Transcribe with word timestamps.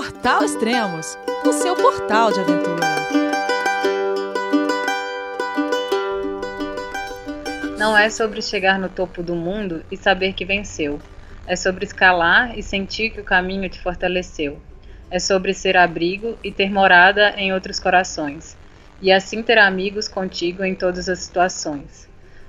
Portal 0.00 0.42
Extremos, 0.42 1.18
o 1.44 1.52
seu 1.52 1.76
portal 1.76 2.32
de 2.32 2.40
aventura. 2.40 2.86
Não 7.76 7.94
é 7.94 8.08
sobre 8.08 8.40
chegar 8.40 8.78
no 8.78 8.88
topo 8.88 9.22
do 9.22 9.34
mundo 9.34 9.84
e 9.90 9.98
saber 9.98 10.32
que 10.32 10.42
venceu. 10.42 10.98
É 11.46 11.54
sobre 11.54 11.84
escalar 11.84 12.58
e 12.58 12.62
sentir 12.62 13.10
que 13.10 13.20
o 13.20 13.24
caminho 13.24 13.68
te 13.68 13.78
fortaleceu. 13.78 14.58
É 15.10 15.18
sobre 15.18 15.52
ser 15.52 15.76
abrigo 15.76 16.38
e 16.42 16.50
ter 16.50 16.70
morada 16.70 17.34
em 17.36 17.52
outros 17.52 17.78
corações. 17.78 18.56
E 19.02 19.12
assim 19.12 19.42
ter 19.42 19.58
amigos 19.58 20.08
contigo 20.08 20.64
em 20.64 20.74
todas 20.74 21.10
as 21.10 21.18
situações. 21.18 22.08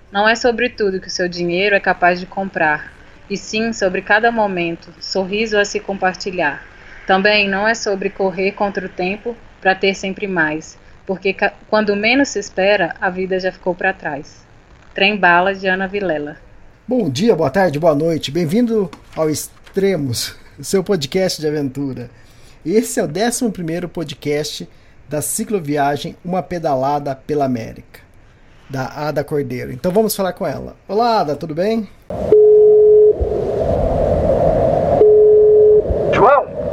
Não 0.10 0.26
é 0.26 0.36
sobre 0.36 0.70
tudo 0.70 1.02
que 1.02 1.10
o 1.10 1.12
seu 1.12 1.28
dinheiro 1.28 1.76
é 1.76 1.82
capaz 1.82 2.18
de 2.18 2.26
comprar, 2.26 2.94
e 3.30 3.36
sim 3.36 3.74
sobre 3.74 4.02
cada 4.02 4.32
momento, 4.32 4.94
sorriso 5.02 5.58
a 5.58 5.66
se 5.66 5.82
compartilhar 5.82 6.72
também 7.12 7.50
não 7.50 7.68
é 7.68 7.76
sobre 7.76 8.10
correr 8.10 8.54
contra 8.54 8.86
o 8.86 8.90
tempo 8.90 9.36
para 9.60 9.76
ter 9.76 9.94
sempre 9.94 10.28
mais, 10.28 10.78
porque 11.06 11.36
quando 11.70 11.94
menos 11.94 12.30
se 12.30 12.40
espera, 12.40 12.96
a 13.02 13.10
vida 13.10 13.38
já 13.38 13.52
ficou 13.52 13.76
para 13.76 13.92
trás. 13.92 14.48
Trem 14.96 15.18
Bala 15.18 15.54
de 15.54 15.68
Ana 15.68 15.90
Vilela. 15.90 16.38
Bom 16.88 17.10
dia, 17.10 17.36
boa 17.36 17.50
tarde, 17.50 17.78
boa 17.78 17.94
noite. 17.94 18.32
Bem-vindo 18.32 18.90
ao 19.14 19.30
Extremos, 19.30 20.38
seu 20.62 20.86
podcast 20.86 21.42
de 21.42 21.48
aventura. 21.50 22.10
Esse 22.66 23.02
é 23.02 23.04
o 23.04 23.08
11 23.08 23.88
podcast 23.90 24.70
da 25.10 25.22
cicloviagem 25.22 26.16
Uma 26.24 26.42
Pedalada 26.42 27.14
pela 27.14 27.44
América, 27.44 28.00
da 28.70 28.86
Ada 28.86 29.22
Cordeiro. 29.22 29.74
Então 29.74 29.92
vamos 29.92 30.16
falar 30.16 30.32
com 30.32 30.48
ela. 30.48 30.78
Olá, 30.88 31.20
Ada, 31.20 31.36
tudo 31.36 31.54
bem? 31.54 31.90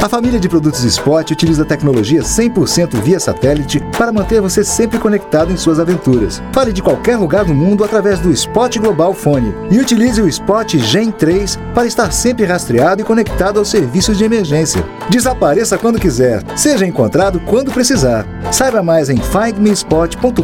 A 0.00 0.08
família 0.08 0.40
de 0.40 0.48
produtos 0.48 0.82
Spot 0.84 1.30
utiliza 1.30 1.64
tecnologia 1.64 2.22
100% 2.22 3.00
via 3.02 3.20
satélite 3.20 3.80
para 3.96 4.12
manter 4.12 4.40
você 4.40 4.64
sempre 4.64 4.98
conectado 4.98 5.52
em 5.52 5.56
suas 5.56 5.78
aventuras. 5.78 6.42
Fale 6.52 6.72
de 6.72 6.82
qualquer 6.82 7.16
lugar 7.16 7.44
do 7.44 7.54
mundo 7.54 7.84
através 7.84 8.18
do 8.18 8.30
Spot 8.32 8.76
Global 8.78 9.14
Fone 9.14 9.54
e 9.70 9.78
utilize 9.78 10.20
o 10.20 10.28
Spot 10.28 10.76
Gen 10.76 11.12
3 11.12 11.56
para 11.74 11.86
estar 11.86 12.10
sempre 12.10 12.44
rastreado 12.44 13.02
e 13.02 13.04
conectado 13.04 13.58
aos 13.58 13.68
serviços 13.68 14.18
de 14.18 14.24
emergência. 14.24 14.84
Desapareça 15.08 15.78
quando 15.78 16.00
quiser, 16.00 16.42
seja 16.56 16.86
encontrado 16.86 17.38
quando 17.40 17.70
precisar. 17.70 18.26
Saiba 18.50 18.82
mais 18.82 19.08
em 19.08 19.18
findmespot.com.br. 19.18 20.42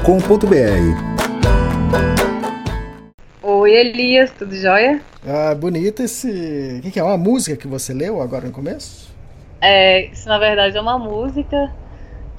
Oi, 3.43 3.73
Elias, 3.73 4.31
tudo 4.39 4.55
jóia? 4.55 5.01
Ah, 5.27 5.55
bonito 5.55 6.03
esse. 6.03 6.77
O 6.79 6.83
que, 6.83 6.91
que 6.93 7.01
é? 7.01 7.03
Uma 7.03 7.19
música 7.19 7.57
que 7.57 7.67
você 7.67 7.93
leu 7.93 8.23
agora 8.23 8.47
no 8.47 8.53
começo? 8.53 9.09
É, 9.61 10.07
isso 10.07 10.29
na 10.29 10.39
verdade 10.39 10.77
é 10.77 10.81
uma 10.81 10.99
música 10.99 11.73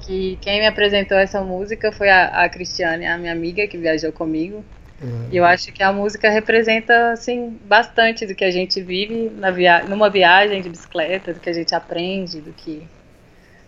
que 0.00 0.38
quem 0.40 0.60
me 0.60 0.66
apresentou 0.66 1.18
essa 1.18 1.40
música 1.42 1.92
foi 1.92 2.08
a, 2.08 2.44
a 2.44 2.48
Cristiane, 2.48 3.06
a 3.06 3.18
minha 3.18 3.32
amiga 3.32 3.66
que 3.66 3.76
viajou 3.76 4.12
comigo. 4.12 4.64
Uhum. 5.02 5.28
E 5.30 5.36
eu 5.36 5.44
acho 5.44 5.72
que 5.72 5.82
a 5.82 5.92
música 5.92 6.28
representa 6.28 7.12
assim 7.12 7.58
bastante 7.64 8.26
do 8.26 8.34
que 8.34 8.44
a 8.44 8.50
gente 8.50 8.82
vive 8.82 9.30
na 9.36 9.50
via 9.50 9.82
numa 9.84 10.10
viagem 10.10 10.60
de 10.60 10.68
bicicleta, 10.68 11.32
do 11.32 11.40
que 11.40 11.48
a 11.48 11.52
gente 11.52 11.74
aprende, 11.74 12.40
do 12.40 12.52
que 12.52 12.86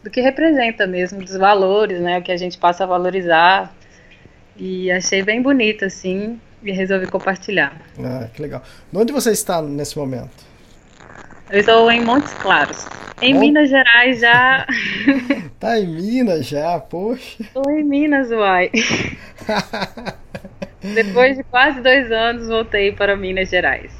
do 0.02 0.10
que 0.10 0.20
representa 0.20 0.86
mesmo, 0.86 1.22
dos 1.22 1.36
valores, 1.36 2.00
né, 2.00 2.18
o 2.18 2.22
que 2.22 2.32
a 2.32 2.36
gente 2.36 2.58
passa 2.58 2.82
a 2.82 2.86
valorizar. 2.86 3.72
E 4.56 4.90
achei 4.90 5.22
bem 5.22 5.40
bonito 5.40 5.84
assim 5.84 6.40
e 6.62 6.72
resolvi 6.72 7.06
compartilhar. 7.06 7.80
Ah, 7.98 8.28
que 8.32 8.42
legal. 8.42 8.62
Onde 8.92 9.12
você 9.12 9.30
está 9.30 9.62
nesse 9.62 9.96
momento? 9.96 10.51
Eu 11.52 11.60
estou 11.60 11.88
em 11.90 12.02
Montes 12.02 12.32
Claros. 12.32 12.86
Em 13.20 13.34
Bom... 13.34 13.40
Minas 13.40 13.68
Gerais 13.68 14.18
já. 14.18 14.66
tá 15.60 15.78
em 15.78 15.86
Minas 15.86 16.46
já, 16.46 16.80
poxa. 16.80 17.42
Estou 17.42 17.70
em 17.70 17.84
Minas, 17.84 18.30
uai. 18.30 18.70
Depois 20.94 21.36
de 21.36 21.44
quase 21.44 21.82
dois 21.82 22.10
anos, 22.10 22.48
voltei 22.48 22.92
para 22.92 23.14
Minas 23.16 23.50
Gerais. 23.50 23.92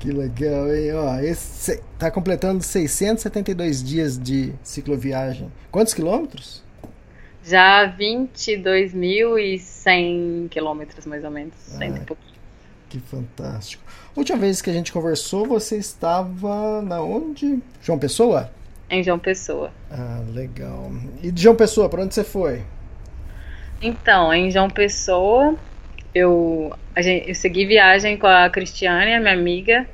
Que 0.00 0.10
legal, 0.10 0.74
hein? 0.74 0.94
Ó, 0.94 1.20
esse 1.20 1.80
tá 1.96 2.10
completando 2.10 2.64
672 2.64 3.84
dias 3.84 4.18
de 4.18 4.52
cicloviagem. 4.60 5.52
Quantos 5.70 5.94
quilômetros? 5.94 6.60
Já 7.44 7.88
22.100 7.96 10.48
quilômetros, 10.48 11.06
mais 11.06 11.22
ou 11.22 11.30
menos. 11.30 11.54
Ah, 11.80 11.86
e 11.86 12.00
pouquinho. 12.00 12.34
Que 12.88 13.00
fantástico. 13.00 13.82
Última 14.14 14.38
vez 14.38 14.62
que 14.62 14.70
a 14.70 14.72
gente 14.72 14.92
conversou, 14.92 15.46
você 15.46 15.76
estava 15.76 16.80
na 16.82 17.00
onde? 17.00 17.58
João 17.82 17.98
Pessoa? 17.98 18.50
Em 18.88 19.02
João 19.02 19.18
Pessoa. 19.18 19.72
Ah, 19.90 20.22
legal. 20.32 20.92
E 21.22 21.30
de 21.30 21.42
João 21.42 21.56
Pessoa, 21.56 21.88
para 21.88 22.02
onde 22.02 22.14
você 22.14 22.22
foi? 22.22 22.62
Então, 23.82 24.32
em 24.32 24.50
João 24.50 24.70
Pessoa, 24.70 25.56
eu, 26.14 26.72
gente, 26.98 27.28
eu 27.28 27.34
segui 27.34 27.66
viagem 27.66 28.16
com 28.16 28.26
a 28.26 28.48
Cristiane, 28.48 29.14
a 29.14 29.20
minha 29.20 29.34
amiga, 29.34 29.86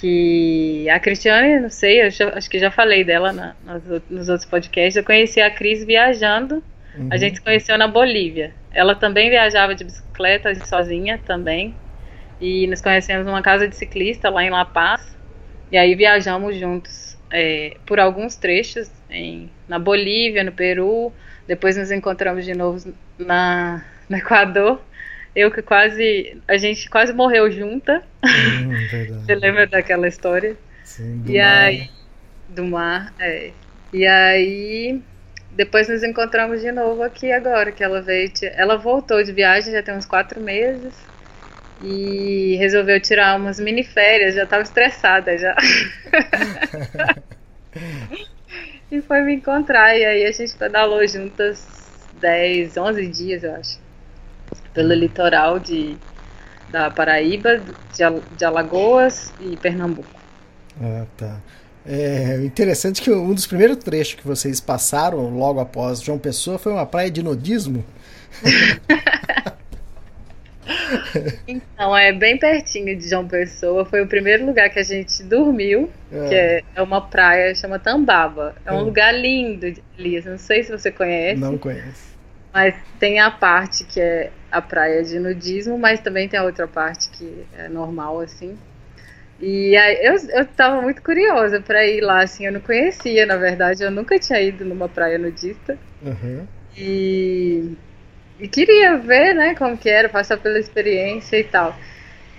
que 0.00 0.88
a 0.88 0.98
Cristiane, 0.98 1.60
não 1.60 1.68
sei, 1.68 2.08
já, 2.10 2.30
acho 2.30 2.48
que 2.48 2.58
já 2.58 2.70
falei 2.70 3.04
dela 3.04 3.32
na, 3.32 3.54
nas, 3.64 3.82
nos 4.08 4.28
outros 4.28 4.48
podcasts, 4.48 4.96
eu 4.96 5.04
conheci 5.04 5.40
a 5.40 5.50
Cris 5.50 5.84
viajando, 5.84 6.62
uhum. 6.96 7.08
a 7.10 7.16
gente 7.16 7.36
se 7.36 7.42
conheceu 7.42 7.76
na 7.76 7.86
Bolívia. 7.86 8.54
Ela 8.72 8.94
também 8.94 9.28
viajava 9.28 9.74
de 9.74 9.84
bicicleta 9.84 10.54
sozinha 10.64 11.20
também, 11.26 11.74
e 12.42 12.66
nos 12.66 12.80
conhecemos 12.80 13.24
numa 13.24 13.40
casa 13.40 13.68
de 13.68 13.76
ciclista 13.76 14.28
lá 14.28 14.42
em 14.42 14.50
La 14.50 14.64
Paz. 14.64 15.16
E 15.70 15.78
aí 15.78 15.94
viajamos 15.94 16.56
juntos 16.56 17.16
é, 17.30 17.76
por 17.86 18.00
alguns 18.00 18.34
trechos 18.34 18.90
em, 19.08 19.48
na 19.68 19.78
Bolívia, 19.78 20.42
no 20.42 20.50
Peru. 20.50 21.12
Depois 21.46 21.76
nos 21.76 21.92
encontramos 21.92 22.44
de 22.44 22.52
novo 22.52 22.92
na, 23.16 23.84
no 24.10 24.16
Equador. 24.16 24.82
Eu 25.36 25.52
que 25.52 25.62
quase. 25.62 26.36
A 26.48 26.56
gente 26.56 26.90
quase 26.90 27.12
morreu 27.12 27.48
junta. 27.50 28.02
Hum, 28.24 28.72
Você 29.24 29.36
lembra 29.36 29.68
daquela 29.68 30.08
história? 30.08 30.56
Sim, 30.82 31.18
do 31.18 31.30
e 31.30 31.38
mar. 31.38 31.58
aí. 31.58 31.90
Do 32.48 32.64
mar, 32.64 33.14
é. 33.20 33.52
E 33.92 34.04
aí. 34.04 35.00
Depois 35.52 35.88
nos 35.88 36.02
encontramos 36.02 36.60
de 36.60 36.72
novo 36.72 37.02
aqui 37.02 37.30
agora, 37.30 37.70
que 37.70 37.84
ela 37.84 38.02
veio. 38.02 38.30
Ela 38.54 38.76
voltou 38.76 39.22
de 39.22 39.32
viagem 39.32 39.72
já 39.72 39.82
tem 39.82 39.94
uns 39.94 40.06
quatro 40.06 40.40
meses 40.40 41.11
e 41.82 42.56
resolveu 42.56 43.00
tirar 43.00 43.36
umas 43.38 43.58
mini 43.58 43.82
férias, 43.82 44.34
já 44.34 44.44
estava 44.44 44.62
estressada 44.62 45.36
já. 45.36 45.56
e 48.90 49.00
foi 49.02 49.22
me 49.22 49.34
encontrar, 49.34 49.96
e 49.96 50.04
aí 50.04 50.24
a 50.24 50.32
gente 50.32 50.54
pedalou 50.56 51.06
juntas 51.06 51.66
10, 52.20 52.76
11 52.76 53.06
dias, 53.08 53.42
eu 53.42 53.54
acho, 53.56 53.80
pelo 54.72 54.94
litoral 54.94 55.58
de, 55.58 55.96
da 56.70 56.90
Paraíba, 56.90 57.58
de, 57.58 58.36
de 58.36 58.44
Alagoas 58.44 59.32
e 59.40 59.56
Pernambuco. 59.56 60.20
Ah, 60.80 61.04
tá. 61.16 61.40
É 61.84 62.36
interessante 62.44 63.02
que 63.02 63.10
um 63.10 63.34
dos 63.34 63.44
primeiros 63.44 63.78
trechos 63.78 64.14
que 64.14 64.26
vocês 64.26 64.60
passaram 64.60 65.36
logo 65.36 65.58
após 65.58 66.00
João 66.00 66.16
Pessoa 66.16 66.56
foi 66.56 66.72
uma 66.72 66.86
praia 66.86 67.10
de 67.10 67.22
nudismo. 67.22 67.84
Então, 71.82 71.96
é 71.96 72.12
bem 72.12 72.38
pertinho 72.38 72.96
de 72.96 73.08
João 73.08 73.26
Pessoa. 73.26 73.84
Foi 73.84 74.00
o 74.02 74.06
primeiro 74.06 74.46
lugar 74.46 74.70
que 74.70 74.78
a 74.78 74.84
gente 74.84 75.20
dormiu, 75.24 75.90
é. 76.12 76.28
que 76.28 76.34
é, 76.34 76.62
é 76.76 76.80
uma 76.80 77.00
praia, 77.00 77.52
chama 77.56 77.76
Tambaba. 77.76 78.54
É 78.64 78.70
um 78.70 78.78
é. 78.78 78.82
lugar 78.82 79.12
lindo, 79.12 79.66
Elias. 79.98 80.24
Não 80.24 80.38
sei 80.38 80.62
se 80.62 80.70
você 80.70 80.92
conhece. 80.92 81.40
Não 81.40 81.58
conheço. 81.58 82.12
Mas 82.54 82.76
tem 83.00 83.18
a 83.18 83.32
parte 83.32 83.82
que 83.82 84.00
é 84.00 84.30
a 84.48 84.62
praia 84.62 85.02
de 85.02 85.18
nudismo, 85.18 85.76
mas 85.76 85.98
também 85.98 86.28
tem 86.28 86.38
a 86.38 86.44
outra 86.44 86.68
parte 86.68 87.08
que 87.08 87.44
é 87.58 87.68
normal, 87.68 88.20
assim. 88.20 88.56
E 89.40 89.76
aí, 89.76 90.06
eu, 90.06 90.14
eu 90.38 90.46
tava 90.46 90.80
muito 90.80 91.02
curiosa 91.02 91.60
para 91.60 91.84
ir 91.84 92.00
lá, 92.00 92.22
assim, 92.22 92.46
eu 92.46 92.52
não 92.52 92.60
conhecia, 92.60 93.26
na 93.26 93.36
verdade, 93.36 93.82
eu 93.82 93.90
nunca 93.90 94.20
tinha 94.20 94.40
ido 94.40 94.64
numa 94.64 94.88
praia 94.88 95.18
nudista. 95.18 95.76
Uhum. 96.00 96.46
E 96.76 97.76
e 98.42 98.48
queria 98.48 98.98
ver, 98.98 99.34
né, 99.34 99.54
como 99.54 99.78
que 99.78 99.88
era, 99.88 100.08
passar 100.08 100.36
pela 100.36 100.58
experiência 100.58 101.38
e 101.38 101.44
tal. 101.44 101.76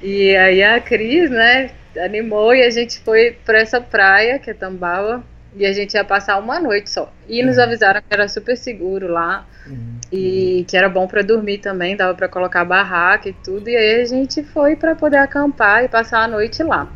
E 0.02 0.36
aí 0.36 0.62
a 0.62 0.82
Cris, 0.82 1.30
né, 1.30 1.70
animou 2.04 2.54
e 2.54 2.62
a 2.62 2.70
gente 2.70 3.00
foi 3.00 3.38
para 3.46 3.60
essa 3.60 3.80
praia, 3.80 4.38
que 4.38 4.50
é 4.50 4.54
Tambaua, 4.54 5.24
e 5.56 5.66
a 5.66 5.72
gente 5.72 5.94
ia 5.94 6.04
passar 6.04 6.38
uma 6.40 6.60
noite 6.60 6.90
só. 6.90 7.10
E 7.26 7.42
nos 7.42 7.56
uhum. 7.56 7.64
avisaram 7.64 8.02
que 8.02 8.14
era 8.14 8.28
super 8.28 8.58
seguro 8.58 9.08
lá 9.08 9.48
uhum. 9.66 10.00
e 10.12 10.66
que 10.68 10.76
era 10.76 10.90
bom 10.90 11.08
para 11.08 11.22
dormir 11.22 11.60
também, 11.60 11.96
dava 11.96 12.14
para 12.14 12.28
colocar 12.28 12.66
barraca 12.66 13.30
e 13.30 13.34
tudo. 13.34 13.70
E 13.70 13.78
aí 13.78 14.02
a 14.02 14.06
gente 14.06 14.44
foi 14.44 14.76
para 14.76 14.96
poder 14.96 15.18
acampar 15.18 15.86
e 15.86 15.88
passar 15.88 16.24
a 16.24 16.28
noite 16.28 16.62
lá. 16.64 16.92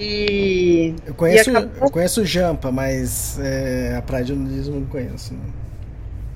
E 0.00 0.96
eu 1.06 1.14
conheço, 1.14 1.50
e 1.50 1.56
acabou... 1.56 1.86
eu 1.86 1.90
conheço 1.92 2.24
Jampa, 2.24 2.72
mas 2.72 3.38
é, 3.38 3.94
a 3.96 4.02
praia 4.02 4.24
de 4.24 4.34
nudismo 4.34 4.80
não 4.80 4.86
conheço. 4.86 5.32
Né? 5.32 5.40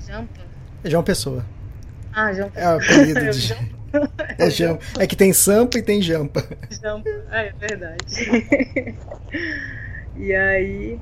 Jampa? 0.07 0.40
João 0.83 1.03
Pessoa. 1.03 1.45
Ah, 2.11 2.33
João 2.33 2.51
É 2.55 2.67
o 2.67 2.77
apelido 2.77 3.29
de. 3.29 3.55
É, 4.37 4.49
jampa. 4.49 4.81
é 4.99 5.05
que 5.05 5.17
tem 5.17 5.33
sampa 5.33 5.77
e 5.77 5.81
tem 5.83 6.01
jampa. 6.01 6.47
Jampa. 6.81 7.09
É, 7.29 7.47
é 7.47 7.53
verdade. 7.59 8.05
e 10.15 10.33
aí. 10.33 11.01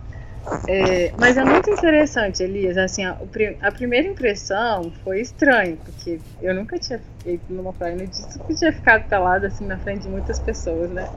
é, 0.68 1.14
mas 1.16 1.38
é 1.38 1.46
muito 1.46 1.70
interessante, 1.70 2.42
Elias. 2.42 2.78
Assim, 2.78 3.06
a, 3.06 3.16
a 3.62 3.72
primeira 3.72 4.08
impressão 4.08 4.92
foi 5.04 5.22
estranho, 5.22 5.78
porque 5.78 6.20
eu 6.42 6.56
nunca 6.56 6.80
tinha 6.80 7.00
feito 7.24 7.44
numa 7.54 7.74
praia 7.74 7.96
nudista, 7.96 8.40
que 8.40 8.56
tinha 8.56 8.74
ficado 8.74 9.08
pelada 9.08 9.48
assim 9.48 9.68
na 9.68 9.78
frente 9.78 10.02
de 10.04 10.10
muitas 10.10 10.40
pessoas, 10.40 10.90
né? 10.90 11.08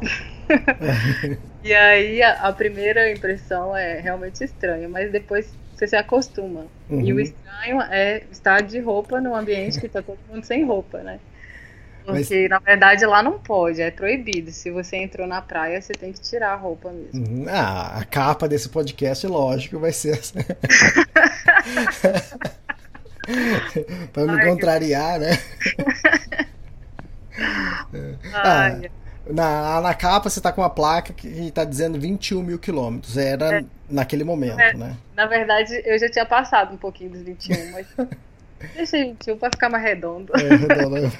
e 1.64 1.72
aí 1.72 2.22
a, 2.22 2.48
a 2.48 2.52
primeira 2.52 3.10
impressão 3.10 3.74
é 3.74 3.98
realmente 4.00 4.44
estranha, 4.44 4.88
mas 4.88 5.10
depois 5.10 5.56
você 5.86 5.88
se 5.88 5.96
acostuma. 5.96 6.66
E 6.90 7.12
o 7.12 7.16
Uhum. 7.16 7.20
estranho 7.20 7.80
é 7.82 8.22
estar 8.30 8.60
de 8.62 8.78
roupa 8.80 9.20
num 9.20 9.34
ambiente 9.34 9.80
que 9.80 9.88
tá 9.88 10.02
todo 10.02 10.18
mundo 10.30 10.44
sem 10.44 10.64
roupa, 10.64 10.98
né? 10.98 11.18
Mas- 12.06 12.28
Porque, 12.28 12.48
na 12.48 12.58
verdade, 12.58 13.06
lá 13.06 13.22
não 13.22 13.38
pode, 13.38 13.80
é 13.80 13.90
proibido. 13.90 14.50
Se 14.50 14.70
você 14.72 14.96
entrou 14.96 15.24
na 15.26 15.40
praia, 15.40 15.80
você 15.80 15.92
tem 15.92 16.12
que 16.12 16.20
tirar 16.20 16.52
a 16.52 16.56
roupa 16.56 16.90
mesmo. 16.90 17.24
Uhum. 17.26 17.46
Ah, 17.48 17.98
a 18.00 18.04
capa 18.04 18.48
desse 18.48 18.68
podcast, 18.68 19.24
lógico, 19.26 19.78
vai 19.78 19.92
ser 19.92 20.18
essa. 20.18 20.34
pra 24.12 24.24
me 24.26 24.40
Ai, 24.40 24.46
contrariar, 24.48 25.20
né? 25.20 25.38
Ah, 28.34 28.64
Ai, 28.64 28.90
Na, 29.26 29.80
na 29.80 29.94
capa 29.94 30.28
você 30.28 30.40
tá 30.40 30.50
com 30.52 30.60
uma 30.60 30.70
placa 30.70 31.12
que 31.12 31.50
tá 31.52 31.64
dizendo 31.64 31.98
21 31.98 32.42
mil 32.42 32.58
quilômetros. 32.58 33.16
Era 33.16 33.64
naquele 33.88 34.24
momento, 34.24 34.58
É. 34.60 34.74
né? 34.74 34.96
Na 35.14 35.26
verdade, 35.26 35.80
eu 35.84 35.98
já 35.98 36.08
tinha 36.08 36.26
passado 36.26 36.74
um 36.74 36.76
pouquinho 36.76 37.10
dos 37.10 37.22
21, 37.22 37.70
mas 37.72 37.86
deixei 38.74 39.04
21 39.10 39.38
pra 39.38 39.50
ficar 39.50 39.68
mais 39.68 39.84
redondo. 39.84 40.32
É, 40.36 40.48
redondo. 40.56 41.12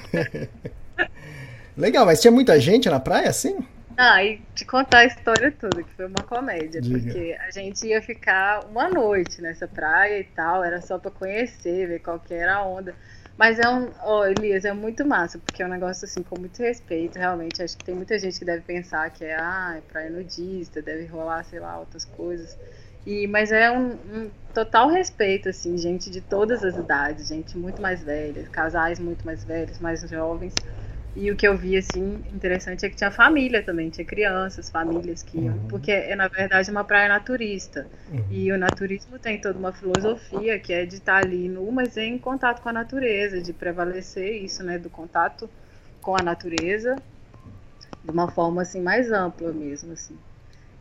Legal, 1.77 2.05
mas 2.05 2.21
tinha 2.21 2.31
muita 2.31 2.59
gente 2.59 2.89
na 2.89 2.99
praia 2.99 3.29
assim? 3.29 3.57
Ah, 3.97 4.23
e 4.23 4.41
te 4.55 4.65
contar 4.65 4.99
a 4.99 5.05
história 5.05 5.51
toda, 5.51 5.83
que 5.83 5.89
foi 5.95 6.05
uma 6.07 6.23
comédia, 6.27 6.81
Diga. 6.81 6.99
porque 6.99 7.37
a 7.47 7.51
gente 7.51 7.85
ia 7.85 8.01
ficar 8.01 8.65
uma 8.65 8.89
noite 8.89 9.41
nessa 9.41 9.67
praia 9.67 10.19
e 10.19 10.23
tal, 10.23 10.63
era 10.63 10.81
só 10.81 10.97
pra 10.97 11.11
conhecer, 11.11 11.87
ver 11.87 11.99
qual 11.99 12.19
que 12.19 12.33
era 12.33 12.55
a 12.55 12.65
onda. 12.65 12.95
Mas 13.37 13.59
é 13.59 13.67
um, 13.67 13.91
ó, 14.01 14.25
Elias, 14.27 14.63
é 14.65 14.73
muito 14.73 15.05
massa, 15.05 15.39
porque 15.39 15.63
é 15.63 15.65
um 15.65 15.69
negócio 15.69 16.05
assim 16.05 16.21
com 16.23 16.37
muito 16.37 16.59
respeito, 16.61 17.17
realmente. 17.17 17.61
Acho 17.63 17.77
que 17.77 17.83
tem 17.83 17.95
muita 17.95 18.17
gente 18.19 18.37
que 18.37 18.45
deve 18.45 18.61
pensar 18.63 19.09
que 19.11 19.25
é, 19.25 19.35
ah, 19.35 19.75
é 19.77 19.81
praia 19.81 20.09
nudista, 20.09 20.81
deve 20.81 21.05
rolar, 21.05 21.43
sei 21.43 21.59
lá, 21.59 21.79
outras 21.79 22.05
coisas. 22.05 22.57
E, 23.05 23.27
mas 23.27 23.51
é 23.51 23.71
um, 23.71 23.93
um 23.93 24.31
total 24.53 24.89
respeito, 24.89 25.49
assim, 25.49 25.77
gente 25.77 26.09
de 26.11 26.21
todas 26.21 26.63
as 26.63 26.77
idades, 26.77 27.27
gente 27.27 27.57
muito 27.57 27.81
mais 27.81 28.03
velha, 28.03 28.47
casais 28.49 28.99
muito 28.99 29.25
mais 29.25 29.43
velhos, 29.43 29.79
mais 29.79 30.01
jovens. 30.09 30.53
E 31.15 31.29
o 31.31 31.35
que 31.35 31.47
eu 31.47 31.55
vi, 31.57 31.77
assim, 31.77 32.23
interessante 32.33 32.85
é 32.85 32.89
que 32.89 32.95
tinha 32.95 33.11
família 33.11 33.61
também, 33.63 33.89
tinha 33.89 34.05
crianças, 34.05 34.69
famílias 34.69 35.21
que 35.23 35.37
iam, 35.39 35.53
Uhum. 35.55 35.67
porque 35.69 35.91
é, 35.91 36.15
na 36.15 36.27
verdade, 36.27 36.71
uma 36.71 36.83
praia 36.83 37.07
naturista. 37.09 37.87
E 38.29 38.51
o 38.51 38.57
naturismo 38.57 39.19
tem 39.19 39.39
toda 39.39 39.59
uma 39.59 39.71
filosofia 39.73 40.59
que 40.59 40.73
é 40.73 40.85
de 40.85 40.95
estar 40.95 41.17
ali 41.17 41.47
nu, 41.49 41.71
mas 41.71 41.97
em 41.97 42.17
contato 42.17 42.61
com 42.61 42.69
a 42.69 42.73
natureza, 42.73 43.41
de 43.41 43.53
prevalecer 43.53 44.41
isso, 44.43 44.63
né, 44.63 44.79
do 44.79 44.89
contato 44.89 45.49
com 46.01 46.15
a 46.15 46.23
natureza 46.23 47.01
de 48.03 48.11
uma 48.11 48.27
forma, 48.29 48.61
assim, 48.61 48.81
mais 48.81 49.11
ampla 49.11 49.51
mesmo, 49.53 49.93
assim. 49.93 50.17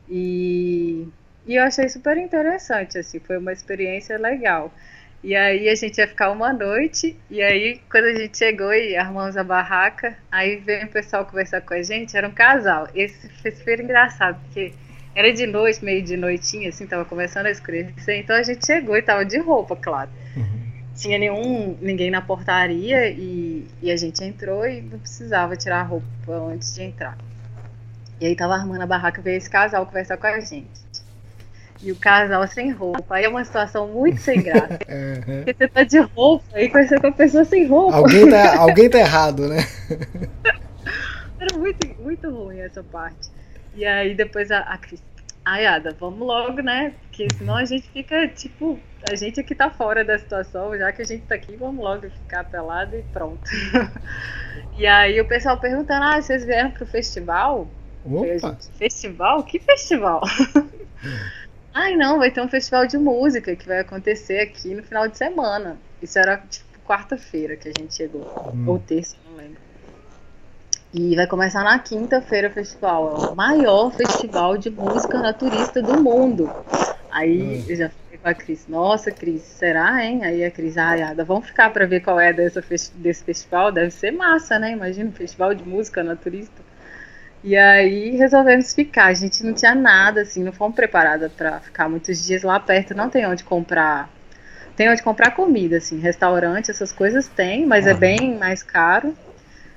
E, 0.09 1.09
e 1.47 1.57
eu 1.57 1.65
achei 1.65 1.89
super 1.89 2.17
interessante, 2.19 2.99
assim, 2.99 3.21
foi 3.21 3.39
uma 3.39 3.53
experiência 3.53 4.19
legal. 4.19 4.75
E 5.23 5.37
aí 5.37 5.69
a 5.69 5.75
gente 5.77 5.99
ia 5.99 6.09
ficar 6.09 6.33
uma 6.33 6.53
noite, 6.53 7.17
e 7.31 7.41
aí 7.41 7.81
quando 7.89 8.07
a 8.07 8.15
gente 8.15 8.37
chegou 8.37 8.73
e 8.75 8.97
armamos 8.97 9.37
a 9.37 9.45
barraca, 9.45 10.17
aí 10.31 10.57
veio 10.57 10.87
o 10.87 10.89
pessoal 10.89 11.25
conversar 11.25 11.61
com 11.61 11.75
a 11.75 11.83
gente, 11.83 12.17
era 12.17 12.27
um 12.27 12.33
casal. 12.33 12.89
Esse 12.93 13.29
foi 13.41 13.53
super 13.53 13.79
engraçado, 13.79 14.41
porque 14.43 14.73
era 15.15 15.33
de 15.33 15.47
noite, 15.47 15.85
meio 15.85 16.03
de 16.03 16.17
noitinha, 16.17 16.71
assim, 16.71 16.87
tava 16.87 17.05
começando 17.05 17.47
a 17.47 17.51
escurecer, 17.51 18.19
então 18.19 18.35
a 18.35 18.43
gente 18.43 18.67
chegou 18.67 18.97
e 18.97 19.03
tava 19.03 19.25
de 19.25 19.39
roupa, 19.39 19.77
claro. 19.77 20.11
Tinha 20.95 21.19
nenhum, 21.19 21.77
ninguém 21.81 22.11
na 22.11 22.21
portaria 22.21 23.09
e, 23.09 23.67
e 23.81 23.91
a 23.91 23.97
gente 23.97 24.23
entrou 24.25 24.67
e 24.67 24.83
não 24.83 24.99
precisava 24.99 25.57
tirar 25.57 25.81
a 25.81 25.85
roupa 25.85 26.33
antes 26.51 26.75
de 26.75 26.83
entrar. 26.83 27.17
E 28.21 28.27
aí 28.27 28.37
tava 28.37 28.55
armando 28.55 28.83
a 28.83 28.87
barraca, 28.87 29.23
veio 29.23 29.37
esse 29.37 29.51
casal 29.51 29.87
conversar 29.87 30.17
com 30.17 30.27
a 30.27 30.41
gente. 30.41 30.69
E 31.83 31.91
o 31.91 31.97
casal 31.97 32.47
sem 32.47 32.71
roupa. 32.71 33.17
Aí 33.17 33.25
é 33.25 33.29
uma 33.29 33.45
situação 33.45 33.89
muito 33.89 34.21
sem 34.21 34.43
graça. 34.43 34.79
Uhum. 34.93 35.43
Porque 35.45 35.55
você 35.55 35.69
tá 35.69 35.83
de 35.85 35.99
roupa 35.99 36.61
e 36.61 36.69
conversar 36.69 37.01
com 37.01 37.07
a 37.09 37.13
pessoa 37.13 37.45
sem 37.45 37.67
roupa. 37.67 37.97
Alguém, 37.97 38.29
tá, 38.29 38.59
alguém 38.61 38.91
tá 38.91 38.99
errado, 38.99 39.49
né? 39.49 39.59
Era 41.41 41.57
muito, 41.57 41.89
muito 42.01 42.31
ruim 42.31 42.61
essa 42.61 42.83
parte. 42.85 43.31
E 43.75 43.85
aí 43.85 44.15
depois 44.15 44.51
a, 44.51 44.59
a 44.59 44.77
Cris, 44.77 45.03
ai 45.45 45.67
Ada, 45.67 45.97
vamos 45.99 46.27
logo, 46.27 46.63
né? 46.63 46.93
Porque 47.03 47.27
senão 47.37 47.57
a 47.57 47.65
gente 47.65 47.89
fica, 47.89 48.29
tipo, 48.29 48.79
a 49.11 49.15
gente 49.15 49.41
aqui 49.41 49.55
tá 49.55 49.71
fora 49.71 50.05
da 50.05 50.19
situação, 50.19 50.77
já 50.77 50.93
que 50.93 51.03
a 51.03 51.05
gente 51.05 51.25
tá 51.25 51.35
aqui, 51.35 51.57
vamos 51.57 51.83
logo 51.83 52.09
ficar 52.09 52.45
pelado 52.45 52.97
e 52.97 53.03
pronto. 53.13 53.43
e 54.77 54.87
aí 54.87 55.21
o 55.21 55.27
pessoal 55.27 55.59
perguntando, 55.59 56.05
ah, 56.05 56.21
vocês 56.21 56.45
vieram 56.45 56.71
pro 56.71 56.87
festival? 56.87 57.69
Opa! 58.05 58.59
festival? 58.79 59.43
Que 59.45 59.59
festival? 59.59 60.23
Ai, 61.75 61.97
não, 61.97 62.19
vai 62.19 62.31
ter 62.31 62.41
um 62.41 62.49
festival 62.49 62.87
de 62.87 62.99
música 62.99 63.57
que 63.57 63.67
vai 63.67 63.81
acontecer 63.81 64.41
aqui 64.41 64.75
no 64.75 64.83
final 64.83 65.09
de 65.09 65.17
semana. 65.17 65.79
Isso 66.03 66.19
era 66.19 66.37
tipo 66.37 66.79
quarta-feira 66.85 67.57
que 67.57 67.69
a 67.69 67.73
gente 67.77 67.95
chegou, 67.95 68.27
ou 68.67 68.79
terça, 68.79 69.17
não 69.29 69.37
lembro. 69.37 69.59
E 70.93 71.17
vai 71.17 71.27
começar 71.27 71.65
na 71.65 71.79
quinta-feira 71.79 72.49
o 72.49 72.53
festival. 72.53 73.17
É 73.17 73.31
o 73.31 73.35
maior 73.35 73.91
festival 73.93 74.59
de 74.59 74.69
música 74.69 75.19
naturista 75.19 75.81
do 75.81 76.03
mundo. 76.03 76.53
Aí 77.11 77.65
eu 77.67 77.77
já 77.77 77.89
falei 77.89 78.19
com 78.19 78.29
a 78.29 78.35
Cris, 78.35 78.67
nossa, 78.69 79.11
Cris, 79.11 79.43
será, 79.43 80.05
hein? 80.05 80.25
Aí 80.25 80.45
a 80.45 80.51
Cris, 80.51 80.77
ai, 80.77 81.03
Ada, 81.03 81.25
vamos 81.25 81.47
ficar 81.47 81.71
pra 81.71 81.87
ver 81.87 82.01
qual 82.01 82.21
é 82.21 82.33
dessa 82.33 82.63
desse 82.95 83.25
festival? 83.25 83.73
Deve 83.73 83.91
ser 83.91 84.11
massa, 84.11 84.59
né? 84.59 84.73
Imagina, 84.73 85.09
um 85.09 85.13
festival 85.13 85.55
de 85.55 85.67
música 85.67 86.03
naturista. 86.03 86.63
E 87.45 87.57
aí 87.57 88.17
resolvemos 88.17 88.73
ficar. 88.73 89.07
A 89.07 89.15
gente 89.15 89.43
não 89.45 89.53
tinha 89.53 89.75
nada, 89.75 90.23
assim, 90.23 90.43
não 90.43 90.53
fomos 90.53 90.77
preparadas 90.77 91.33
pra 91.33 91.61
ficar 91.61 91.89
muitos 91.89 92.25
dias 92.25 92.43
lá 92.43 92.61
perto. 92.61 92.95
Não 92.95 93.11
tem 93.11 93.27
onde 93.27 93.43
comprar. 93.43 94.09
Tem 94.77 94.89
onde 94.89 95.03
comprar 95.03 95.33
comida, 95.33 95.77
assim, 95.77 95.99
restaurante, 95.99 96.71
essas 96.71 96.93
coisas 96.93 97.29
tem, 97.29 97.67
mas 97.67 97.87
é 97.87 97.93
bem 97.93 98.39
mais 98.39 98.63
caro. 98.63 99.15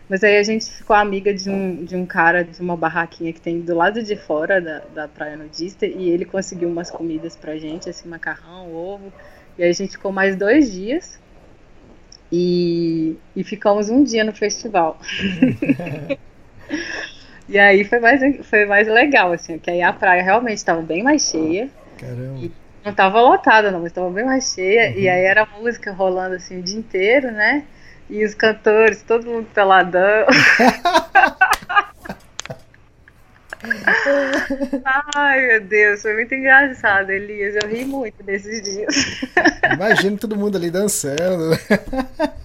Mas 0.08 0.24
aí 0.24 0.38
a 0.38 0.44
gente 0.44 0.70
ficou 0.72 0.96
amiga 0.96 1.34
de 1.34 1.50
um, 1.50 1.84
de 1.84 1.96
um 1.96 2.06
cara 2.06 2.44
de 2.44 2.62
uma 2.62 2.78
barraquinha 2.78 3.34
que 3.34 3.42
tem 3.42 3.60
do 3.60 3.75
lado 3.75 4.04
de 4.04 4.16
fora 4.16 4.62
da, 4.62 4.80
da 4.94 5.08
praia 5.08 5.36
nudista 5.36 5.86
e 5.86 6.10
ele 6.10 6.24
conseguiu 6.24 6.70
umas 6.70 6.92
comidas 6.92 7.36
pra 7.36 7.58
gente, 7.58 7.89
assim, 7.89 8.08
macarrão, 8.08 8.74
ovo. 8.74 9.12
E 9.58 9.63
aí 9.63 9.70
a 9.70 9.74
gente 9.74 9.94
ficou 9.94 10.12
mais 10.12 10.36
dois 10.36 10.72
dias 10.72 11.20
e, 12.32 13.18
e 13.36 13.44
ficamos 13.44 13.89
um 13.89 14.04
dia 14.04 14.24
no 14.24 14.32
festival. 14.32 15.00
E 17.48 17.60
aí 17.60 17.84
foi 17.84 18.00
mais, 18.00 18.22
foi 18.48 18.66
mais 18.66 18.88
legal, 18.88 19.32
assim, 19.32 19.60
que 19.60 19.70
aí 19.70 19.82
a 19.82 19.94
praia 19.94 20.24
realmente 20.24 20.58
estava 20.58 20.82
bem 20.82 21.04
mais 21.04 21.30
cheia. 21.30 21.70
Caramba. 21.98 22.50
Não 22.84 22.92
estava 22.92 23.22
lotada, 23.22 23.72
não, 23.72 23.80
mas 23.80 23.92
estava 23.92 24.10
bem 24.10 24.25
mais 24.25 24.54
cheia. 24.54 24.92
E 24.98 25.08
aí 25.08 25.24
era 25.25 25.48
música 25.60 25.92
rolando 25.92 26.36
assim 26.36 26.60
o 26.60 26.64
dia 26.64 26.78
inteiro, 26.78 27.32
né? 27.32 27.64
E 28.10 28.24
os 28.24 28.36
cantores, 28.36 29.02
todo 29.02 29.25
mundo 29.25 29.48
peladão. 29.54 30.25
Ai, 35.15 35.48
meu 35.48 35.62
Deus, 35.62 36.01
foi 36.01 36.13
muito 36.13 36.34
engraçado, 36.36 37.10
Elias. 37.12 37.55
Eu 37.55 37.69
ri 37.69 37.86
muito 37.86 38.22
desses 38.24 38.62
dias. 38.62 38.95
Imagina 39.74 40.17
todo 40.17 40.36
mundo 40.36 40.57
ali 40.57 40.69
dançando. 40.69 41.51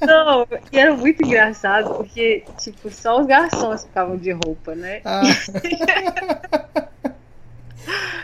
Não, 0.06 0.46
e 0.72 0.78
era 0.78 0.94
muito 0.94 1.22
engraçado 1.24 1.94
porque, 1.94 2.44
tipo, 2.58 2.90
só 2.90 3.20
os 3.20 3.26
garçons 3.26 3.84
ficavam 3.84 4.16
de 4.16 4.32
roupa, 4.32 4.74
né? 4.74 5.00
Ah, 5.04 5.22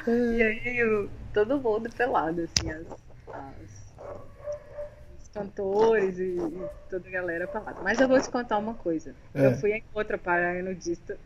E 0.06 0.42
aí 0.42 1.08
todo 1.32 1.58
mundo 1.58 1.90
pelado, 1.96 2.42
assim, 2.42 2.70
as, 2.70 2.80
as- 3.34 3.76
os 5.22 5.28
cantores 5.34 6.18
e, 6.18 6.36
e 6.38 6.62
toda 6.88 7.08
a 7.08 7.10
galera 7.10 7.46
pelada. 7.48 7.76
Mas 7.82 7.98
eu 8.00 8.06
vou 8.08 8.20
te 8.20 8.28
contar 8.30 8.58
uma 8.58 8.74
coisa. 8.74 9.14
É. 9.34 9.46
Eu 9.46 9.56
fui 9.56 9.72
em 9.72 9.82
outra 9.94 10.16
praia 10.16 10.62
nudista. 10.62 11.16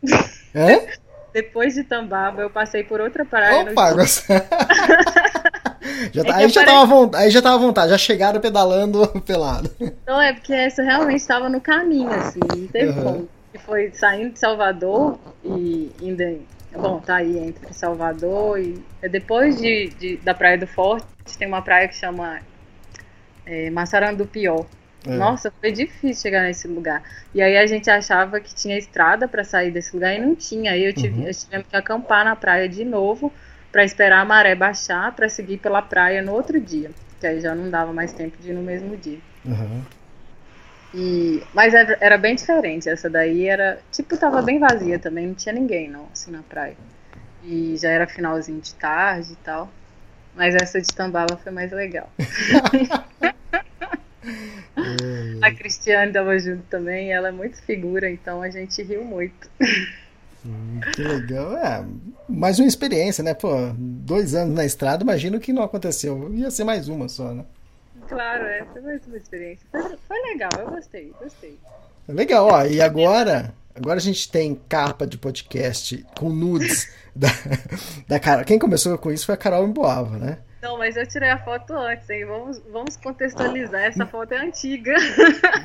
Depois 1.33 1.73
de 1.75 1.83
Tambaba, 1.83 2.41
eu 2.41 2.49
passei 2.49 2.83
por 2.83 2.99
outra 2.99 3.23
praia 3.25 3.71
Opa, 3.71 3.93
gostei. 3.93 4.35
Já 6.13 6.23
tá- 6.23 6.29
É 6.41 6.43
aí, 6.43 6.49
já 6.49 6.63
tava 6.65 6.81
à 6.81 6.85
vontade, 6.85 7.23
aí 7.23 7.31
já 7.31 7.41
tava 7.41 7.55
à 7.55 7.57
vontade, 7.57 7.89
já 7.89 7.97
chegaram 7.97 8.39
pedalando 8.39 9.07
pelado. 9.25 9.69
Então 9.79 10.21
é 10.21 10.33
porque 10.33 10.53
essa 10.53 10.83
realmente 10.83 11.19
estava 11.21 11.49
no 11.49 11.59
caminho, 11.59 12.09
assim, 12.11 12.39
não 12.55 12.67
teve 12.67 12.91
Uhum. 12.91 13.03
como. 13.03 13.29
E 13.53 13.57
foi 13.57 13.91
saindo 13.93 14.33
de 14.33 14.39
Salvador 14.39 15.17
e 15.43 15.91
em. 16.01 16.45
Bom, 16.73 16.99
tá 16.99 17.15
aí 17.17 17.37
entre 17.37 17.73
Salvador 17.73 18.59
e. 18.59 18.81
é 19.01 19.09
Depois 19.09 19.59
de, 19.59 19.89
de- 19.99 20.17
da 20.17 20.33
Praia 20.33 20.57
do 20.57 20.67
Forte, 20.67 21.05
tem 21.37 21.47
uma 21.47 21.61
praia 21.61 21.87
que 21.87 21.95
chama 21.95 22.39
é, 23.45 23.69
Massarandupió. 23.71 24.65
É. 25.05 25.15
Nossa, 25.15 25.51
foi 25.59 25.71
difícil 25.71 26.21
chegar 26.21 26.43
nesse 26.43 26.67
lugar. 26.67 27.01
E 27.33 27.41
aí 27.41 27.57
a 27.57 27.65
gente 27.65 27.89
achava 27.89 28.39
que 28.39 28.53
tinha 28.53 28.77
estrada 28.77 29.27
para 29.27 29.43
sair 29.43 29.71
desse 29.71 29.93
lugar 29.95 30.15
e 30.15 30.21
não 30.21 30.35
tinha. 30.35 30.71
Aí 30.71 30.85
eu 30.85 30.93
tive, 30.93 31.21
uhum. 31.21 31.31
tivemos 31.31 31.67
que 31.67 31.75
acampar 31.75 32.23
na 32.23 32.35
praia 32.35 32.69
de 32.69 32.85
novo 32.85 33.33
para 33.71 33.83
esperar 33.83 34.21
a 34.21 34.25
maré 34.25 34.53
baixar 34.53 35.11
para 35.15 35.27
seguir 35.27 35.57
pela 35.57 35.81
praia 35.81 36.21
no 36.21 36.33
outro 36.33 36.59
dia. 36.59 36.91
Que 37.19 37.27
aí 37.27 37.41
já 37.41 37.55
não 37.55 37.69
dava 37.69 37.91
mais 37.93 38.13
tempo 38.13 38.37
de 38.39 38.51
ir 38.51 38.53
no 38.53 38.61
mesmo 38.61 38.95
dia. 38.95 39.19
Uhum. 39.45 39.81
E, 40.93 41.41
mas 41.53 41.73
era, 41.73 41.97
era, 41.99 42.17
bem 42.17 42.35
diferente. 42.35 42.89
Essa 42.89 43.09
daí 43.09 43.47
era. 43.47 43.79
Tipo, 43.91 44.17
tava 44.17 44.41
bem 44.41 44.59
vazia 44.59 44.99
também, 44.99 45.27
não 45.27 45.33
tinha 45.33 45.53
ninguém 45.53 45.89
não, 45.89 46.07
assim, 46.11 46.31
na 46.31 46.43
praia. 46.43 46.75
E 47.43 47.75
já 47.77 47.89
era 47.89 48.05
finalzinho 48.05 48.59
de 48.61 48.73
tarde 48.75 49.33
e 49.33 49.37
tal. 49.37 49.71
Mas 50.35 50.53
essa 50.55 50.79
de 50.79 50.93
Tambaba 50.93 51.37
foi 51.37 51.51
mais 51.51 51.71
legal. 51.71 52.09
a 55.41 55.51
Cristiane 55.51 56.13
tava 56.13 56.37
junto 56.37 56.63
também, 56.69 57.11
ela 57.11 57.29
é 57.29 57.31
muito 57.31 57.61
figura, 57.63 58.09
então 58.09 58.41
a 58.41 58.49
gente 58.49 58.81
riu 58.83 59.03
muito. 59.03 59.49
Hum, 60.45 60.79
que 60.93 61.03
legal. 61.03 61.55
É, 61.57 61.85
mais 62.27 62.59
uma 62.59 62.67
experiência, 62.67 63.23
né? 63.23 63.33
Pô, 63.33 63.49
dois 63.77 64.33
anos 64.35 64.55
na 64.55 64.65
estrada, 64.65 65.03
imagino 65.03 65.39
que 65.39 65.53
não 65.53 65.63
aconteceu. 65.63 66.33
Ia 66.33 66.51
ser 66.51 66.63
mais 66.63 66.87
uma 66.87 67.07
só, 67.07 67.33
né? 67.33 67.45
Claro, 68.07 68.43
é, 68.43 68.65
foi 68.71 68.81
mais 68.81 69.05
uma 69.07 69.17
experiência. 69.17 69.65
Foi, 69.71 69.81
foi 70.07 70.21
legal, 70.31 70.49
eu 70.59 70.69
gostei, 70.69 71.13
gostei. 71.19 71.57
Legal, 72.07 72.47
ó. 72.47 72.65
E 72.65 72.81
agora, 72.81 73.53
agora 73.75 73.97
a 73.97 74.01
gente 74.01 74.29
tem 74.29 74.59
capa 74.67 75.05
de 75.05 75.17
podcast 75.17 76.05
com 76.17 76.29
nudes 76.29 76.91
da, 77.15 77.29
da 78.07 78.19
Carol. 78.19 78.45
Quem 78.45 78.59
começou 78.59 78.97
com 78.97 79.11
isso 79.11 79.25
foi 79.25 79.35
a 79.35 79.37
Carol 79.37 79.65
Emboava, 79.65 80.17
né? 80.17 80.39
Não, 80.61 80.77
mas 80.77 80.95
eu 80.95 81.07
tirei 81.07 81.29
a 81.29 81.37
foto 81.37 81.73
antes, 81.73 82.09
hein? 82.09 82.25
Vamos, 82.25 82.59
vamos 82.71 82.95
contextualizar. 82.97 83.81
Essa 83.81 84.05
foto 84.05 84.33
é 84.33 84.37
antiga. 84.37 84.93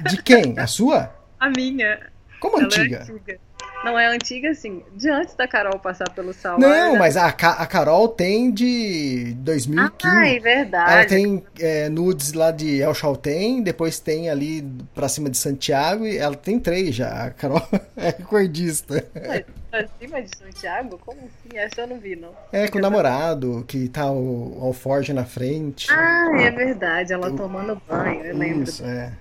De 0.08 0.22
quem? 0.22 0.58
A 0.58 0.66
sua? 0.66 1.14
A 1.38 1.50
minha. 1.50 2.10
Como 2.40 2.56
Ela 2.56 2.66
antiga? 2.66 2.96
É 2.96 3.00
antiga? 3.02 3.40
Não 3.86 3.96
é 3.96 4.08
antiga, 4.08 4.50
assim, 4.50 4.82
de 4.96 5.08
antes 5.08 5.36
da 5.36 5.46
Carol 5.46 5.78
passar 5.78 6.10
pelo 6.10 6.32
salão. 6.32 6.58
Não, 6.58 6.96
mas 6.96 7.16
a, 7.16 7.28
a 7.28 7.66
Carol 7.66 8.08
tem 8.08 8.50
de 8.50 9.32
2015. 9.38 10.16
Ah, 10.16 10.28
é 10.28 10.40
verdade. 10.40 10.92
Ela 10.92 11.04
tem 11.04 11.44
é, 11.60 11.88
nudes 11.88 12.32
lá 12.32 12.50
de 12.50 12.82
El 12.82 12.92
Chaltén, 12.92 13.62
depois 13.62 14.00
tem 14.00 14.28
ali 14.28 14.62
pra 14.92 15.08
cima 15.08 15.30
de 15.30 15.36
Santiago, 15.36 16.04
e 16.04 16.18
ela 16.18 16.34
tem 16.34 16.58
três 16.58 16.96
já. 16.96 17.26
A 17.26 17.30
Carol 17.30 17.62
é 17.96 18.06
recordista. 18.06 19.06
Mas 19.24 19.44
pra 19.70 19.86
cima 20.00 20.20
de 20.20 20.36
Santiago? 20.36 20.98
Como 21.06 21.20
assim? 21.20 21.56
Essa 21.56 21.82
eu 21.82 21.86
não 21.86 22.00
vi, 22.00 22.16
não. 22.16 22.30
É, 22.50 22.66
com 22.66 22.78
o 22.78 22.82
namorado, 22.82 23.64
que 23.68 23.88
tá 23.88 24.10
o 24.10 24.58
Alforge 24.62 25.12
na 25.12 25.24
frente. 25.24 25.86
Ah, 25.92 26.32
é 26.40 26.50
verdade, 26.50 27.12
ela 27.12 27.30
tomando 27.30 27.80
banho, 27.88 28.24
eu 28.24 28.36
lembro. 28.36 28.64
Isso, 28.64 28.84
é, 28.84 29.12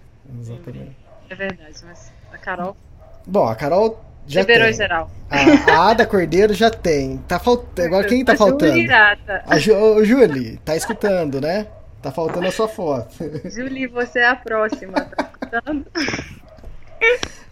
exatamente. 0.42 0.98
É 1.30 1.36
verdade, 1.36 1.76
mas 1.86 2.12
a 2.34 2.38
Carol... 2.40 2.76
Bom, 3.28 3.48
a 3.48 3.56
Carol 3.56 4.04
já 4.28 4.42
Liberou 4.42 4.68
tem. 4.68 4.74
geral. 4.74 5.12
A, 5.30 5.72
a 5.72 5.90
Ada 5.92 6.06
Cordeiro 6.06 6.54
já 6.54 6.70
tem. 6.70 7.18
Tá 7.28 7.40
faltando. 7.40 7.88
Agora 7.88 8.08
quem 8.08 8.24
tá 8.24 8.34
a 8.34 8.38
faltando? 8.38 8.74
A 9.46 9.60
Ju... 9.60 9.76
Ô, 9.76 10.04
Julie, 10.04 10.58
tá 10.64 10.76
escutando, 10.76 11.40
né? 11.40 11.68
Tá 12.02 12.12
faltando 12.12 12.48
a 12.48 12.52
sua 12.52 12.68
foto. 12.68 13.16
Julie, 13.50 13.88
você 13.88 14.20
é 14.20 14.28
a 14.28 14.36
próxima, 14.36 15.02
tá 15.02 15.30
escutando? 15.32 15.86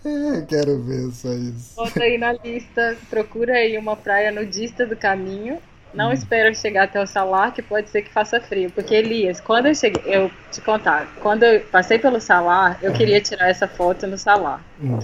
É, 0.05 0.41
quero 0.47 0.81
ver 0.83 1.11
só 1.11 1.29
isso. 1.33 1.75
Bota 1.75 2.03
aí 2.03 2.17
na 2.17 2.33
lista, 2.33 2.97
procura 3.09 3.53
aí 3.53 3.77
uma 3.77 3.95
praia 3.95 4.31
nudista 4.31 4.85
do 4.85 4.95
caminho. 4.95 5.59
Não 5.93 6.09
hum. 6.09 6.13
espera 6.13 6.53
chegar 6.53 6.83
até 6.83 7.01
o 7.01 7.07
salar, 7.07 7.53
que 7.53 7.61
pode 7.61 7.89
ser 7.89 8.01
que 8.01 8.11
faça 8.11 8.41
frio. 8.41 8.69
Porque, 8.71 8.95
Elias, 8.95 9.39
quando 9.39 9.67
eu 9.67 9.75
cheguei, 9.75 10.03
eu 10.05 10.29
te 10.51 10.59
contar, 10.59 11.07
quando 11.21 11.43
eu 11.43 11.61
passei 11.61 11.99
pelo 11.99 12.19
salar, 12.19 12.79
eu 12.81 12.91
queria 12.91 13.21
tirar 13.21 13.49
essa 13.49 13.67
foto 13.67 14.07
no 14.07 14.17
salar. 14.17 14.61
Hum. 14.81 14.99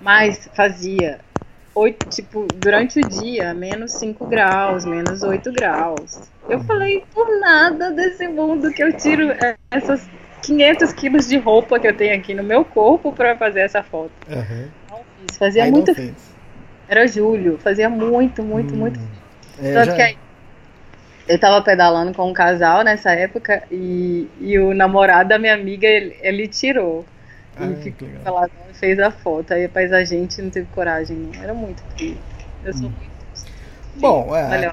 Mas 0.00 0.48
fazia 0.54 1.20
oito, 1.74 2.08
tipo, 2.08 2.46
durante 2.56 3.00
o 3.00 3.08
dia, 3.08 3.54
menos 3.54 3.92
5 3.92 4.26
graus, 4.26 4.84
menos 4.84 5.22
8 5.22 5.52
graus. 5.52 6.30
Eu 6.48 6.60
falei, 6.64 7.04
por 7.14 7.28
nada 7.40 7.90
desse 7.90 8.26
mundo 8.28 8.72
que 8.72 8.82
eu 8.82 8.92
tiro 8.92 9.28
essas 9.70 10.08
500 10.42 10.92
quilos 10.92 11.28
de 11.28 11.38
roupa 11.38 11.78
que 11.78 11.86
eu 11.86 11.96
tenho 11.96 12.16
aqui 12.16 12.34
no 12.34 12.42
meu 12.42 12.64
corpo 12.64 13.12
para 13.12 13.36
fazer 13.36 13.60
essa 13.60 13.82
foto. 13.82 14.12
Uhum. 14.28 14.68
Não 14.90 14.98
fiz, 14.98 15.36
fazia 15.38 15.64
aí 15.64 15.70
muito. 15.70 15.92
Era 16.88 17.06
julho, 17.06 17.58
fazia 17.58 17.88
muito, 17.88 18.42
muito, 18.42 18.74
hum. 18.74 18.78
muito. 18.78 19.00
É, 19.62 19.72
Tanto 19.72 19.86
já... 19.86 19.96
que 19.96 20.02
aí, 20.02 20.18
eu 21.28 21.38
tava 21.38 21.62
pedalando 21.62 22.12
com 22.12 22.28
um 22.28 22.32
casal 22.32 22.82
nessa 22.82 23.12
época 23.12 23.62
e, 23.70 24.28
e 24.40 24.58
o 24.58 24.74
namorado 24.74 25.28
da 25.28 25.38
minha 25.38 25.54
amiga, 25.54 25.86
ele, 25.86 26.16
ele 26.20 26.48
tirou. 26.48 27.04
Ah, 27.56 27.66
e 27.66 27.76
ficou 27.76 28.08
e 28.08 28.74
fez 28.74 28.98
a 28.98 29.10
foto. 29.10 29.52
Aí 29.52 29.70
mas 29.74 29.92
a 29.92 30.04
gente 30.04 30.40
não 30.40 30.50
teve 30.50 30.66
coragem, 30.72 31.16
não. 31.16 31.42
Era 31.42 31.54
muito 31.54 31.82
frio. 31.94 32.16
Eu 32.64 32.72
sou 32.72 32.88
hum. 32.88 32.92
muito. 32.96 33.10
Bom, 33.96 34.36
é. 34.36 34.72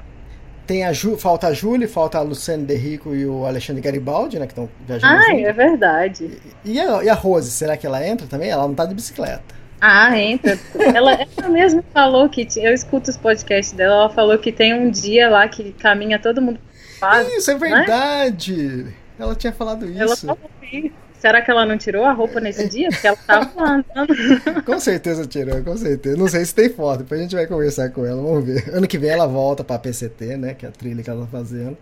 Tem 0.66 0.84
a 0.84 0.92
Ju, 0.92 1.16
falta 1.16 1.46
a 1.46 1.52
Júlia, 1.52 1.88
falta 1.88 2.18
a 2.18 2.20
Luciane 2.20 2.64
Derrico 2.64 3.14
e 3.14 3.24
o 3.24 3.46
Alexandre 3.46 3.80
Garibaldi, 3.80 4.38
né? 4.38 4.46
Que 4.46 4.52
estão 4.52 4.68
viajando. 4.86 5.14
Ah, 5.14 5.34
é 5.34 5.52
verdade. 5.52 6.38
E, 6.62 6.72
e, 6.72 6.80
a, 6.80 7.02
e 7.04 7.08
a 7.08 7.14
Rose, 7.14 7.50
será 7.50 7.74
que 7.74 7.86
ela 7.86 8.06
entra 8.06 8.26
também? 8.26 8.50
Ela 8.50 8.68
não 8.68 8.74
tá 8.74 8.84
de 8.84 8.94
bicicleta. 8.94 9.42
Ah, 9.80 10.18
entra. 10.18 10.58
ela, 10.94 11.12
ela 11.38 11.48
mesma 11.48 11.82
falou 11.94 12.28
que. 12.28 12.46
Eu 12.56 12.74
escuto 12.74 13.10
os 13.10 13.16
podcasts 13.16 13.74
dela, 13.74 13.94
ela 13.94 14.10
falou 14.10 14.38
que 14.38 14.52
tem 14.52 14.74
um 14.74 14.90
dia 14.90 15.30
lá 15.30 15.48
que 15.48 15.72
caminha 15.72 16.18
todo 16.18 16.42
mundo. 16.42 16.60
Faz, 16.98 17.28
isso 17.28 17.50
é 17.50 17.54
verdade! 17.54 18.56
Né? 18.56 18.92
Ela 19.18 19.34
tinha 19.34 19.52
falado 19.52 19.86
isso. 19.86 20.02
Ela 20.02 20.16
falou 20.16 20.38
isso. 20.70 20.92
Será 21.18 21.42
que 21.42 21.50
ela 21.50 21.66
não 21.66 21.76
tirou 21.76 22.04
a 22.04 22.12
roupa 22.12 22.40
nesse 22.40 22.68
dia? 22.68 22.88
Porque 22.90 23.06
ela 23.06 23.16
tava 23.16 23.50
andando. 23.60 24.14
com 24.64 24.78
certeza 24.78 25.26
tirou, 25.26 25.62
com 25.64 25.76
certeza. 25.76 26.16
Não 26.16 26.28
sei 26.28 26.44
se 26.44 26.54
tem 26.54 26.68
foto, 26.70 26.98
depois 26.98 27.20
a 27.20 27.22
gente 27.24 27.34
vai 27.34 27.46
conversar 27.46 27.90
com 27.90 28.06
ela, 28.06 28.22
vamos 28.22 28.44
ver. 28.44 28.68
Ano 28.72 28.86
que 28.86 28.98
vem 28.98 29.10
ela 29.10 29.26
volta 29.26 29.64
pra 29.64 29.78
PCT, 29.78 30.36
né? 30.36 30.54
Que 30.54 30.64
é 30.64 30.68
a 30.68 30.72
trilha 30.72 31.02
que 31.02 31.10
ela 31.10 31.22
tá 31.22 31.26
fazendo. 31.26 31.76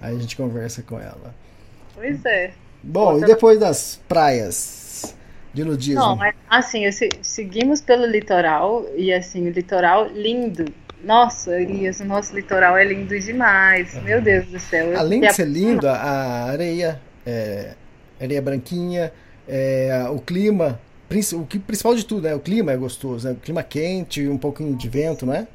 Aí 0.00 0.14
a 0.14 0.18
gente 0.18 0.36
conversa 0.36 0.82
com 0.82 1.00
ela. 1.00 1.34
Pois 1.94 2.24
é. 2.24 2.52
Bom, 2.82 3.18
e 3.18 3.24
depois 3.24 3.58
das 3.58 4.00
praias 4.08 5.16
de 5.52 5.64
nudismo? 5.64 6.00
Não, 6.00 6.14
mas 6.14 6.34
assim, 6.48 6.82
seguimos 7.22 7.80
pelo 7.80 8.06
litoral 8.06 8.86
e 8.94 9.12
assim, 9.12 9.48
o 9.48 9.50
litoral 9.50 10.06
lindo. 10.08 10.66
Nossa, 11.02 11.60
Elias, 11.60 11.98
o 12.00 12.04
nosso 12.04 12.34
litoral 12.34 12.76
é 12.76 12.84
lindo 12.84 13.18
demais. 13.18 14.00
Meu 14.02 14.20
Deus 14.20 14.46
do 14.46 14.60
céu. 14.60 14.96
Além 14.96 15.20
de 15.20 15.32
ser 15.32 15.46
lindo, 15.46 15.88
a 15.88 16.44
areia 16.44 17.00
é, 17.24 17.74
areia 18.20 18.42
branquinha, 18.42 19.12
é, 19.48 20.06
o 20.10 20.18
clima, 20.18 20.80
o 21.34 21.46
que 21.46 21.58
principal 21.58 21.94
de 21.94 22.04
tudo, 22.04 22.22
né? 22.22 22.34
O 22.34 22.40
clima 22.40 22.72
é 22.72 22.76
gostoso, 22.76 23.28
né? 23.28 23.34
O 23.34 23.36
clima 23.36 23.62
quente, 23.62 24.26
um 24.26 24.38
pouquinho 24.38 24.74
de 24.74 24.88
vento, 24.88 25.24
não 25.26 25.34
é? 25.34 25.46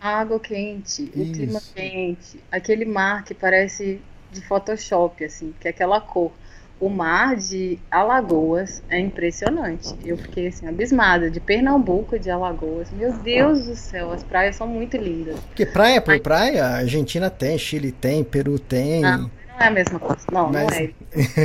água 0.00 0.38
quente, 0.38 1.02
Isso. 1.02 1.20
o 1.20 1.32
clima 1.32 1.60
quente, 1.74 2.40
aquele 2.50 2.84
mar 2.84 3.24
que 3.24 3.34
parece 3.34 4.00
de 4.30 4.40
Photoshop, 4.42 5.24
assim, 5.24 5.54
que 5.60 5.68
é 5.68 5.70
aquela 5.70 6.00
cor. 6.00 6.32
O 6.80 6.88
mar 6.88 7.34
de 7.34 7.76
Alagoas 7.90 8.84
é 8.88 9.00
impressionante. 9.00 9.96
Eu 10.04 10.16
fiquei 10.16 10.46
assim, 10.46 10.68
abismada. 10.68 11.28
De 11.28 11.40
Pernambuco, 11.40 12.16
de 12.20 12.30
Alagoas. 12.30 12.88
Meu 12.92 13.12
Deus 13.14 13.66
do 13.66 13.74
céu, 13.74 14.12
as 14.12 14.22
praias 14.22 14.54
são 14.54 14.68
muito 14.68 14.96
lindas. 14.96 15.40
Porque 15.40 15.66
praia 15.66 16.00
por 16.00 16.20
praia, 16.20 16.64
a 16.64 16.76
Argentina 16.76 17.28
tem, 17.28 17.58
Chile 17.58 17.90
tem, 17.90 18.22
Peru 18.22 18.60
tem. 18.60 19.04
Ah, 19.04 19.28
não 19.58 19.64
é 19.64 19.68
a 19.68 19.70
mesma 19.70 19.98
coisa. 19.98 20.26
Não, 20.30 20.50
Mas... 20.50 20.66
não 20.66 20.76
é. 20.76 20.92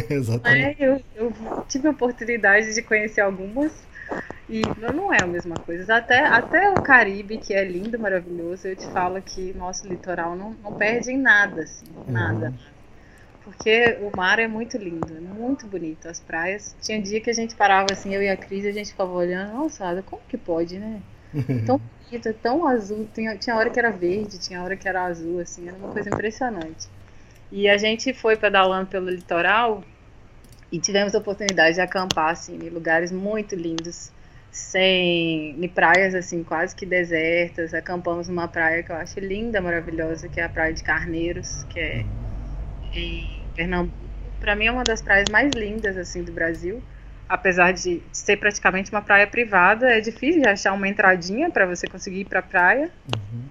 Exatamente. 0.13 0.83
É, 0.83 0.87
eu, 0.87 1.01
eu, 1.15 1.33
tive 1.67 1.87
a 1.87 1.91
oportunidade 1.91 2.73
de 2.73 2.81
conhecer 2.81 3.21
algumas 3.21 3.71
e 4.47 4.61
não 4.79 5.11
é 5.11 5.21
a 5.21 5.27
mesma 5.27 5.55
coisa. 5.55 5.95
Até, 5.95 6.19
até 6.19 6.69
o 6.69 6.75
Caribe, 6.75 7.37
que 7.37 7.53
é 7.53 7.63
lindo, 7.63 7.97
maravilhoso, 7.97 8.67
eu 8.67 8.75
te 8.75 8.85
falo 8.87 9.21
que 9.21 9.53
nosso 9.53 9.87
litoral 9.87 10.35
não, 10.35 10.55
não 10.63 10.73
perde 10.73 11.11
em 11.11 11.17
nada, 11.17 11.63
assim, 11.63 11.85
nada. 12.07 12.47
Uhum. 12.49 12.73
Porque 13.43 13.97
o 14.01 14.15
mar 14.15 14.39
é 14.39 14.47
muito 14.47 14.77
lindo, 14.77 15.17
é 15.17 15.19
muito 15.19 15.67
bonito. 15.67 16.07
As 16.07 16.19
praias. 16.19 16.75
Tinha 16.81 17.01
dia 17.01 17.19
que 17.19 17.29
a 17.29 17.33
gente 17.33 17.55
parava 17.55 17.87
assim, 17.91 18.13
eu 18.13 18.21
e 18.21 18.29
a 18.29 18.37
Cris, 18.37 18.65
a 18.65 18.71
gente 18.71 18.91
ficava 18.91 19.11
olhando, 19.11 19.53
nossa, 19.53 20.01
como 20.05 20.21
que 20.29 20.37
pode, 20.37 20.77
né? 20.77 21.01
Tão 21.65 21.81
bonito, 22.05 22.31
tão 22.41 22.67
azul. 22.67 23.07
Tinha, 23.11 23.35
tinha 23.37 23.55
hora 23.55 23.69
que 23.69 23.79
era 23.79 23.89
verde, 23.89 24.37
tinha 24.37 24.61
hora 24.61 24.77
que 24.77 24.87
era 24.87 25.03
azul, 25.03 25.39
assim, 25.39 25.67
era 25.67 25.75
uma 25.75 25.89
coisa 25.89 26.09
impressionante. 26.09 26.87
E 27.55 27.69
a 27.69 27.77
gente 27.77 28.15
foi 28.15 28.35
pedalando 28.35 28.87
pelo 28.87 29.11
litoral 29.11 29.83
e 30.71 30.79
tivemos 30.79 31.13
a 31.13 31.19
oportunidade 31.19 31.75
de 31.75 31.81
acampar 31.81 32.31
assim, 32.31 32.57
em 32.57 32.69
lugares 32.69 33.11
muito 33.11 33.55
lindos, 33.55 34.11
sem 34.49 35.51
em 35.63 35.67
praias 35.67 36.15
assim 36.15 36.43
quase 36.43 36.75
que 36.75 36.83
desertas. 36.83 37.75
Acampamos 37.75 38.27
numa 38.27 38.47
praia 38.47 38.81
que 38.81 38.91
eu 38.91 38.95
acho 38.95 39.19
linda, 39.19 39.61
maravilhosa, 39.61 40.27
que 40.27 40.39
é 40.39 40.45
a 40.45 40.49
praia 40.49 40.73
de 40.73 40.81
Carneiros, 40.81 41.63
que 41.65 41.79
é 41.79 42.03
em 42.95 43.29
Pernambuco. 43.55 43.95
Para 44.39 44.55
mim 44.55 44.65
é 44.65 44.71
uma 44.71 44.83
das 44.83 45.03
praias 45.03 45.29
mais 45.29 45.51
lindas 45.55 45.95
assim 45.95 46.23
do 46.23 46.31
Brasil. 46.31 46.81
Apesar 47.29 47.71
de 47.71 48.01
ser 48.11 48.37
praticamente 48.37 48.91
uma 48.91 49.03
praia 49.03 49.27
privada, 49.27 49.91
é 49.91 50.01
difícil 50.01 50.41
de 50.41 50.49
achar 50.49 50.73
uma 50.73 50.87
entradinha 50.87 51.51
para 51.51 51.67
você 51.67 51.85
conseguir 51.85 52.21
ir 52.21 52.25
para 52.25 52.39
a 52.39 52.43
praia. 52.43 52.89
Uhum. 53.15 53.43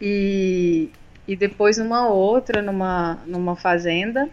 E 0.00 0.90
e 1.30 1.36
depois 1.36 1.78
numa 1.78 2.08
outra, 2.08 2.60
numa, 2.60 3.22
numa 3.24 3.54
fazenda, 3.54 4.28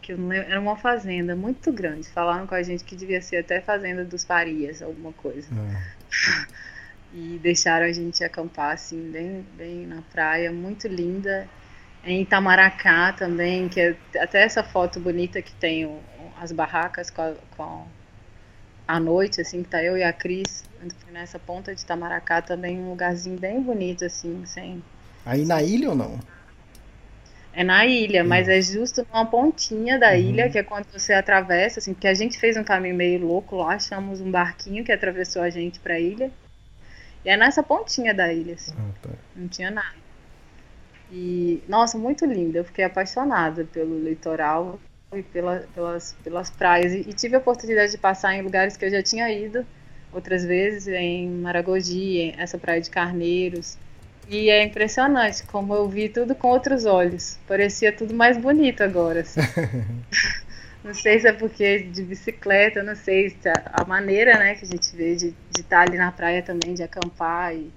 que 0.00 0.12
era 0.12 0.58
uma 0.58 0.74
fazenda 0.74 1.36
muito 1.36 1.70
grande. 1.70 2.08
Falaram 2.08 2.46
com 2.46 2.54
a 2.54 2.62
gente 2.62 2.82
que 2.84 2.96
devia 2.96 3.20
ser 3.20 3.36
até 3.36 3.60
fazenda 3.60 4.02
dos 4.02 4.24
Farias, 4.24 4.80
alguma 4.80 5.12
coisa. 5.12 5.46
É. 5.52 6.46
e 7.12 7.38
deixaram 7.42 7.84
a 7.84 7.92
gente 7.92 8.24
acampar 8.24 8.72
assim, 8.72 9.10
bem, 9.10 9.44
bem 9.58 9.86
na 9.86 10.00
praia, 10.10 10.50
muito 10.50 10.88
linda. 10.88 11.46
Em 12.02 12.22
Itamaracá 12.22 13.12
também, 13.12 13.68
que 13.68 13.78
é 13.78 13.94
até 14.18 14.40
essa 14.42 14.62
foto 14.62 14.98
bonita 14.98 15.42
que 15.42 15.52
tem 15.52 15.84
o, 15.84 16.00
as 16.40 16.50
barracas 16.50 17.10
com, 17.10 17.20
a, 17.20 17.34
com 17.54 17.86
a 18.88 18.98
noite, 18.98 19.42
assim, 19.42 19.62
que 19.62 19.68
tá 19.68 19.84
eu 19.84 19.98
e 19.98 20.02
a 20.02 20.14
Cris, 20.14 20.64
nessa 21.12 21.38
ponta 21.38 21.74
de 21.74 21.82
Itamaracá 21.82 22.40
também, 22.40 22.78
um 22.78 22.88
lugarzinho 22.88 23.38
bem 23.38 23.60
bonito, 23.60 24.02
assim, 24.02 24.46
sem. 24.46 24.82
Aí 25.24 25.44
na 25.44 25.62
ilha 25.62 25.90
ou 25.90 25.94
não? 25.94 26.18
É 27.52 27.64
na 27.64 27.84
ilha, 27.84 28.22
mas 28.22 28.48
é 28.48 28.60
justo 28.62 29.04
numa 29.12 29.26
pontinha 29.26 29.98
da 29.98 30.10
uhum. 30.10 30.16
ilha, 30.16 30.48
que 30.48 30.58
é 30.58 30.62
quando 30.62 30.86
você 30.92 31.12
atravessa, 31.12 31.80
assim, 31.80 31.92
porque 31.92 32.06
a 32.06 32.14
gente 32.14 32.38
fez 32.38 32.56
um 32.56 32.62
caminho 32.62 32.94
meio 32.94 33.26
louco 33.26 33.56
lá, 33.56 33.74
achamos 33.74 34.20
um 34.20 34.30
barquinho 34.30 34.84
que 34.84 34.92
atravessou 34.92 35.42
a 35.42 35.50
gente 35.50 35.80
pra 35.80 35.98
ilha. 35.98 36.30
E 37.24 37.28
é 37.28 37.36
nessa 37.36 37.62
pontinha 37.62 38.14
da 38.14 38.32
ilha, 38.32 38.54
assim. 38.54 38.72
Ah, 38.78 38.92
tá. 39.02 39.10
Não 39.34 39.48
tinha 39.48 39.70
nada. 39.70 39.96
E, 41.10 41.62
nossa, 41.68 41.98
muito 41.98 42.24
linda. 42.24 42.58
Eu 42.58 42.64
fiquei 42.64 42.84
apaixonada 42.84 43.64
pelo 43.64 43.98
litoral 43.98 44.78
e 45.12 45.22
pela, 45.22 45.64
pelas, 45.74 46.16
pelas 46.22 46.50
praias. 46.50 46.92
E, 46.92 47.00
e, 47.00 47.12
tive 47.12 47.34
a 47.34 47.38
oportunidade 47.38 47.92
de 47.92 47.98
passar 47.98 48.34
em 48.34 48.42
lugares 48.42 48.76
que 48.76 48.84
eu 48.84 48.90
já 48.90 49.02
tinha 49.02 49.30
ido 49.30 49.66
outras 50.12 50.44
vezes, 50.44 50.86
em 50.88 51.28
Maragogi, 51.28 52.32
essa 52.38 52.56
praia 52.56 52.80
de 52.80 52.90
Carneiros. 52.90 53.76
E 54.30 54.48
é 54.48 54.62
impressionante 54.62 55.42
como 55.42 55.74
eu 55.74 55.88
vi 55.88 56.08
tudo 56.08 56.36
com 56.36 56.48
outros 56.48 56.84
olhos. 56.84 57.36
Parecia 57.48 57.92
tudo 57.92 58.14
mais 58.14 58.38
bonito 58.38 58.80
agora. 58.80 59.22
Assim. 59.22 59.40
não 60.84 60.94
sei 60.94 61.18
se 61.18 61.26
é 61.26 61.32
porque 61.32 61.80
de 61.80 62.04
bicicleta, 62.04 62.80
não 62.80 62.94
sei 62.94 63.30
se 63.30 63.48
a, 63.48 63.82
a 63.82 63.84
maneira 63.84 64.38
né, 64.38 64.54
que 64.54 64.64
a 64.64 64.68
gente 64.68 64.94
vê 64.94 65.16
de 65.16 65.34
estar 65.58 65.68
tá 65.68 65.80
ali 65.80 65.98
na 65.98 66.12
praia 66.12 66.42
também, 66.42 66.74
de 66.74 66.82
acampar. 66.84 67.56
E 67.56 67.72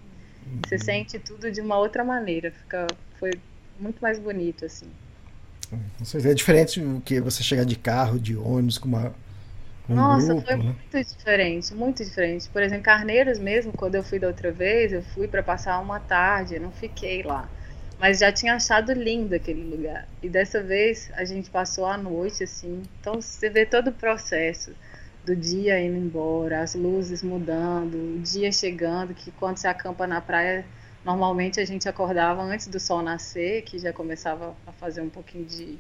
uhum. 0.46 0.60
você 0.64 0.78
sente 0.78 1.18
tudo 1.18 1.52
de 1.52 1.60
uma 1.60 1.80
outra 1.80 2.04
maneira. 2.04 2.52
Fica, 2.52 2.86
foi 3.20 3.32
muito 3.80 4.00
mais 4.00 4.20
bonito, 4.20 4.64
assim. 4.64 4.86
É 6.24 6.34
diferente 6.36 6.80
do 6.80 7.02
que 7.02 7.20
você 7.20 7.42
chegar 7.42 7.66
de 7.66 7.76
carro, 7.76 8.20
de 8.20 8.38
ônibus, 8.38 8.78
com 8.78 8.88
uma 8.88 9.12
um 9.90 9.96
Nossa, 9.96 10.36
grupo, 10.36 10.42
foi 10.46 10.56
né? 10.58 10.76
muito 10.92 11.04
diferente, 11.04 11.74
muito 11.74 12.04
diferente. 12.04 12.50
Por 12.50 12.62
exemplo, 12.62 12.84
Carneiros 12.84 13.40
mesmo, 13.40 13.74
quando 13.74 13.96
eu 13.96 14.04
fui 14.04 14.20
da 14.20 14.28
outra 14.28 14.52
vez, 14.52 14.92
eu 14.94 15.04
fui 15.04 15.28
para 15.28 15.44
passar 15.44 15.80
uma 15.80 16.00
tarde, 16.00 16.56
eu 16.56 16.62
não 16.62 16.72
fiquei 16.72 17.22
lá. 17.24 17.50
Mas 18.00 18.20
já 18.20 18.32
tinha 18.32 18.56
achado 18.56 18.92
lindo 18.94 19.36
aquele 19.36 19.64
lugar. 19.64 20.08
E 20.22 20.30
dessa 20.30 20.62
vez 20.64 21.12
a 21.16 21.24
gente 21.26 21.50
passou 21.50 21.86
a 21.86 21.98
noite 21.98 22.44
assim. 22.44 22.82
Então 23.00 23.22
você 23.22 23.50
vê 23.50 23.66
todo 23.66 23.90
o 23.90 23.94
processo 23.94 24.76
do 25.24 25.36
dia 25.36 25.80
indo 25.80 25.98
embora, 25.98 26.62
as 26.62 26.76
luzes 26.76 27.24
mudando, 27.24 27.96
o 28.16 28.20
dia 28.20 28.52
chegando, 28.52 29.14
que 29.14 29.32
quando 29.32 29.58
você 29.58 29.68
acampa 29.68 30.06
na 30.08 30.20
praia, 30.22 30.66
normalmente 31.04 31.60
a 31.60 31.66
gente 31.66 31.88
acordava 31.88 32.42
antes 32.42 32.68
do 32.68 32.80
sol 32.80 33.02
nascer, 33.02 33.62
que 33.64 33.80
já 33.80 33.94
começava 33.94 34.56
a 34.66 34.72
fazer 34.74 35.02
um 35.02 35.10
pouquinho 35.10 35.46
de 35.46 35.80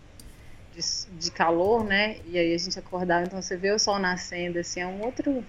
de, 0.75 0.81
de, 1.17 1.31
calor, 1.31 1.83
né? 1.83 2.17
E 2.25 2.37
aí 2.37 2.53
a 2.53 2.57
gente 2.57 2.77
acordava, 2.77 3.23
então 3.23 3.41
você 3.41 3.55
vê 3.55 3.71
o 3.71 3.79
sol 3.79 3.99
nascendo, 3.99 4.59
assim, 4.59 4.81
é 4.81 4.87
um 4.87 5.01
outro, 5.03 5.43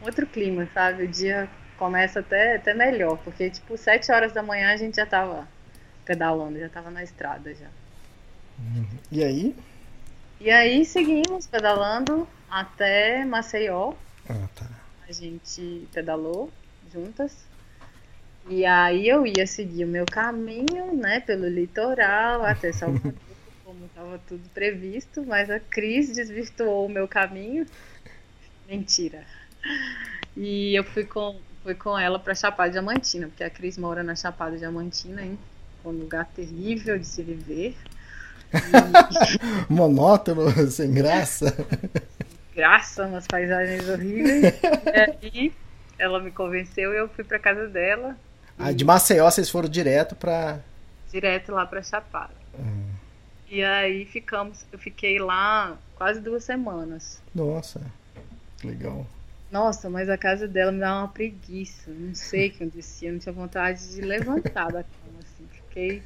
outro 0.00 0.26
clima, 0.26 0.68
sabe? 0.72 1.04
O 1.04 1.08
dia 1.08 1.48
começa 1.76 2.20
até, 2.20 2.56
até 2.56 2.74
melhor, 2.74 3.18
porque 3.18 3.50
tipo, 3.50 3.76
sete 3.76 4.12
horas 4.12 4.32
da 4.32 4.42
manhã 4.42 4.72
a 4.72 4.76
gente 4.76 4.96
já 4.96 5.06
tava 5.06 5.48
pedalando, 6.04 6.58
já 6.58 6.68
tava 6.68 6.90
na 6.90 7.02
estrada 7.02 7.54
já. 7.54 7.68
E 9.10 9.24
aí? 9.24 9.56
E 10.38 10.50
aí 10.50 10.84
seguimos 10.84 11.46
pedalando 11.46 12.28
até 12.48 13.24
Maceió. 13.24 13.94
Ah, 14.28 14.48
tá. 14.54 14.66
A 15.08 15.12
gente 15.12 15.88
pedalou 15.92 16.50
juntas. 16.92 17.48
E 18.48 18.64
aí 18.64 19.08
eu 19.08 19.26
ia 19.26 19.46
seguir 19.46 19.84
o 19.84 19.88
meu 19.88 20.06
caminho, 20.06 20.94
né, 20.96 21.20
pelo 21.20 21.46
litoral 21.46 22.44
até 22.44 22.72
Salvador 22.72 23.29
como 23.80 23.86
estava 23.86 24.20
tudo 24.28 24.42
previsto, 24.50 25.24
mas 25.26 25.48
a 25.48 25.58
Cris 25.58 26.14
desvirtuou 26.14 26.84
o 26.84 26.88
meu 26.88 27.08
caminho. 27.08 27.66
Mentira. 28.68 29.24
E 30.36 30.74
eu 30.74 30.84
fui 30.84 31.04
com, 31.04 31.36
fui 31.62 31.74
com 31.74 31.98
ela 31.98 32.18
para 32.18 32.34
Chapada 32.34 32.70
Diamantina, 32.70 33.28
porque 33.28 33.42
a 33.42 33.48
Cris 33.48 33.78
mora 33.78 34.02
na 34.02 34.14
Chapada 34.14 34.58
Diamantina, 34.58 35.22
hein? 35.22 35.38
Um 35.82 35.92
lugar 35.92 36.26
terrível 36.26 36.98
de 36.98 37.06
se 37.06 37.22
viver. 37.22 37.74
E... 38.52 39.72
Monótono, 39.72 40.50
sem 40.70 40.92
graça. 40.92 41.56
Graça, 42.54 43.06
umas 43.06 43.26
paisagens 43.26 43.88
horríveis. 43.88 44.54
e 45.22 45.26
aí 45.26 45.52
ela 45.98 46.20
me 46.20 46.30
convenceu 46.30 46.92
e 46.92 46.98
eu 46.98 47.08
fui 47.08 47.24
para 47.24 47.38
casa 47.38 47.66
dela. 47.66 48.14
Ah, 48.58 48.72
de 48.72 48.84
Maceió 48.84 49.30
vocês 49.30 49.48
foram 49.48 49.70
direto 49.70 50.14
para 50.14 50.60
direto 51.10 51.52
lá 51.52 51.64
para 51.64 51.82
Chapada. 51.82 52.39
E 53.50 53.64
aí 53.64 54.04
ficamos, 54.04 54.64
eu 54.70 54.78
fiquei 54.78 55.18
lá 55.18 55.76
quase 55.96 56.20
duas 56.20 56.44
semanas. 56.44 57.20
Nossa, 57.34 57.80
legal. 58.62 59.04
Nossa, 59.50 59.90
mas 59.90 60.08
a 60.08 60.16
casa 60.16 60.46
dela 60.46 60.70
me 60.70 60.78
dá 60.78 60.98
uma 60.98 61.08
preguiça. 61.08 61.90
Não 61.90 62.14
sei 62.14 62.46
o 62.46 62.50
que 62.52 62.62
acontecia, 62.62 63.08
eu 63.08 63.14
não 63.14 63.18
tinha 63.18 63.32
vontade 63.32 63.90
de 63.90 64.00
levantar 64.02 64.66
da 64.66 64.84
cama. 64.84 65.18
Assim. 65.18 65.48
Fiquei 65.50 66.00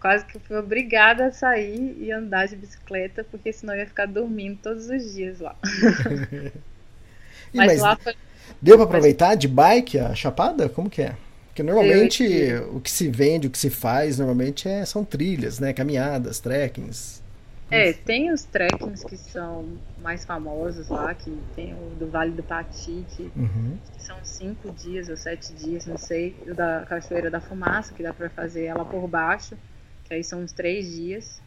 quase 0.00 0.24
que 0.24 0.38
fui 0.38 0.56
obrigada 0.56 1.26
a 1.26 1.32
sair 1.32 1.98
e 2.00 2.10
andar 2.10 2.48
de 2.48 2.56
bicicleta, 2.56 3.22
porque 3.22 3.52
senão 3.52 3.74
eu 3.74 3.80
ia 3.80 3.86
ficar 3.86 4.06
dormindo 4.06 4.58
todos 4.62 4.88
os 4.88 5.14
dias 5.14 5.38
lá. 5.38 5.54
mas, 7.52 7.66
mas, 7.66 7.80
lá 7.80 7.96
foi. 7.96 8.14
Deu 8.62 8.76
para 8.76 8.86
aproveitar 8.86 9.34
de 9.34 9.48
bike 9.48 9.98
a 9.98 10.14
chapada? 10.14 10.66
Como 10.66 10.88
que 10.88 11.02
é? 11.02 11.14
Porque 11.56 11.62
normalmente 11.62 12.22
o 12.70 12.78
que 12.82 12.90
se 12.90 13.08
vende, 13.08 13.46
o 13.46 13.50
que 13.50 13.56
se 13.56 13.70
faz, 13.70 14.18
normalmente 14.18 14.68
é, 14.68 14.84
são 14.84 15.02
trilhas, 15.02 15.58
né? 15.58 15.72
Caminhadas, 15.72 16.38
trekkings. 16.38 17.22
É, 17.70 17.94
tem 17.94 18.30
os 18.30 18.44
trekkings 18.44 19.02
que 19.06 19.16
são 19.16 19.64
mais 20.02 20.22
famosos 20.26 20.90
lá, 20.90 21.14
que 21.14 21.34
tem 21.54 21.72
o 21.72 21.94
do 21.98 22.10
Vale 22.10 22.32
do 22.32 22.42
Pati, 22.42 23.06
que, 23.08 23.32
uhum. 23.34 23.78
que 23.94 24.02
são 24.02 24.18
cinco 24.22 24.70
dias 24.70 25.08
ou 25.08 25.16
sete 25.16 25.50
dias, 25.54 25.86
não 25.86 25.96
sei, 25.96 26.36
o 26.46 26.52
da 26.52 26.84
Cachoeira 26.86 27.30
da 27.30 27.40
Fumaça, 27.40 27.94
que 27.94 28.02
dá 28.02 28.12
para 28.12 28.28
fazer 28.28 28.66
ela 28.66 28.84
por 28.84 29.08
baixo, 29.08 29.56
que 30.04 30.12
aí 30.12 30.22
são 30.22 30.42
uns 30.42 30.52
três 30.52 30.94
dias. 30.94 31.40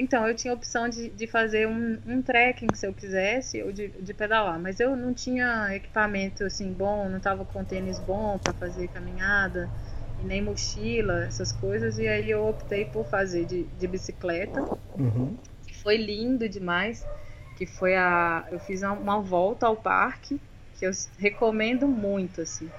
Então, 0.00 0.26
eu 0.26 0.34
tinha 0.34 0.50
a 0.54 0.56
opção 0.56 0.88
de, 0.88 1.10
de 1.10 1.26
fazer 1.26 1.68
um, 1.68 2.00
um 2.06 2.22
trekking 2.22 2.68
se 2.74 2.86
eu 2.86 2.94
quisesse, 2.94 3.62
ou 3.62 3.70
de, 3.70 3.88
de 3.88 4.14
pedalar, 4.14 4.58
mas 4.58 4.80
eu 4.80 4.96
não 4.96 5.12
tinha 5.12 5.76
equipamento 5.76 6.42
assim 6.42 6.72
bom, 6.72 7.06
não 7.10 7.18
estava 7.18 7.44
com 7.44 7.62
tênis 7.62 7.98
bom 8.00 8.38
para 8.38 8.54
fazer 8.54 8.88
caminhada, 8.88 9.70
e 10.18 10.24
nem 10.24 10.40
mochila, 10.40 11.24
essas 11.24 11.52
coisas, 11.52 11.98
e 11.98 12.08
aí 12.08 12.30
eu 12.30 12.46
optei 12.46 12.86
por 12.86 13.04
fazer 13.04 13.44
de, 13.44 13.64
de 13.64 13.86
bicicleta. 13.86 14.64
Uhum. 14.98 15.36
Foi 15.82 15.98
lindo 15.98 16.48
demais, 16.48 17.06
que 17.54 17.66
foi 17.66 17.94
a. 17.94 18.46
Eu 18.50 18.58
fiz 18.58 18.80
uma 18.80 19.20
volta 19.20 19.66
ao 19.66 19.76
parque, 19.76 20.40
que 20.78 20.86
eu 20.86 20.92
recomendo 21.18 21.86
muito, 21.86 22.40
assim. 22.40 22.70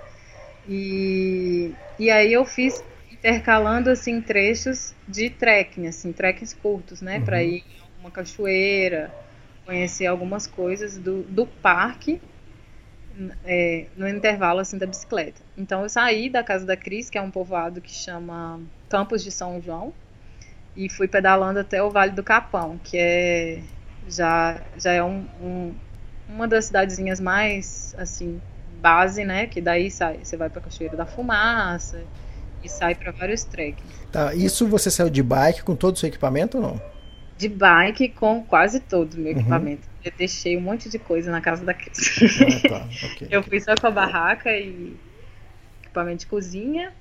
E, 0.68 1.76
e 2.00 2.10
aí 2.10 2.34
eu 2.34 2.46
fiz 2.46 2.84
intercalando 3.22 3.92
assim 3.92 4.20
trechos 4.20 4.96
de 5.08 5.30
trekking, 5.30 5.86
assim, 5.86 6.12
trekkings 6.12 6.56
curtos, 6.56 7.02
né, 7.02 7.20
uhum. 7.20 7.26
para 7.26 7.44
ir 7.44 7.58
em 7.58 8.00
uma 8.00 8.10
cachoeira, 8.10 9.14
conhecer 9.64 10.08
algumas 10.08 10.48
coisas 10.48 10.98
do, 10.98 11.22
do 11.24 11.46
parque 11.46 12.20
é, 13.46 13.86
no 13.96 14.10
intervalo 14.10 14.60
assim 14.60 14.76
da 14.80 14.88
bicicleta. 14.88 15.40
Então 15.56 15.84
eu 15.84 15.90
saí 15.90 16.32
da 16.32 16.44
casa 16.44 16.66
da 16.66 16.76
Cris, 16.76 17.12
que 17.12 17.18
é 17.18 17.22
um 17.22 17.30
povoado 17.30 17.80
que 17.80 17.92
chama 17.92 18.60
Campos 18.90 19.24
de 19.24 19.30
São 19.30 19.62
João, 19.62 19.94
e 20.76 20.90
fui 20.90 21.08
pedalando 21.08 21.60
até 21.60 21.84
o 21.84 21.92
Vale 21.92 22.14
do 22.14 22.24
Capão, 22.24 22.80
que 22.84 22.98
é 22.98 23.62
já 24.10 24.60
já 24.78 24.94
é 24.94 25.04
um, 25.04 25.28
um, 25.40 25.76
uma 26.28 26.48
das 26.48 26.66
cidadezinhas 26.66 27.20
mais 27.20 27.94
assim 28.00 28.42
base, 28.82 29.24
né? 29.24 29.46
Que 29.46 29.62
daí 29.62 29.92
sai, 29.92 30.22
você 30.24 30.36
vai 30.36 30.50
para 30.50 30.62
Cachoeira 30.62 30.98
da 30.98 31.06
Fumaça 31.06 32.04
e 32.64 32.70
sai 32.70 32.96
para 32.96 33.12
vários 33.12 33.44
treks. 33.44 33.84
Tá, 34.12 34.34
isso 34.34 34.68
você 34.68 34.92
saiu 34.92 35.10
de 35.10 35.24
bike 35.24 35.64
com 35.64 35.76
todo 35.76 35.96
o 35.96 35.98
seu 35.98 36.08
equipamento 36.08 36.58
ou 36.58 36.64
não? 36.64 36.82
De 37.38 37.50
bike 37.50 38.10
com 38.10 38.44
quase 38.44 38.80
todo 38.80 39.14
o 39.14 39.18
meu 39.18 39.34
uhum. 39.34 39.40
equipamento. 39.40 39.88
Eu 40.04 40.12
deixei 40.18 40.58
um 40.58 40.62
monte 40.62 40.90
de 40.90 41.00
coisa 41.00 41.32
na 41.32 41.42
casa 41.42 41.64
da 41.64 41.74
Cris. 41.74 42.20
Ah, 42.66 42.70
tá. 42.70 42.88
okay. 43.14 43.28
Eu 43.30 43.44
fui 43.44 43.60
só 43.60 43.76
com 43.76 43.88
a 43.88 43.92
barraca 43.92 44.52
e 44.52 44.96
equipamento 45.82 46.20
de 46.20 46.28
cozinha 46.28 46.94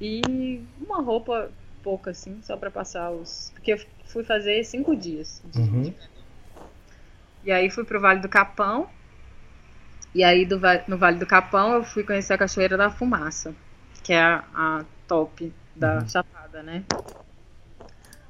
e 0.00 0.62
uma 0.80 1.00
roupa 1.02 1.50
pouca 1.82 2.10
assim, 2.10 2.40
só 2.42 2.56
para 2.56 2.70
passar 2.70 3.10
os. 3.10 3.50
Porque 3.54 3.74
eu 3.74 3.80
fui 4.06 4.24
fazer 4.24 4.64
cinco 4.64 4.96
dias. 4.96 5.42
De... 5.44 5.60
Uhum. 5.60 5.94
E 7.44 7.52
aí 7.52 7.70
fui 7.70 7.84
pro 7.84 8.00
Vale 8.00 8.20
do 8.20 8.28
Capão. 8.28 8.88
E 10.14 10.24
aí 10.24 10.46
do, 10.46 10.60
no 10.88 10.96
Vale 10.96 11.18
do 11.18 11.26
Capão 11.26 11.74
eu 11.74 11.84
fui 11.84 12.04
conhecer 12.04 12.32
a 12.32 12.38
Cachoeira 12.38 12.76
da 12.76 12.90
Fumaça, 12.90 13.54
que 14.04 14.12
é 14.12 14.20
a, 14.20 14.44
a 14.54 14.84
top 15.08 15.52
da 15.74 15.98
uhum. 15.98 16.08
Chapada, 16.08 16.62
né? 16.62 16.84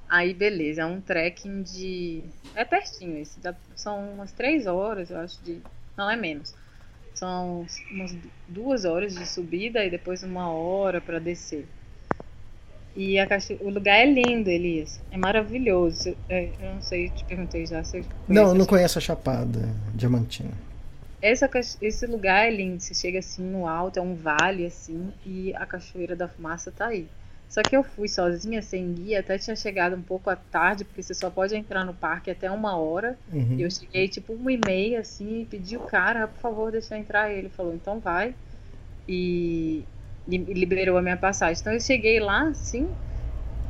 Aí, 0.09 0.33
beleza, 0.33 0.83
é 0.83 0.87
um 0.87 1.01
trekking 1.01 1.63
de. 1.63 2.23
É 2.55 2.65
pertinho 2.65 3.19
esse. 3.19 3.41
dá- 3.41 3.55
São 3.75 4.13
umas 4.13 4.33
três 4.33 4.67
horas, 4.67 5.11
eu 5.11 5.19
acho, 5.19 5.43
de. 5.43 5.61
Não, 5.97 6.09
é 6.09 6.17
menos. 6.17 6.55
São 7.15 7.67
umas 7.91 8.17
duas 8.49 8.85
horas 8.85 9.15
de 9.15 9.27
subida 9.27 9.85
e 9.85 9.91
depois 9.91 10.23
uma 10.23 10.49
hora 10.49 11.01
para 11.01 11.19
descer. 11.19 11.67
E 12.97 13.17
o 13.61 13.71
lugar 13.71 13.97
é 13.97 14.07
lindo, 14.07 14.49
Elias. 14.49 15.01
É 15.11 15.17
maravilhoso. 15.17 16.17
Eu 16.29 16.75
não 16.75 16.81
sei, 16.81 17.11
te 17.11 17.25
perguntei 17.25 17.67
já. 17.67 17.83
Você 17.83 18.05
Não, 18.29 18.43
conhece 18.45 18.59
não 18.59 18.67
conheço 18.67 18.99
a 18.99 19.01
Chapada 19.01 19.69
Diamantina. 19.95 20.53
Essa, 21.25 21.51
esse 21.81 22.07
lugar 22.07 22.47
é 22.47 22.51
lindo. 22.51 22.83
Você 22.83 22.95
chega 22.95 23.19
assim 23.19 23.43
no 23.43 23.67
alto, 23.67 23.99
é 23.99 24.03
um 24.03 24.15
vale 24.15 24.67
assim, 24.67 25.11
e 25.25 25.55
a 25.55 25.65
Cachoeira 25.65 26.15
da 26.15 26.29
Fumaça 26.29 26.71
tá 26.71 26.89
aí. 26.89 27.07
Só 27.49 27.63
que 27.63 27.75
eu 27.75 27.83
fui 27.83 28.09
sozinha, 28.09 28.61
sem 28.61 28.93
guia, 28.93 29.21
até 29.21 29.39
tinha 29.39 29.57
chegado 29.57 29.97
um 29.97 30.03
pouco 30.03 30.29
à 30.29 30.37
tarde, 30.37 30.85
porque 30.85 31.03
você 31.03 31.15
só 31.15 31.31
pode 31.31 31.55
entrar 31.57 31.85
no 31.85 31.95
parque 31.95 32.31
até 32.31 32.51
uma 32.51 32.77
hora. 32.77 33.17
Uhum. 33.33 33.57
E 33.59 33.63
eu 33.63 33.71
cheguei 33.71 34.07
tipo 34.09 34.35
uma 34.35 34.53
e 34.53 34.61
meia, 34.67 35.01
assim, 35.01 35.43
e 35.43 35.45
pedi 35.47 35.77
o 35.77 35.81
cara, 35.81 36.27
por 36.27 36.41
favor, 36.41 36.73
deixa 36.73 36.95
eu 36.95 36.99
entrar. 37.01 37.31
Ele 37.31 37.49
falou, 37.49 37.75
então 37.75 38.01
vai. 38.01 38.35
E, 39.09 39.85
e 40.29 40.37
liberou 40.37 40.99
a 40.99 41.03
minha 41.03 41.17
passagem. 41.17 41.59
Então 41.61 41.73
eu 41.73 41.81
cheguei 41.81 42.21
lá, 42.21 42.49
assim, 42.49 42.89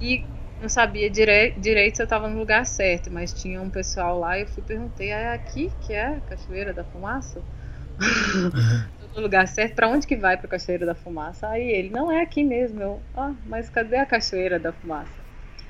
e 0.01 0.25
não 0.61 0.69
sabia 0.69 1.11
dire 1.11 1.53
direito 1.59 1.97
se 1.97 2.03
eu 2.03 2.07
tava 2.07 2.29
no 2.29 2.39
lugar 2.39 2.65
certo, 2.67 3.11
mas 3.11 3.33
tinha 3.33 3.61
um 3.61 3.71
pessoal 3.71 4.19
lá 4.19 4.39
e 4.39 4.43
eu 4.43 4.47
fui 4.47 4.63
perguntei, 4.63 5.13
"Ah, 5.13 5.19
é 5.19 5.35
aqui 5.35 5.71
que 5.87 5.93
é 5.93 6.07
a 6.07 6.21
Cachoeira 6.21 6.73
da 6.73 6.85
Fumaça? 6.85 7.41
No 9.15 9.21
lugar 9.23 9.47
certo, 9.47 9.75
pra 9.77 9.89
onde 9.89 10.09
que 10.09 10.17
vai 10.17 10.37
pra 10.37 10.49
Cachoeira 10.49 10.85
da 10.85 10.95
Fumaça? 10.95 11.47
Aí 11.49 11.63
ele, 11.71 11.91
não 11.91 12.11
é 12.11 12.21
aqui 12.21 12.43
mesmo. 12.43 12.83
Eu, 12.83 13.01
ah, 13.17 13.33
mas 13.47 13.71
cadê 13.71 13.97
a 13.97 14.05
Cachoeira 14.05 14.59
da 14.59 14.73
Fumaça? 14.73 15.13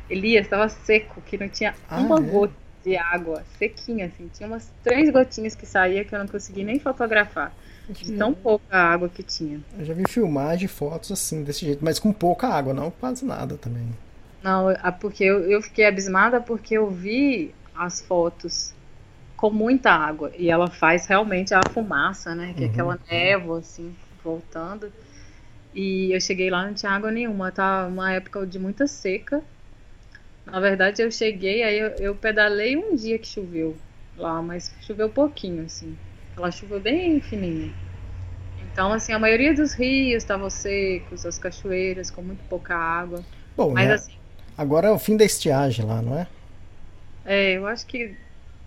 Elias, 0.08 0.46
estava 0.46 0.66
seco, 0.70 1.20
que 1.20 1.36
não 1.36 1.46
tinha 1.48 1.74
Ah, 1.86 2.00
uma 2.00 2.18
é? 2.20 2.22
gota 2.22 2.54
de 2.82 2.96
água, 2.96 3.42
sequinha, 3.58 4.06
assim. 4.06 4.30
Tinha 4.32 4.46
umas 4.46 4.70
três 4.82 5.10
gotinhas 5.10 5.54
que 5.54 5.66
saía 5.66 6.04
que 6.06 6.14
eu 6.14 6.18
não 6.18 6.26
consegui 6.26 6.64
nem 6.64 6.78
fotografar. 6.78 7.52
De 7.86 8.12
tão 8.12 8.32
pouca 8.32 8.78
água 8.78 9.10
que 9.10 9.22
tinha. 9.22 9.60
Eu 9.78 9.84
já 9.84 9.92
vi 9.92 10.04
filmagem 10.08 10.66
fotos 10.66 11.12
assim, 11.12 11.42
desse 11.44 11.66
jeito, 11.66 11.84
mas 11.84 11.98
com 11.98 12.14
pouca 12.14 12.48
água, 12.48 12.72
não 12.72 12.90
quase 12.90 13.26
nada 13.26 13.58
também. 13.58 13.90
Não, 14.44 14.68
a- 14.68 14.92
porque 14.92 15.24
eu, 15.24 15.50
eu 15.50 15.62
fiquei 15.62 15.86
abismada 15.86 16.40
porque 16.40 16.74
eu 16.76 16.90
vi 16.90 17.54
as 17.74 18.02
fotos 18.02 18.74
com 19.36 19.50
muita 19.50 19.90
água 19.92 20.32
e 20.36 20.50
ela 20.50 20.70
faz 20.70 21.06
realmente 21.06 21.54
a 21.54 21.64
fumaça, 21.64 22.34
né? 22.34 22.54
Que 22.54 22.64
é 22.64 22.68
aquela 22.68 22.98
névoa 23.10 23.60
assim 23.60 23.96
voltando. 24.24 24.92
E 25.74 26.14
eu 26.16 26.20
cheguei 26.20 26.50
lá 26.50 26.66
não 26.66 26.74
tinha 26.74 26.92
água 26.92 27.10
nenhuma, 27.12 27.52
tá 27.52 27.86
uma 27.88 28.12
época 28.12 28.46
de 28.46 28.58
muita 28.58 28.86
seca. 28.86 29.44
Na 30.46 30.60
verdade 30.60 31.02
eu 31.02 31.10
cheguei 31.10 31.62
aí 31.62 31.78
eu, 31.78 31.88
eu 31.98 32.16
pedalei 32.16 32.76
um 32.76 32.94
dia 32.94 33.18
que 33.18 33.26
choveu 33.26 33.80
lá, 34.16 34.42
mas 34.42 34.74
choveu 34.80 35.10
pouquinho 35.10 35.64
assim. 35.64 35.98
Ela 36.36 36.50
choveu 36.50 36.80
bem 36.80 37.20
fininha. 37.20 37.74
Então 38.60 38.92
assim 38.92 39.12
a 39.12 39.18
maioria 39.18 39.54
dos 39.54 39.74
rios 39.74 40.22
estavam 40.22 40.50
secos, 40.50 41.26
as 41.26 41.38
cachoeiras 41.38 42.10
com 42.10 42.22
muito 42.22 42.44
pouca 42.44 42.76
água. 42.76 43.26
Bom, 43.56 43.74
Mas 43.74 43.90
né, 43.90 43.92
assim 43.92 44.12
agora 44.56 44.88
é 44.88 44.90
o 44.90 44.98
fim 44.98 45.16
da 45.16 45.24
estiagem 45.24 45.84
lá, 45.84 46.02
não 46.02 46.18
é? 46.18 46.26
É, 47.24 47.52
eu 47.52 47.66
acho 47.66 47.86
que 47.86 48.14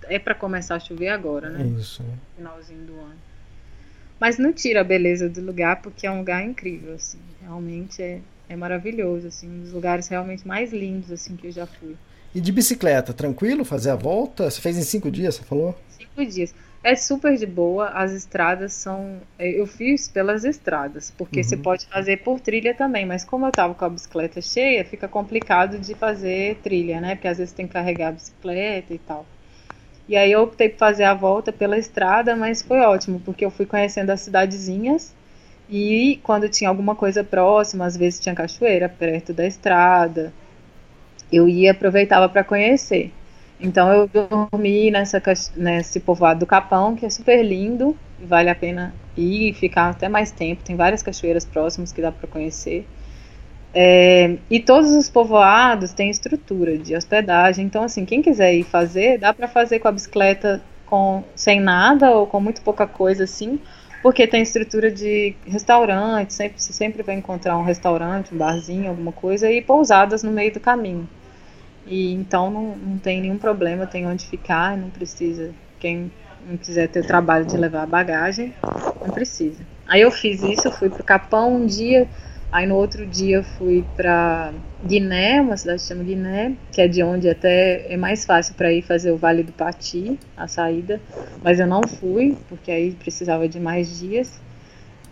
é 0.04 0.18
pra 0.18 0.34
começar 0.34 0.76
a 0.76 0.80
chover 0.80 1.10
agora, 1.10 1.50
né? 1.50 1.66
Isso. 1.80 2.02
né? 2.04 2.14
Finalzinho 2.36 2.86
do 2.86 2.94
ano. 3.00 3.28
Mas 4.20 4.40
não 4.40 4.52
tira 4.52 4.82
a 4.82 4.84
beleza 4.84 5.30
do 5.30 5.42
lugar, 5.42 5.82
porque 5.82 6.08
é 6.08 6.12
um 6.12 6.20
lugar 6.20 6.44
incrível, 6.44 6.96
assim. 6.96 7.20
Realmente 7.42 8.02
é, 8.02 8.20
é 8.50 8.56
maravilhoso, 8.56 9.28
assim. 9.28 9.48
Um 9.48 9.62
dos 9.62 9.72
lugares 9.72 10.08
realmente 10.08 10.48
mais 10.48 10.74
lindos, 10.74 11.12
assim, 11.12 11.36
que 11.36 11.48
eu 11.48 11.52
já 11.52 11.68
fui. 11.68 11.96
E 12.34 12.42
de 12.42 12.52
bicicleta, 12.52 13.14
tranquilo 13.14 13.64
fazer 13.64 13.92
a 13.92 13.96
volta? 13.96 14.50
Você 14.50 14.60
fez 14.60 14.78
em 14.78 14.82
cinco 14.82 15.12
dias, 15.12 15.36
você 15.36 15.44
falou? 15.44 15.78
Cinco 15.90 16.26
dias. 16.26 16.54
É 16.90 16.96
super 16.96 17.36
de 17.38 17.46
boa, 17.46 17.90
as 17.90 18.12
estradas 18.14 18.72
são. 18.74 19.20
é, 19.38 19.48
Eu 19.50 19.68
fiz 19.68 20.08
pelas 20.08 20.44
estradas, 20.46 21.12
porque 21.18 21.44
você 21.44 21.58
pode 21.58 21.86
fazer 21.88 22.18
por 22.24 22.40
trilha 22.40 22.74
também, 22.74 23.06
mas 23.06 23.24
como 23.26 23.46
eu 23.46 23.52
tava 23.52 23.76
com 23.76 23.86
a 23.86 23.90
bicicleta 23.90 24.42
cheia, 24.42 24.86
fica 24.86 25.08
complicado 25.08 25.78
de 25.80 25.94
fazer 25.94 26.56
trilha, 26.64 27.02
né? 27.02 27.16
Porque 27.16 27.28
às 27.28 27.38
vezes 27.40 27.54
tem 27.54 27.68
que 27.68 27.74
carregar 27.74 28.08
a 28.10 28.12
bicicleta 28.14 28.94
e 28.94 28.98
tal. 29.00 29.26
E 30.10 30.16
aí 30.18 30.32
eu 30.32 30.42
optei 30.44 30.70
por 30.70 30.80
fazer 30.80 31.06
a 31.06 31.14
volta 31.16 31.54
pela 31.54 31.78
estrada, 31.78 32.36
mas 32.36 32.62
foi 32.64 32.80
ótimo, 32.82 33.22
porque 33.26 33.46
eu 33.46 33.52
fui 33.52 33.66
conhecendo 33.68 34.12
as 34.12 34.22
cidadezinhas 34.22 35.14
e 35.70 36.20
quando 36.24 36.50
tinha 36.50 36.70
alguma 36.70 36.96
coisa 36.96 37.24
próxima, 37.24 37.86
às 37.86 37.98
vezes 37.98 38.20
tinha 38.22 38.36
cachoeira 38.36 38.90
perto 38.90 39.34
da 39.34 39.46
estrada, 39.48 40.34
eu 41.32 41.48
ia 41.48 41.72
aproveitava 41.72 42.28
para 42.30 42.44
conhecer. 42.44 43.12
Então 43.60 43.92
eu 43.92 44.08
dormi 44.08 44.92
nessa, 44.92 45.22
nesse 45.56 46.00
povoado 46.00 46.42
do 46.42 46.46
Capão, 46.46 46.96
que 46.96 47.06
é 47.06 47.10
super 47.10 47.44
lindo, 47.44 47.98
vale 48.20 48.50
a 48.50 48.56
pena 48.56 48.94
ir 49.16 49.50
e 49.50 49.54
ficar 49.54 49.90
até 49.90 50.08
mais 50.08 50.32
tempo. 50.32 50.64
Tem 50.64 50.76
várias 50.76 51.02
cachoeiras 51.02 51.44
próximas 51.44 51.92
que 51.92 52.02
dá 52.02 52.12
para 52.12 52.28
conhecer. 52.28 52.86
É, 53.74 54.38
e 54.50 54.60
todos 54.60 54.92
os 54.92 55.10
povoados 55.10 55.94
têm 55.94 56.10
estrutura 56.10 56.78
de 56.78 56.96
hospedagem. 56.96 57.66
Então, 57.66 57.84
assim, 57.84 58.06
quem 58.06 58.22
quiser 58.22 58.54
ir 58.54 58.64
fazer, 58.64 59.20
dá 59.20 59.34
para 59.34 59.48
fazer 59.48 59.80
com 59.80 59.88
a 59.88 59.92
bicicleta 59.92 60.62
com, 60.86 61.24
sem 61.36 61.60
nada 61.60 62.12
ou 62.12 62.26
com 62.28 62.40
muito 62.40 62.62
pouca 62.62 62.88
coisa, 62.88 63.26
assim, 63.26 63.60
porque 64.02 64.26
tem 64.28 64.42
estrutura 64.42 64.90
de 64.92 65.36
restaurante. 65.46 66.34
Sempre, 66.34 66.62
você 66.62 66.74
sempre 66.74 67.04
vai 67.04 67.16
encontrar 67.16 67.58
um 67.58 67.64
restaurante, 67.64 68.34
um 68.34 68.38
barzinho, 68.38 68.90
alguma 68.90 69.12
coisa, 69.12 69.52
e 69.52 69.62
pousadas 69.62 70.24
no 70.24 70.32
meio 70.32 70.54
do 70.54 70.60
caminho. 70.60 71.08
E 71.88 72.14
então 72.14 72.52
não, 72.52 72.76
não 72.76 72.98
tem 72.98 73.22
nenhum 73.22 73.38
problema, 73.38 73.88
tem 73.88 74.06
onde 74.06 74.26
ficar, 74.26 74.78
não 74.78 74.90
precisa. 74.90 75.52
Quem 75.80 76.12
não 76.46 76.58
quiser 76.58 76.88
ter 76.88 77.00
o 77.00 77.08
trabalho 77.08 77.46
de 77.46 77.58
levar 77.58 77.84
a 77.84 77.88
bagagem, 77.88 78.54
não 79.02 79.12
precisa. 79.12 79.64
Aí 79.88 80.02
eu 80.02 80.12
fiz 80.12 80.44
isso, 80.44 80.72
fui 80.72 80.90
pro 80.90 81.04
Capão 81.04 81.56
um 81.56 81.66
dia, 81.66 82.08
aí 82.52 82.66
no 82.68 82.76
outro 82.76 83.06
dia 83.06 83.42
fui 83.42 83.86
pra 83.96 84.54
Guiné, 84.86 85.42
uma 85.42 85.56
cidade 85.56 85.82
que 85.82 85.88
chama 85.88 86.04
Guiné, 86.04 86.54
que 86.72 86.82
é 86.82 86.88
de 86.88 87.02
onde 87.04 87.30
até 87.30 87.92
é 87.92 87.96
mais 87.96 88.26
fácil 88.26 88.54
para 88.56 88.72
ir 88.72 88.82
fazer 88.82 89.12
o 89.12 89.18
Vale 89.18 89.44
do 89.44 89.54
Pati, 89.54 90.20
a 90.36 90.48
saída, 90.48 91.02
mas 91.42 91.60
eu 91.60 91.68
não 91.68 91.82
fui, 91.84 92.38
porque 92.50 92.72
aí 92.72 92.92
precisava 92.92 93.48
de 93.48 93.60
mais 93.60 94.00
dias. 94.00 94.40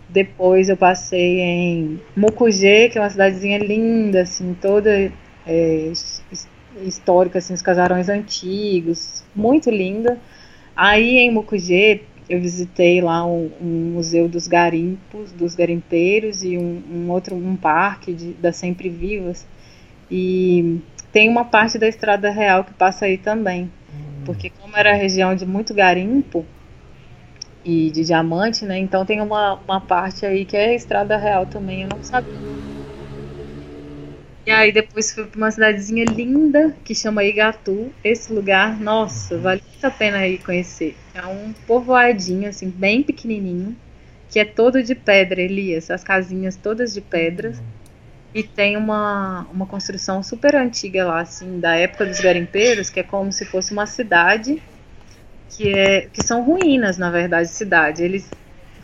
Depois 0.08 0.68
eu 0.68 0.76
passei 0.76 1.40
em 1.40 2.00
Mucugê, 2.16 2.88
que 2.88 2.96
é 2.96 3.00
uma 3.00 3.10
cidadezinha 3.10 3.58
linda, 3.58 4.22
assim, 4.22 4.54
toda 4.60 5.10
é, 5.46 5.92
his- 6.76 6.96
histórica, 6.96 7.38
assim, 7.38 7.54
os 7.54 7.62
casarões 7.62 8.08
antigos, 8.08 9.22
muito 9.34 9.70
linda. 9.70 10.18
Aí 10.74 11.18
em 11.18 11.30
Mucugê 11.32 12.02
eu 12.28 12.40
visitei 12.40 13.00
lá 13.00 13.24
um, 13.26 13.50
um 13.60 13.92
museu 13.94 14.28
dos 14.28 14.48
garimpos, 14.48 15.32
dos 15.32 15.54
garimpeiros 15.54 16.42
e 16.42 16.58
um, 16.58 16.82
um 16.90 17.10
outro 17.10 17.36
um 17.36 17.56
parque 17.56 18.12
de, 18.12 18.32
das 18.34 18.56
sempre 18.56 18.88
vivas. 18.88 19.46
E 20.10 20.80
tem 21.12 21.28
uma 21.28 21.44
parte 21.44 21.78
da 21.78 21.88
Estrada 21.88 22.30
Real 22.30 22.64
que 22.64 22.74
passa 22.74 23.06
aí 23.06 23.18
também, 23.18 23.70
porque 24.24 24.50
como 24.50 24.76
era 24.76 24.94
região 24.94 25.34
de 25.34 25.46
muito 25.46 25.74
garimpo 25.74 26.44
e 27.64 27.90
de 27.90 28.04
diamante, 28.04 28.64
né? 28.64 28.78
Então 28.78 29.04
tem 29.04 29.20
uma, 29.20 29.54
uma 29.66 29.80
parte 29.80 30.24
aí 30.24 30.44
que 30.44 30.56
é 30.56 30.74
Estrada 30.74 31.16
Real 31.16 31.46
também, 31.46 31.82
eu 31.82 31.88
não 31.88 32.02
sabia. 32.02 32.40
E 34.46 34.50
aí 34.52 34.70
depois 34.70 35.12
fui 35.12 35.24
para 35.26 35.36
uma 35.38 35.50
cidadezinha 35.50 36.04
linda 36.04 36.72
que 36.84 36.94
chama 36.94 37.24
Igatu. 37.24 37.92
Esse 38.04 38.32
lugar, 38.32 38.78
nossa, 38.80 39.36
vale 39.36 39.60
muito 39.60 39.84
a 39.84 39.90
pena 39.90 40.24
ir 40.26 40.38
conhecer. 40.38 40.96
É 41.12 41.26
um 41.26 41.52
povoadinho 41.66 42.48
assim, 42.48 42.70
bem 42.70 43.02
pequenininho, 43.02 43.76
que 44.30 44.38
é 44.38 44.44
todo 44.44 44.82
de 44.82 44.94
pedra, 44.94 45.40
Elias, 45.42 45.90
as 45.90 46.04
casinhas 46.04 46.56
todas 46.56 46.94
de 46.94 47.00
pedras. 47.00 47.60
E 48.32 48.42
tem 48.42 48.76
uma, 48.76 49.46
uma 49.52 49.66
construção 49.66 50.22
super 50.22 50.54
antiga 50.54 51.04
lá, 51.04 51.20
assim, 51.22 51.58
da 51.58 51.74
época 51.74 52.06
dos 52.06 52.20
garimpeiros, 52.20 52.88
que 52.90 53.00
é 53.00 53.02
como 53.02 53.32
se 53.32 53.44
fosse 53.46 53.72
uma 53.72 53.86
cidade, 53.86 54.62
que, 55.50 55.72
é, 55.72 56.02
que 56.12 56.22
são 56.22 56.42
ruínas, 56.44 56.98
na 56.98 57.10
verdade, 57.10 57.48
cidade. 57.48 58.02
Eles 58.02 58.30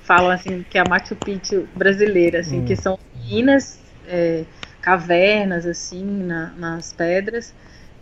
falam 0.02 0.30
assim 0.30 0.64
que 0.68 0.78
é 0.78 0.80
a 0.80 0.84
Machu 0.84 1.14
Picchu 1.16 1.68
brasileira, 1.74 2.40
assim, 2.40 2.60
Hum. 2.60 2.64
que 2.64 2.74
são 2.74 2.98
ruínas, 3.14 3.78
é, 4.08 4.44
cavernas, 4.82 5.66
assim, 5.66 6.04
na- 6.04 6.52
nas 6.58 6.92
pedras, 6.92 7.54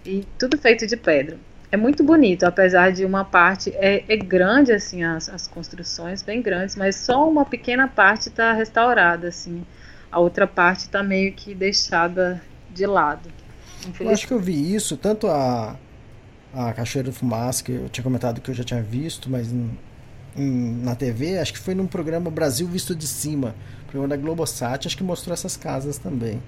e 0.04 0.26
tudo 0.38 0.58
feito 0.58 0.86
de 0.86 0.96
pedra. 0.96 1.38
É 1.72 1.76
muito 1.76 2.02
bonito, 2.02 2.44
apesar 2.44 2.90
de 2.92 3.04
uma 3.04 3.24
parte 3.24 3.70
é, 3.76 4.04
é 4.08 4.16
grande 4.16 4.72
assim 4.72 5.04
as, 5.04 5.28
as 5.28 5.46
construções, 5.46 6.22
bem 6.22 6.42
grandes, 6.42 6.74
mas 6.74 6.96
só 6.96 7.28
uma 7.28 7.44
pequena 7.44 7.86
parte 7.86 8.28
está 8.28 8.52
restaurada 8.52 9.28
assim. 9.28 9.64
A 10.10 10.18
outra 10.18 10.46
parte 10.48 10.80
está 10.80 11.02
meio 11.02 11.32
que 11.32 11.54
deixada 11.54 12.42
de 12.70 12.86
lado. 12.86 13.30
Eu 14.00 14.10
acho 14.10 14.26
que 14.26 14.32
eu 14.34 14.40
vi 14.40 14.74
isso, 14.74 14.96
tanto 14.96 15.28
a, 15.28 15.76
a 16.54 16.72
Cachoeira 16.72 17.10
do 17.10 17.14
Fumaça, 17.14 17.62
que 17.62 17.72
eu 17.72 17.88
tinha 17.88 18.04
comentado 18.04 18.40
que 18.40 18.50
eu 18.50 18.54
já 18.54 18.64
tinha 18.64 18.82
visto, 18.82 19.30
mas 19.30 19.52
em- 19.52 19.78
em- 20.36 20.82
na 20.82 20.94
TV, 20.96 21.38
acho 21.38 21.52
que 21.52 21.58
foi 21.58 21.74
num 21.74 21.86
programa 21.86 22.30
Brasil 22.30 22.66
Visto 22.66 22.94
de 22.94 23.06
Cima, 23.06 23.54
programa 23.86 24.08
da 24.08 24.16
Globosat, 24.16 24.86
acho 24.86 24.96
que 24.96 25.04
mostrou 25.04 25.34
essas 25.34 25.56
casas 25.56 25.98
também. 25.98 26.42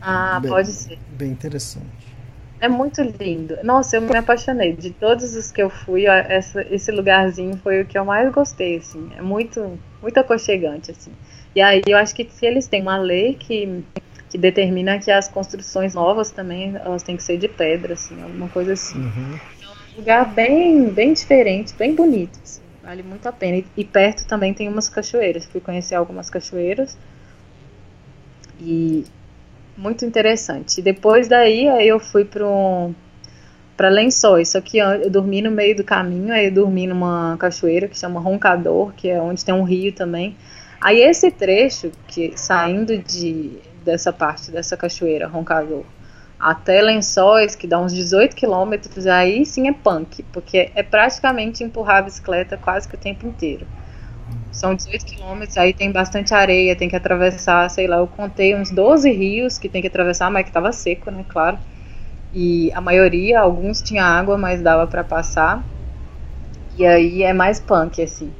Ah, 0.00 0.38
Bem- 0.40 0.50
pode 0.50 0.72
ser. 0.72 0.98
Bem 1.10 1.30
interessante. 1.30 1.86
É 2.58 2.68
muito 2.68 3.02
lindo. 3.02 3.56
Nossa, 3.62 3.96
eu 3.96 4.02
me 4.02 4.16
apaixonei. 4.16 4.72
De 4.74 4.90
todos 4.90 5.34
os 5.36 5.50
que 5.52 5.62
eu 5.62 5.68
fui, 5.68 6.06
essa, 6.06 6.62
esse 6.72 6.90
lugarzinho 6.90 7.56
foi 7.58 7.82
o 7.82 7.86
que 7.86 7.98
eu 7.98 8.04
mais 8.04 8.32
gostei, 8.32 8.78
assim. 8.78 9.10
É 9.16 9.20
muito, 9.20 9.78
muito 10.00 10.18
aconchegante, 10.18 10.90
assim. 10.90 11.12
E 11.54 11.60
aí 11.60 11.82
eu 11.86 11.98
acho 11.98 12.14
que 12.14 12.26
se 12.30 12.46
eles 12.46 12.66
têm 12.66 12.80
uma 12.82 12.96
lei 12.96 13.34
que, 13.34 13.82
que 14.30 14.38
determina 14.38 14.98
que 14.98 15.10
as 15.10 15.28
construções 15.28 15.94
novas 15.94 16.30
também 16.30 16.74
elas 16.76 17.02
têm 17.02 17.16
que 17.16 17.22
ser 17.22 17.36
de 17.36 17.48
pedra, 17.48 17.92
assim, 17.92 18.20
alguma 18.22 18.48
coisa 18.48 18.72
assim. 18.72 18.98
Uhum. 19.00 19.34
É 19.62 19.94
um 19.94 19.98
lugar 20.00 20.34
bem, 20.34 20.88
bem 20.88 21.12
diferente, 21.12 21.74
bem 21.74 21.94
bonito. 21.94 22.38
Assim. 22.42 22.62
Vale 22.82 23.02
muito 23.02 23.26
a 23.26 23.32
pena. 23.32 23.58
E, 23.58 23.66
e 23.76 23.84
perto 23.84 24.26
também 24.26 24.54
tem 24.54 24.66
umas 24.68 24.88
cachoeiras. 24.88 25.44
Fui 25.44 25.60
conhecer 25.60 25.94
algumas 25.94 26.30
cachoeiras. 26.30 26.96
E 28.58 29.04
muito 29.76 30.04
interessante. 30.04 30.80
Depois 30.80 31.28
daí 31.28 31.66
eu 31.86 31.98
fui 31.98 32.24
para 32.24 32.46
um, 32.46 32.94
para 33.76 33.88
Lençóis, 33.88 34.48
só 34.50 34.60
que 34.60 34.78
eu 34.78 35.10
dormi 35.10 35.42
no 35.42 35.50
meio 35.50 35.76
do 35.76 35.84
caminho, 35.84 36.32
aí 36.32 36.46
eu 36.46 36.52
dormi 36.52 36.86
numa 36.86 37.36
cachoeira 37.38 37.86
que 37.88 37.98
chama 37.98 38.20
Roncador, 38.20 38.92
que 38.94 39.08
é 39.08 39.20
onde 39.20 39.44
tem 39.44 39.54
um 39.54 39.62
rio 39.62 39.92
também. 39.92 40.36
Aí 40.80 41.00
esse 41.00 41.30
trecho 41.30 41.90
que 42.08 42.32
saindo 42.36 42.98
de 42.98 43.58
dessa 43.84 44.12
parte 44.12 44.50
dessa 44.50 44.76
cachoeira 44.76 45.28
Roncador 45.28 45.84
até 46.38 46.82
Lençóis, 46.82 47.54
que 47.54 47.66
dá 47.66 47.78
uns 47.80 47.94
18 47.94 48.36
quilômetros, 48.36 49.06
aí 49.06 49.44
sim 49.46 49.68
é 49.68 49.72
punk, 49.72 50.22
porque 50.32 50.70
é 50.74 50.82
praticamente 50.82 51.64
empurrar 51.64 51.98
a 51.98 52.02
bicicleta 52.02 52.56
quase 52.56 52.88
que 52.88 52.94
o 52.94 52.98
tempo 52.98 53.26
inteiro. 53.26 53.66
São 54.56 54.74
18 54.74 55.04
quilômetros, 55.04 55.58
aí 55.58 55.74
tem 55.74 55.92
bastante 55.92 56.32
areia, 56.32 56.74
tem 56.74 56.88
que 56.88 56.96
atravessar, 56.96 57.68
sei 57.68 57.86
lá, 57.86 57.98
eu 57.98 58.06
contei 58.06 58.54
uns 58.54 58.70
12 58.70 59.10
rios 59.10 59.58
que 59.58 59.68
tem 59.68 59.82
que 59.82 59.88
atravessar, 59.88 60.30
mas 60.30 60.44
que 60.44 60.48
estava 60.48 60.72
seco, 60.72 61.10
né, 61.10 61.26
claro. 61.28 61.58
E 62.32 62.72
a 62.72 62.80
maioria, 62.80 63.38
alguns 63.40 63.82
tinha 63.82 64.02
água, 64.02 64.38
mas 64.38 64.62
dava 64.62 64.86
para 64.86 65.04
passar. 65.04 65.62
E 66.78 66.86
aí 66.86 67.22
é 67.22 67.34
mais 67.34 67.60
punk, 67.60 68.00
assim. 68.02 68.32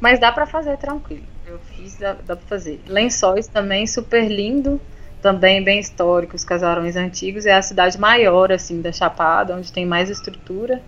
Mas 0.00 0.18
dá 0.18 0.32
para 0.32 0.46
fazer 0.46 0.76
tranquilo. 0.78 1.22
Eu 1.46 1.60
fiz, 1.60 1.96
dá, 1.96 2.14
dá 2.14 2.34
pra 2.34 2.46
fazer. 2.48 2.80
Lençóis 2.88 3.46
também, 3.46 3.86
super 3.86 4.28
lindo, 4.28 4.80
também 5.22 5.62
bem 5.62 5.78
histórico, 5.78 6.34
os 6.34 6.42
casarões 6.42 6.96
antigos. 6.96 7.46
É 7.46 7.52
a 7.52 7.62
cidade 7.62 8.00
maior, 8.00 8.50
assim, 8.50 8.80
da 8.80 8.90
Chapada, 8.90 9.54
onde 9.54 9.72
tem 9.72 9.86
mais 9.86 10.10
estrutura, 10.10 10.82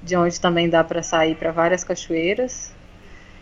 de 0.00 0.16
onde 0.16 0.40
também 0.40 0.70
dá 0.70 0.84
para 0.84 1.02
sair 1.02 1.34
para 1.34 1.50
várias 1.50 1.82
cachoeiras. 1.82 2.75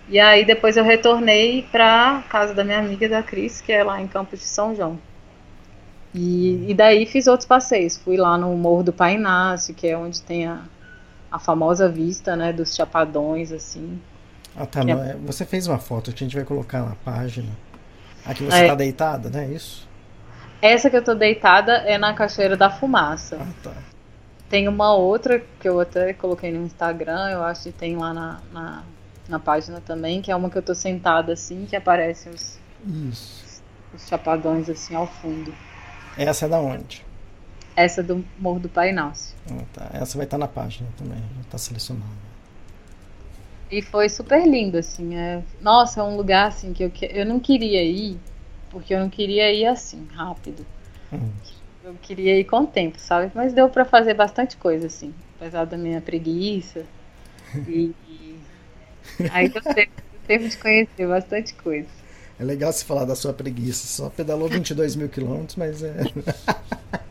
E 0.08 0.20
aí 0.20 0.44
depois 0.44 0.76
eu 0.76 0.84
retornei 0.84 1.66
para 1.70 2.22
casa 2.28 2.52
da 2.52 2.62
minha 2.62 2.78
amiga 2.78 3.08
da 3.08 3.22
Cris, 3.22 3.60
que 3.60 3.72
é 3.72 3.82
lá 3.82 4.00
em 4.00 4.06
Campos 4.06 4.40
de 4.40 4.46
São 4.46 4.74
João. 4.74 4.98
E, 6.14 6.70
e 6.70 6.74
daí 6.74 7.06
fiz 7.06 7.26
outros 7.26 7.46
passeios. 7.46 7.96
Fui 7.96 8.16
lá 8.16 8.38
no 8.38 8.54
Morro 8.56 8.84
do 8.84 8.92
Pai 8.92 9.14
Inácio, 9.14 9.74
que 9.74 9.88
é 9.88 9.96
onde 9.96 10.22
tem 10.22 10.46
a, 10.46 10.60
a 11.30 11.38
famosa 11.38 11.88
vista, 11.88 12.36
né, 12.36 12.52
dos 12.52 12.74
chapadões, 12.74 13.50
assim. 13.50 14.00
Ah, 14.56 14.66
tá. 14.66 14.80
É... 14.82 15.16
Você 15.26 15.44
fez 15.44 15.66
uma 15.66 15.78
foto 15.78 16.12
que 16.12 16.22
a 16.22 16.26
gente 16.26 16.36
vai 16.36 16.44
colocar 16.44 16.82
na 16.82 16.94
página. 16.96 17.48
Aqui 18.24 18.44
você 18.44 18.64
é. 18.64 18.66
tá 18.68 18.74
deitada, 18.74 19.28
né? 19.28 19.46
Isso? 19.48 19.88
Essa 20.62 20.88
que 20.88 20.96
eu 20.96 21.04
tô 21.04 21.14
deitada 21.14 21.72
é 21.78 21.98
na 21.98 22.14
Cachoeira 22.14 22.56
da 22.56 22.70
Fumaça. 22.70 23.38
Ah, 23.40 23.52
tá. 23.62 23.72
Tem 24.48 24.68
uma 24.68 24.94
outra 24.94 25.42
que 25.58 25.68
eu 25.68 25.80
até 25.80 26.12
coloquei 26.12 26.52
no 26.52 26.64
Instagram, 26.64 27.30
eu 27.30 27.42
acho 27.42 27.64
que 27.64 27.72
tem 27.72 27.96
lá 27.96 28.14
na, 28.14 28.40
na 28.52 28.84
na 29.28 29.38
página 29.38 29.80
também, 29.80 30.20
que 30.20 30.30
é 30.30 30.36
uma 30.36 30.50
que 30.50 30.58
eu 30.58 30.62
tô 30.62 30.74
sentada 30.74 31.32
assim, 31.32 31.66
que 31.66 31.76
aparecem 31.76 32.32
os, 32.32 32.58
Isso. 33.10 33.62
os 33.94 34.06
chapadões 34.06 34.68
assim 34.68 34.94
ao 34.94 35.06
fundo. 35.06 35.54
Essa 36.16 36.46
é 36.46 36.48
da 36.48 36.58
onde? 36.58 37.04
Essa 37.76 38.00
é 38.00 38.04
do 38.04 38.24
Morro 38.38 38.60
do 38.60 38.68
Pai 38.68 38.90
Inácio. 38.90 39.34
Ah, 39.50 39.64
tá. 39.72 39.90
Essa 39.94 40.16
vai 40.16 40.26
estar 40.26 40.38
tá 40.38 40.38
na 40.38 40.48
página 40.48 40.88
também, 40.96 41.18
já 41.18 41.40
está 41.40 41.58
selecionada. 41.58 42.24
E 43.70 43.82
foi 43.82 44.08
super 44.08 44.46
lindo, 44.46 44.78
assim. 44.78 45.16
É... 45.16 45.42
Nossa, 45.60 46.00
é 46.00 46.02
um 46.04 46.16
lugar 46.16 46.48
assim 46.48 46.72
que 46.72 46.84
eu, 46.84 46.90
que... 46.90 47.06
eu 47.06 47.26
não 47.26 47.40
queria 47.40 47.82
ir, 47.82 48.18
porque 48.70 48.94
eu 48.94 49.00
não 49.00 49.08
queria 49.08 49.52
ir 49.52 49.66
assim, 49.66 50.06
rápido. 50.14 50.64
Uhum. 51.10 51.30
Eu 51.82 51.94
queria 52.00 52.38
ir 52.38 52.44
com 52.44 52.60
o 52.60 52.66
tempo, 52.66 52.98
sabe? 52.98 53.32
Mas 53.34 53.52
deu 53.52 53.68
para 53.68 53.84
fazer 53.84 54.14
bastante 54.14 54.56
coisa, 54.56 54.86
assim. 54.86 55.12
Apesar 55.36 55.64
da 55.64 55.76
minha 55.76 56.00
preguiça. 56.00 56.84
e, 57.68 57.92
Aí 59.30 59.52
eu 59.54 59.62
tempo 60.26 60.48
de 60.48 60.56
conhecer 60.56 61.06
bastante 61.06 61.54
coisa. 61.54 61.88
É 62.38 62.44
legal 62.44 62.72
se 62.72 62.84
falar 62.84 63.04
da 63.04 63.14
sua 63.14 63.32
preguiça. 63.32 63.86
Só 63.86 64.10
pedalou 64.10 64.48
22 64.48 64.96
mil 64.96 65.08
quilômetros, 65.08 65.56
mas 65.56 65.82
é. 65.82 65.94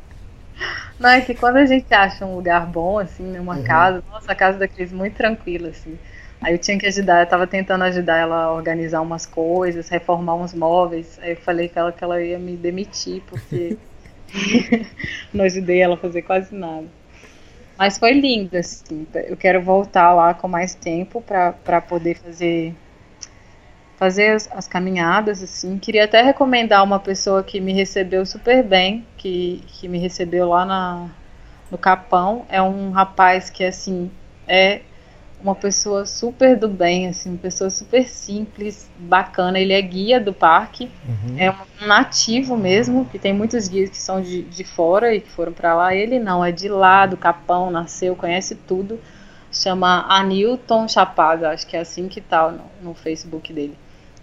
Não, 0.99 1.09
é 1.09 1.21
que 1.21 1.33
quando 1.33 1.57
a 1.57 1.65
gente 1.65 1.91
acha 1.93 2.25
um 2.25 2.35
lugar 2.35 2.65
bom, 2.65 2.99
assim, 2.99 3.23
numa 3.23 3.57
uhum. 3.57 3.63
casa, 3.63 4.03
nossa, 4.09 4.31
a 4.31 4.35
casa 4.35 4.57
da 4.57 4.67
Cris 4.67 4.91
muito 4.91 5.15
tranquila, 5.15 5.69
assim. 5.69 5.97
Aí 6.41 6.53
eu 6.53 6.57
tinha 6.57 6.77
que 6.77 6.85
ajudar, 6.85 7.21
eu 7.21 7.27
tava 7.27 7.47
tentando 7.47 7.83
ajudar 7.85 8.17
ela 8.17 8.43
a 8.43 8.53
organizar 8.53 9.01
umas 9.01 9.25
coisas, 9.25 9.89
reformar 9.89 10.35
uns 10.35 10.53
móveis. 10.53 11.17
Aí 11.21 11.31
eu 11.31 11.37
falei 11.37 11.67
com 11.69 11.79
ela 11.79 11.91
que 11.91 12.03
ela 12.03 12.21
ia 12.21 12.37
me 12.37 12.55
demitir, 12.55 13.21
porque 13.27 13.77
não 15.33 15.45
ajudei 15.45 15.81
ela 15.81 15.95
a 15.95 15.97
fazer 15.97 16.21
quase 16.21 16.53
nada. 16.53 16.87
Mas 17.77 17.97
foi 17.97 18.13
lindo, 18.13 18.55
assim. 18.57 19.07
Eu 19.13 19.35
quero 19.35 19.61
voltar 19.61 20.13
lá 20.13 20.33
com 20.33 20.47
mais 20.47 20.75
tempo 20.75 21.21
para 21.21 21.81
poder 21.81 22.15
fazer 22.15 22.75
fazer 23.97 24.31
as, 24.31 24.49
as, 24.51 24.67
caminhadas, 24.67 25.41
assim. 25.41 25.77
Queria 25.77 26.03
até 26.03 26.21
recomendar 26.21 26.83
uma 26.83 26.99
pessoa 26.99 27.43
que 27.43 27.61
me 27.61 27.73
recebeu 27.73 28.25
super 28.25 28.63
bem, 28.63 29.05
que, 29.17 29.63
que 29.67 29.87
me 29.87 29.97
recebeu 29.97 30.49
lá 30.49 30.65
na, 30.65 31.09
no 31.71 31.77
Capão. 31.77 32.45
É 32.49 32.61
um 32.61 32.91
rapaz 32.91 33.49
que, 33.49 33.63
assim, 33.63 34.11
é 34.47 34.81
uma 35.43 35.53
pessoa 35.53 36.05
super 36.05 36.57
do 36.57 36.69
bem, 36.69 37.09
assim, 37.09 37.29
uma 37.29 37.37
pessoa 37.37 37.69
super 37.69 38.07
simples, 38.07 38.89
bacana. 38.97 39.59
Ele 39.59 39.73
é 39.73 39.81
guia 39.81 40.19
do 40.19 40.33
parque, 40.33 40.89
uhum. 41.05 41.37
é 41.37 41.51
um 41.51 41.85
nativo 41.85 42.55
mesmo, 42.55 43.05
que 43.05 43.19
tem 43.19 43.33
muitos 43.33 43.67
guias 43.67 43.89
que 43.89 43.97
são 43.97 44.21
de, 44.21 44.43
de 44.43 44.63
fora 44.63 45.13
e 45.13 45.19
que 45.19 45.29
foram 45.29 45.51
para 45.51 45.75
lá. 45.75 45.93
Ele 45.93 46.17
não, 46.17 46.43
é 46.43 46.51
de 46.51 46.69
lá, 46.69 47.05
do 47.05 47.17
Capão, 47.17 47.69
nasceu, 47.69 48.15
conhece 48.15 48.55
tudo. 48.55 48.99
Chama 49.51 50.05
Anilton 50.07 50.87
Chapada, 50.87 51.49
acho 51.51 51.67
que 51.67 51.75
é 51.75 51.81
assim 51.81 52.07
que 52.07 52.21
tá 52.21 52.49
no, 52.49 52.89
no 52.89 52.93
Facebook 52.95 53.51
dele. 53.51 53.77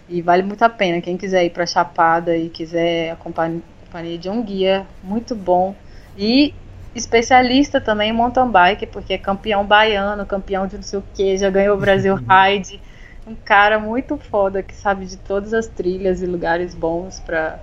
E 0.09 0.21
vale 0.21 0.43
muito 0.43 0.63
a 0.63 0.69
pena, 0.69 0.99
quem 0.99 1.15
quiser 1.15 1.45
ir 1.45 1.51
para 1.51 1.65
Chapada 1.65 2.35
e 2.35 2.49
quiser 2.49 3.11
a 3.11 3.15
companhia 3.15 4.17
de 4.17 4.27
um 4.27 4.43
guia, 4.43 4.85
muito 5.03 5.35
bom. 5.35 5.73
E 6.17 6.53
especialista 6.93 7.79
também 7.79 8.09
em 8.09 8.13
mountain 8.13 8.49
bike, 8.49 8.85
porque 8.87 9.13
é 9.13 9.17
campeão 9.17 9.65
baiano, 9.65 10.25
campeão 10.25 10.67
de 10.67 10.75
não 10.75 10.83
sei 10.83 10.99
o 10.99 11.03
que, 11.13 11.37
já 11.37 11.49
ganhou 11.49 11.77
o 11.77 11.79
Brasil 11.79 12.15
uhum. 12.15 12.19
Ride. 12.19 12.79
Um 13.25 13.35
cara 13.35 13.79
muito 13.79 14.17
foda 14.17 14.63
que 14.63 14.73
sabe 14.73 15.05
de 15.05 15.17
todas 15.17 15.53
as 15.53 15.67
trilhas 15.67 16.21
e 16.21 16.25
lugares 16.25 16.73
bons 16.73 17.19
para 17.19 17.59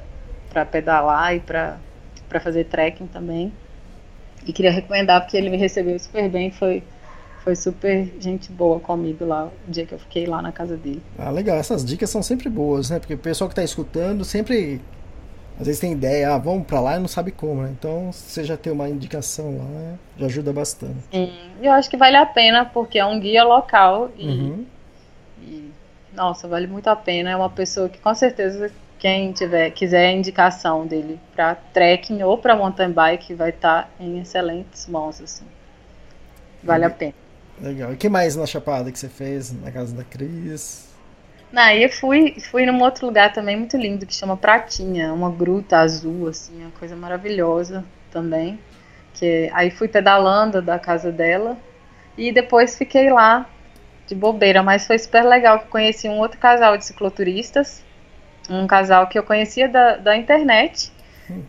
pedalar 0.67 1.35
e 1.35 1.41
para 1.41 1.79
fazer 2.41 2.65
trekking 2.65 3.07
também. 3.07 3.53
E 4.47 4.53
queria 4.53 4.71
recomendar 4.71 5.21
porque 5.21 5.37
ele 5.37 5.51
me 5.51 5.57
recebeu 5.57 5.99
super 5.99 6.29
bem, 6.29 6.51
foi 6.51 6.83
foi 7.49 7.57
super 7.57 8.13
gente 8.21 8.53
boa 8.53 8.79
comigo 8.79 9.25
lá 9.25 9.47
o 9.47 9.71
dia 9.71 9.87
que 9.87 9.95
eu 9.95 9.99
fiquei 9.99 10.27
lá 10.27 10.43
na 10.43 10.53
casa 10.53 10.77
dele. 10.77 11.03
Ah, 11.17 11.31
legal. 11.31 11.57
Essas 11.57 11.83
dicas 11.83 12.11
são 12.11 12.23
sempre 12.23 12.51
boas, 12.51 12.91
né? 12.91 12.99
Porque 12.99 13.15
o 13.15 13.19
pessoal 13.19 13.49
que 13.49 13.53
está 13.53 13.63
escutando 13.63 14.23
sempre 14.23 14.83
às 15.59 15.67
vezes 15.67 15.81
tem 15.81 15.93
ideia, 15.93 16.35
ah, 16.35 16.39
vamos 16.39 16.67
para 16.67 16.81
lá 16.81 16.97
e 16.97 17.01
não 17.01 17.09
sabe 17.09 17.33
como, 17.33 17.63
né? 17.63 17.71
Então, 17.77 18.13
se 18.13 18.31
você 18.31 18.45
já 18.45 18.57
tem 18.57 18.73
uma 18.73 18.89
indicação 18.89 19.59
lá, 19.59 19.95
já 20.17 20.27
ajuda 20.27 20.53
bastante. 20.53 20.99
Sim, 21.11 21.33
eu 21.61 21.73
acho 21.73 21.91
que 21.91 21.97
vale 21.97 22.17
a 22.17 22.25
pena, 22.25 22.65
porque 22.65 22.99
é 22.99 23.05
um 23.05 23.19
guia 23.19 23.43
local 23.43 24.11
e, 24.17 24.29
uhum. 24.29 24.67
e 25.43 25.73
nossa, 26.15 26.47
vale 26.47 26.67
muito 26.67 26.89
a 26.89 26.97
pena. 26.97 27.31
É 27.31 27.37
uma 27.37 27.51
pessoa 27.51 27.89
que 27.89 27.99
com 27.99 28.15
certeza 28.15 28.71
quem 28.99 29.33
tiver 29.33 29.71
quiser 29.71 30.09
a 30.09 30.13
indicação 30.13 30.87
dele 30.87 31.21
para 31.35 31.55
trekking 31.55 32.23
ou 32.23 32.37
para 32.39 32.57
mountain 32.57 32.91
bike 32.91 33.35
vai 33.35 33.51
estar 33.51 33.85
tá 33.85 33.89
em 34.01 34.21
excelentes 34.21 34.87
mãos 34.87 35.21
assim. 35.21 35.45
Vale 36.63 36.85
a 36.85 36.91
pena. 36.91 37.15
Legal. 37.61 37.93
E 37.93 37.97
que 37.97 38.09
mais 38.09 38.37
na 38.37 38.47
Chapada 38.47 38.91
que 38.93 38.99
você 38.99 39.09
fez 39.09 39.53
na 39.53 39.71
casa 39.71 39.95
da 39.95 40.05
Cris? 40.05 40.88
Aí 41.55 41.83
eu 41.83 41.91
fui, 41.91 42.39
fui 42.41 42.67
num 42.67 42.83
outro 42.83 43.07
lugar 43.07 43.33
também 43.33 43.57
muito 43.57 43.77
lindo 43.77 44.07
que 44.07 44.15
chama 44.15 44.37
Pratinha, 44.37 45.13
uma 45.13 45.31
gruta 45.31 45.79
azul, 45.79 46.29
assim, 46.29 46.63
uma 46.63 46.71
coisa 46.73 46.95
maravilhosa 46.95 47.85
também. 48.11 48.59
Que 49.15 49.51
aí 49.55 49.71
fui 49.71 49.89
pedalando 49.89 50.61
da 50.61 50.79
casa 50.79 51.11
dela 51.11 51.57
e 52.17 52.31
depois 52.33 52.77
fiquei 52.77 53.11
lá 53.11 53.47
de 54.07 54.15
bobeira, 54.15 54.63
mas 54.63 54.87
foi 54.87 54.99
super 54.99 55.25
legal 55.25 55.61
que 55.61 55.69
conheci 55.69 56.09
um 56.09 56.19
outro 56.19 56.39
casal 56.39 56.77
de 56.77 56.85
cicloturistas, 56.85 57.85
um 58.49 58.67
casal 58.67 59.07
que 59.07 59.19
eu 59.19 59.23
conhecia 59.23 59.69
da, 59.69 59.97
da 59.97 60.17
internet, 60.17 60.93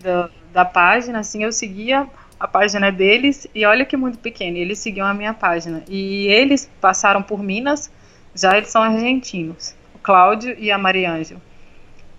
da, 0.01 0.29
da 0.51 0.65
página, 0.65 1.19
assim, 1.19 1.43
eu 1.43 1.51
seguia 1.51 2.07
a 2.39 2.47
página 2.47 2.91
deles 2.91 3.47
e 3.53 3.65
olha 3.65 3.85
que 3.85 3.97
muito 3.97 4.19
pequeno, 4.19 4.57
eles 4.57 4.79
seguiam 4.79 5.07
a 5.07 5.13
minha 5.13 5.33
página. 5.33 5.83
E 5.87 6.27
eles 6.27 6.69
passaram 6.81 7.21
por 7.21 7.41
Minas, 7.43 7.91
já 8.33 8.57
eles 8.57 8.69
são 8.69 8.81
argentinos. 8.81 9.78
Cláudio 10.01 10.55
e 10.57 10.71
a 10.71 10.77
Maria 10.77 11.11
Ângela. 11.11 11.41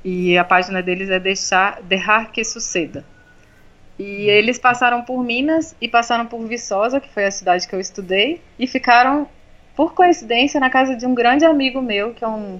E 0.04 0.36
a 0.38 0.44
página 0.44 0.82
deles 0.82 1.10
é 1.10 1.18
deixar, 1.18 1.80
deixar 1.82 2.32
que 2.32 2.42
suceda. 2.42 3.04
E 3.98 4.30
eles 4.30 4.58
passaram 4.58 5.02
por 5.02 5.22
Minas 5.22 5.76
e 5.78 5.86
passaram 5.86 6.24
por 6.24 6.40
Viçosa, 6.46 7.00
que 7.00 7.12
foi 7.12 7.26
a 7.26 7.30
cidade 7.30 7.68
que 7.68 7.74
eu 7.74 7.80
estudei, 7.80 8.40
e 8.58 8.66
ficaram, 8.66 9.28
por 9.76 9.92
coincidência, 9.92 10.58
na 10.58 10.70
casa 10.70 10.96
de 10.96 11.04
um 11.04 11.14
grande 11.14 11.44
amigo 11.44 11.82
meu, 11.82 12.14
que 12.14 12.24
é 12.24 12.28
um. 12.28 12.58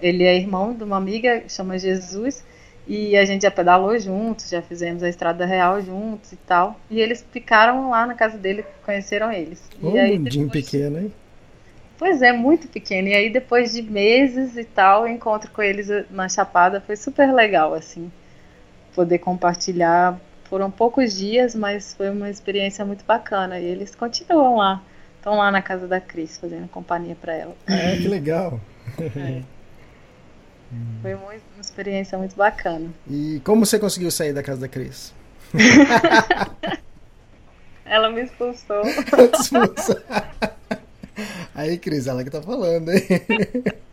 Ele 0.00 0.24
é 0.24 0.34
irmão 0.36 0.74
de 0.74 0.82
uma 0.82 0.96
amiga, 0.96 1.44
chama 1.48 1.78
Jesus, 1.78 2.44
e 2.88 3.16
a 3.16 3.24
gente 3.24 3.42
já 3.42 3.50
pedalou 3.52 3.96
juntos, 4.00 4.50
já 4.50 4.60
fizemos 4.60 5.04
a 5.04 5.08
Estrada 5.08 5.46
Real 5.46 5.80
juntos 5.80 6.32
e 6.32 6.36
tal. 6.36 6.80
E 6.90 7.00
eles 7.00 7.24
ficaram 7.30 7.90
lá 7.90 8.04
na 8.04 8.14
casa 8.14 8.36
dele, 8.36 8.64
conheceram 8.84 9.30
eles. 9.30 9.62
Um 9.80 9.94
e 9.94 10.00
aí, 10.00 10.18
mundinho 10.18 10.46
depois- 10.46 10.64
pequeno, 10.68 10.98
hein? 10.98 11.12
Pois 12.02 12.20
é, 12.20 12.32
muito 12.32 12.66
pequeno. 12.66 13.06
E 13.06 13.14
aí, 13.14 13.30
depois 13.30 13.72
de 13.72 13.80
meses 13.80 14.56
e 14.56 14.64
tal, 14.64 15.04
o 15.04 15.06
encontro 15.06 15.48
com 15.52 15.62
eles 15.62 15.86
na 16.10 16.28
Chapada 16.28 16.80
foi 16.80 16.96
super 16.96 17.32
legal, 17.32 17.72
assim. 17.74 18.10
Poder 18.92 19.18
compartilhar. 19.18 20.18
Foram 20.46 20.68
poucos 20.68 21.16
dias, 21.16 21.54
mas 21.54 21.94
foi 21.94 22.10
uma 22.10 22.28
experiência 22.28 22.84
muito 22.84 23.04
bacana. 23.04 23.60
E 23.60 23.64
eles 23.64 23.94
continuam 23.94 24.56
lá. 24.56 24.82
Estão 25.16 25.36
lá 25.36 25.48
na 25.52 25.62
casa 25.62 25.86
da 25.86 26.00
Cris, 26.00 26.38
fazendo 26.38 26.66
companhia 26.66 27.14
para 27.14 27.34
ela. 27.34 27.54
Ah, 27.68 27.96
que 27.96 28.08
legal. 28.08 28.58
Foi 31.02 31.14
muito- 31.14 31.44
uma 31.54 31.60
experiência 31.60 32.18
muito 32.18 32.34
bacana. 32.34 32.90
E 33.08 33.40
como 33.44 33.64
você 33.64 33.78
conseguiu 33.78 34.10
sair 34.10 34.32
da 34.32 34.42
casa 34.42 34.62
da 34.62 34.68
Cris? 34.68 35.14
Ela 37.86 38.10
me 38.10 38.22
expulsou. 38.22 38.82
Expulsa. 39.38 40.02
Aí, 41.54 41.76
Cris, 41.78 42.06
ela 42.06 42.24
que 42.24 42.30
tá 42.30 42.40
falando, 42.40 42.90
hein? 42.90 43.02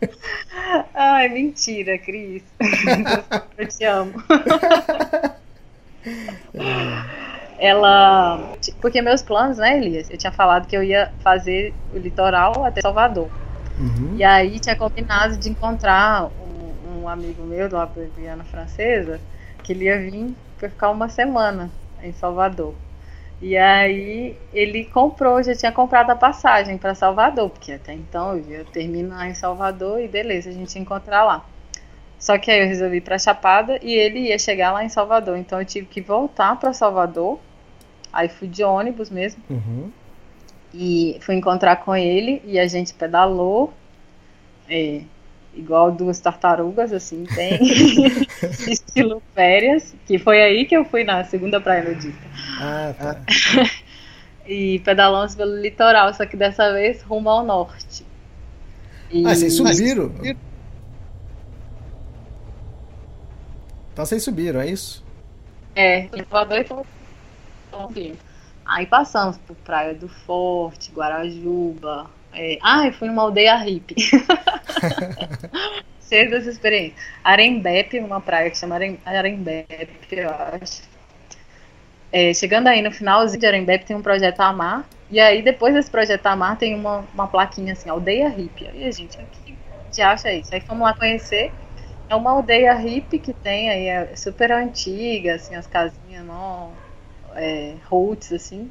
Ai, 0.94 1.28
mentira, 1.28 1.98
Cris. 1.98 2.42
Eu 3.58 3.68
te 3.68 3.84
amo. 3.84 4.14
Ela. 7.58 8.54
Porque 8.80 9.02
meus 9.02 9.20
planos, 9.22 9.58
né, 9.58 9.76
Elias? 9.76 10.08
Eu 10.08 10.16
tinha 10.16 10.32
falado 10.32 10.66
que 10.66 10.74
eu 10.74 10.82
ia 10.82 11.12
fazer 11.22 11.74
o 11.92 11.98
litoral 11.98 12.64
até 12.64 12.80
Salvador. 12.80 13.28
Uhum. 13.78 14.16
E 14.16 14.24
aí 14.24 14.58
tinha 14.58 14.74
combinado 14.74 15.36
de 15.36 15.50
encontrar 15.50 16.24
um, 16.24 17.02
um 17.02 17.08
amigo 17.08 17.42
meu 17.44 17.70
lá 17.70 17.84
da 17.84 18.02
Guiana 18.16 18.44
Francesa, 18.44 19.20
que 19.62 19.74
ele 19.74 19.84
ia 19.84 19.98
vir 19.98 20.34
para 20.58 20.70
ficar 20.70 20.90
uma 20.90 21.10
semana 21.10 21.70
em 22.02 22.12
Salvador. 22.14 22.74
E 23.42 23.56
aí 23.56 24.36
ele 24.52 24.84
comprou, 24.84 25.42
já 25.42 25.54
tinha 25.54 25.72
comprado 25.72 26.10
a 26.10 26.16
passagem 26.16 26.76
para 26.76 26.94
Salvador, 26.94 27.48
porque 27.48 27.72
até 27.72 27.94
então 27.94 28.36
eu 28.36 28.44
ia 28.50 28.64
terminar 28.66 29.28
em 29.30 29.34
Salvador 29.34 30.00
e 30.00 30.06
beleza, 30.08 30.50
a 30.50 30.52
gente 30.52 30.74
ia 30.74 30.82
encontrar 30.82 31.24
lá. 31.24 31.44
Só 32.18 32.36
que 32.36 32.50
aí 32.50 32.60
eu 32.60 32.66
resolvi 32.66 32.98
ir 32.98 33.00
para 33.00 33.18
Chapada 33.18 33.78
e 33.82 33.94
ele 33.94 34.18
ia 34.28 34.38
chegar 34.38 34.72
lá 34.72 34.84
em 34.84 34.90
Salvador, 34.90 35.38
então 35.38 35.58
eu 35.58 35.64
tive 35.64 35.86
que 35.86 36.02
voltar 36.02 36.56
para 36.60 36.74
Salvador. 36.74 37.38
Aí 38.12 38.28
fui 38.28 38.46
de 38.48 38.62
ônibus 38.62 39.08
mesmo 39.08 39.42
Uhum. 39.48 39.90
e 40.74 41.16
fui 41.22 41.34
encontrar 41.34 41.76
com 41.76 41.96
ele 41.96 42.42
e 42.44 42.58
a 42.58 42.66
gente 42.66 42.92
pedalou 42.92 43.72
é, 44.68 45.00
igual 45.54 45.90
duas 45.90 46.20
tartarugas 46.20 46.92
assim 46.92 47.24
tem 47.24 47.58
estilo 48.70 49.22
férias 49.34 49.94
que 50.06 50.18
foi 50.18 50.40
aí 50.42 50.64
que 50.64 50.76
eu 50.76 50.84
fui 50.84 51.02
na 51.04 51.24
segunda 51.24 51.60
praia 51.60 51.88
nudista 51.88 52.22
Ah, 52.60 52.94
tá. 52.96 53.20
e 54.46 54.78
pedalamos 54.80 55.34
pelo 55.34 55.56
litoral 55.56 56.14
só 56.14 56.24
que 56.24 56.36
dessa 56.36 56.72
vez 56.72 57.02
rumo 57.02 57.28
ao 57.28 57.44
norte 57.44 58.04
e... 59.10 59.26
Ah, 59.26 59.34
vocês 59.34 59.54
subiram? 59.54 60.12
Então 63.92 64.06
vocês 64.06 64.22
subiram, 64.22 64.60
é 64.60 64.68
isso? 64.68 65.04
É, 65.74 66.08
Salvador 66.08 66.86
e. 67.70 68.16
Aí 68.64 68.86
passamos 68.86 69.36
por 69.38 69.56
Praia 69.56 69.94
do 69.94 70.08
Forte, 70.08 70.92
Guarajuba. 70.92 72.08
É... 72.32 72.58
Ah, 72.62 72.86
eu 72.86 72.92
fui 72.92 73.08
numa 73.08 73.22
aldeia 73.22 73.56
hippie. 73.56 73.94
Cheio 76.00 76.30
dessa 76.30 76.50
experiência. 76.50 76.96
Arembepe, 77.22 77.98
uma 78.00 78.20
praia 78.20 78.50
que 78.50 78.58
chama 78.58 78.74
Arem- 78.76 79.00
Arembepe, 79.04 80.16
eu 80.16 80.30
acho. 80.30 80.82
É, 82.12 82.34
chegando 82.34 82.66
aí 82.66 82.82
no 82.82 82.90
finalzinho 82.90 83.38
de 83.40 83.46
Arembepe 83.46 83.84
tem 83.86 83.96
um 83.96 84.02
projeto 84.02 84.40
Amar. 84.40 84.88
E 85.10 85.18
aí 85.20 85.42
depois 85.42 85.74
desse 85.74 85.90
projeto 85.90 86.26
Amar 86.26 86.56
tem 86.58 86.74
uma, 86.74 87.08
uma 87.14 87.28
plaquinha 87.28 87.72
assim, 87.72 87.88
aldeia 87.88 88.28
hippie. 88.28 88.66
Aí 88.68 88.84
a 88.84 88.90
gente, 88.90 89.16
que 89.44 89.56
de 89.92 90.02
acha 90.02 90.32
isso? 90.32 90.54
Aí 90.54 90.60
fomos 90.60 90.82
lá 90.84 90.94
conhecer. 90.94 91.52
É 92.08 92.14
uma 92.16 92.32
aldeia 92.32 92.74
hippie 92.74 93.18
que 93.20 93.32
tem 93.32 93.70
aí, 93.70 93.86
é 93.86 94.16
super 94.16 94.50
antiga, 94.50 95.34
assim, 95.36 95.54
as 95.54 95.66
casinhas 95.66 96.24
não, 96.26 96.72
é, 97.36 97.76
roots, 97.88 98.32
assim. 98.32 98.70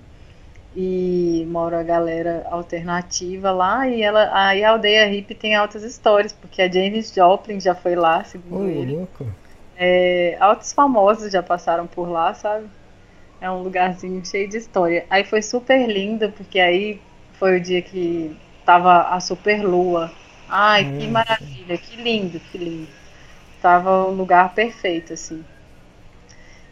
E 0.75 1.45
mora 1.49 1.79
a 1.79 1.83
galera 1.83 2.45
alternativa 2.49 3.51
lá. 3.51 3.87
E 3.87 4.01
ela, 4.01 4.29
aí 4.33 4.63
a 4.63 4.71
aldeia 4.71 5.05
hippie 5.07 5.35
tem 5.35 5.55
altas 5.55 5.83
histórias, 5.83 6.33
porque 6.33 6.61
a 6.61 6.71
Janis 6.71 7.13
Joplin 7.13 7.59
já 7.59 7.75
foi 7.75 7.95
lá, 7.95 8.23
segundo 8.23 8.67
ele. 8.69 8.97
louco. 8.97 9.25
É, 9.75 10.37
altos 10.39 10.73
famosos 10.73 11.31
já 11.31 11.41
passaram 11.43 11.87
por 11.87 12.09
lá, 12.09 12.33
sabe? 12.33 12.69
É 13.41 13.49
um 13.49 13.63
lugarzinho 13.63 14.23
cheio 14.25 14.49
de 14.49 14.57
história. 14.57 15.05
Aí 15.09 15.23
foi 15.23 15.41
super 15.41 15.87
lindo, 15.87 16.31
porque 16.33 16.59
aí 16.59 17.01
foi 17.33 17.57
o 17.57 17.61
dia 17.61 17.81
que 17.81 18.35
tava 18.65 19.03
a 19.03 19.19
super 19.19 19.63
lua. 19.63 20.11
Ai, 20.47 20.85
que 20.97 21.07
maravilha, 21.07 21.77
que 21.77 21.95
lindo, 21.95 22.39
que 22.39 22.57
lindo. 22.57 22.89
Tava 23.61 24.05
o 24.05 24.11
lugar 24.11 24.53
perfeito, 24.55 25.13
assim. 25.13 25.45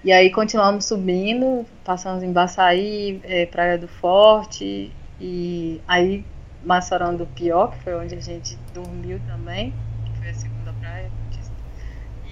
E 0.03 0.11
aí 0.11 0.31
continuamos 0.31 0.85
subindo, 0.85 1.65
passamos 1.83 2.23
em 2.23 2.31
Baçaí, 2.31 3.19
eh, 3.23 3.45
Praia 3.47 3.77
do 3.77 3.87
Forte, 3.87 4.91
e 5.19 5.81
aí 5.87 6.23
Massorão 6.63 7.15
do 7.15 7.25
Pior, 7.25 7.71
que 7.71 7.83
foi 7.83 7.95
onde 7.95 8.15
a 8.15 8.19
gente 8.21 8.57
dormiu 8.73 9.19
também, 9.27 9.73
que 10.05 10.19
foi 10.19 10.29
a 10.29 10.33
segunda 10.33 10.73
praia. 10.79 11.11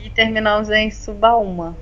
E 0.04 0.10
terminamos 0.12 0.70
em 0.70 0.92
Subaúma. 0.92 1.76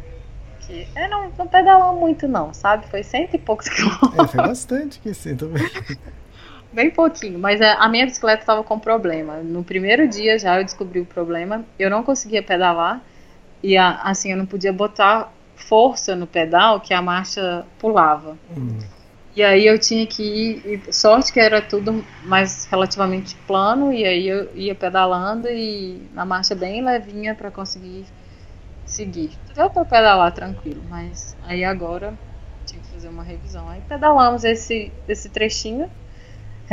Que 0.61 0.87
é, 0.95 1.09
não, 1.09 1.29
não 1.37 1.45
pedalou 1.45 1.99
muito 1.99 2.25
não, 2.25 2.53
sabe? 2.53 2.87
Foi 2.87 3.03
cento 3.03 3.33
e 3.33 3.37
poucos 3.37 3.67
quilômetros. 3.69 4.17
É, 4.17 4.27
foi 4.27 4.47
bastante 4.47 4.99
que 4.99 5.13
sim, 5.13 5.35
também. 5.35 5.69
Bem 6.71 6.89
pouquinho, 6.89 7.37
mas 7.37 7.59
é, 7.59 7.73
a 7.73 7.89
minha 7.89 8.05
bicicleta 8.05 8.41
estava 8.41 8.63
com 8.63 8.79
problema. 8.79 9.37
No 9.37 9.61
primeiro 9.63 10.07
dia 10.07 10.39
já 10.39 10.57
eu 10.57 10.63
descobri 10.63 11.01
o 11.01 11.05
problema. 11.05 11.65
Eu 11.77 11.89
não 11.89 12.01
conseguia 12.01 12.41
pedalar 12.41 13.01
e 13.61 13.77
assim 13.77 14.31
eu 14.31 14.37
não 14.37 14.45
podia 14.45 14.71
botar 14.71 15.32
força 15.55 16.15
no 16.15 16.27
pedal 16.27 16.79
que 16.79 16.93
a 16.93 17.01
marcha 17.01 17.65
pulava. 17.79 18.37
Hum. 18.55 18.79
E 19.35 19.41
aí 19.41 19.65
eu 19.65 19.79
tinha 19.79 20.05
que 20.05 20.23
ir, 20.23 20.93
sorte 20.93 21.33
que 21.33 21.39
era 21.39 21.61
tudo 21.61 22.05
mais 22.23 22.65
relativamente 22.65 23.35
plano 23.47 23.91
e 23.91 24.05
aí 24.05 24.27
eu 24.27 24.55
ia 24.55 24.75
pedalando 24.75 25.47
e 25.49 26.07
na 26.13 26.23
marcha 26.23 26.53
bem 26.53 26.83
levinha 26.83 27.33
para 27.33 27.49
conseguir 27.49 28.05
seguir. 28.85 29.31
Deu 29.55 29.69
para 29.71 29.85
pedalar 29.85 30.31
tranquilo, 30.33 30.83
mas 30.87 31.35
aí 31.43 31.63
agora 31.63 32.13
tinha 32.65 32.79
que 32.79 32.87
fazer 32.89 33.09
uma 33.09 33.23
revisão. 33.23 33.67
Aí 33.67 33.81
pedalamos 33.87 34.43
esse 34.43 34.91
esse 35.07 35.29
trechinho 35.29 35.89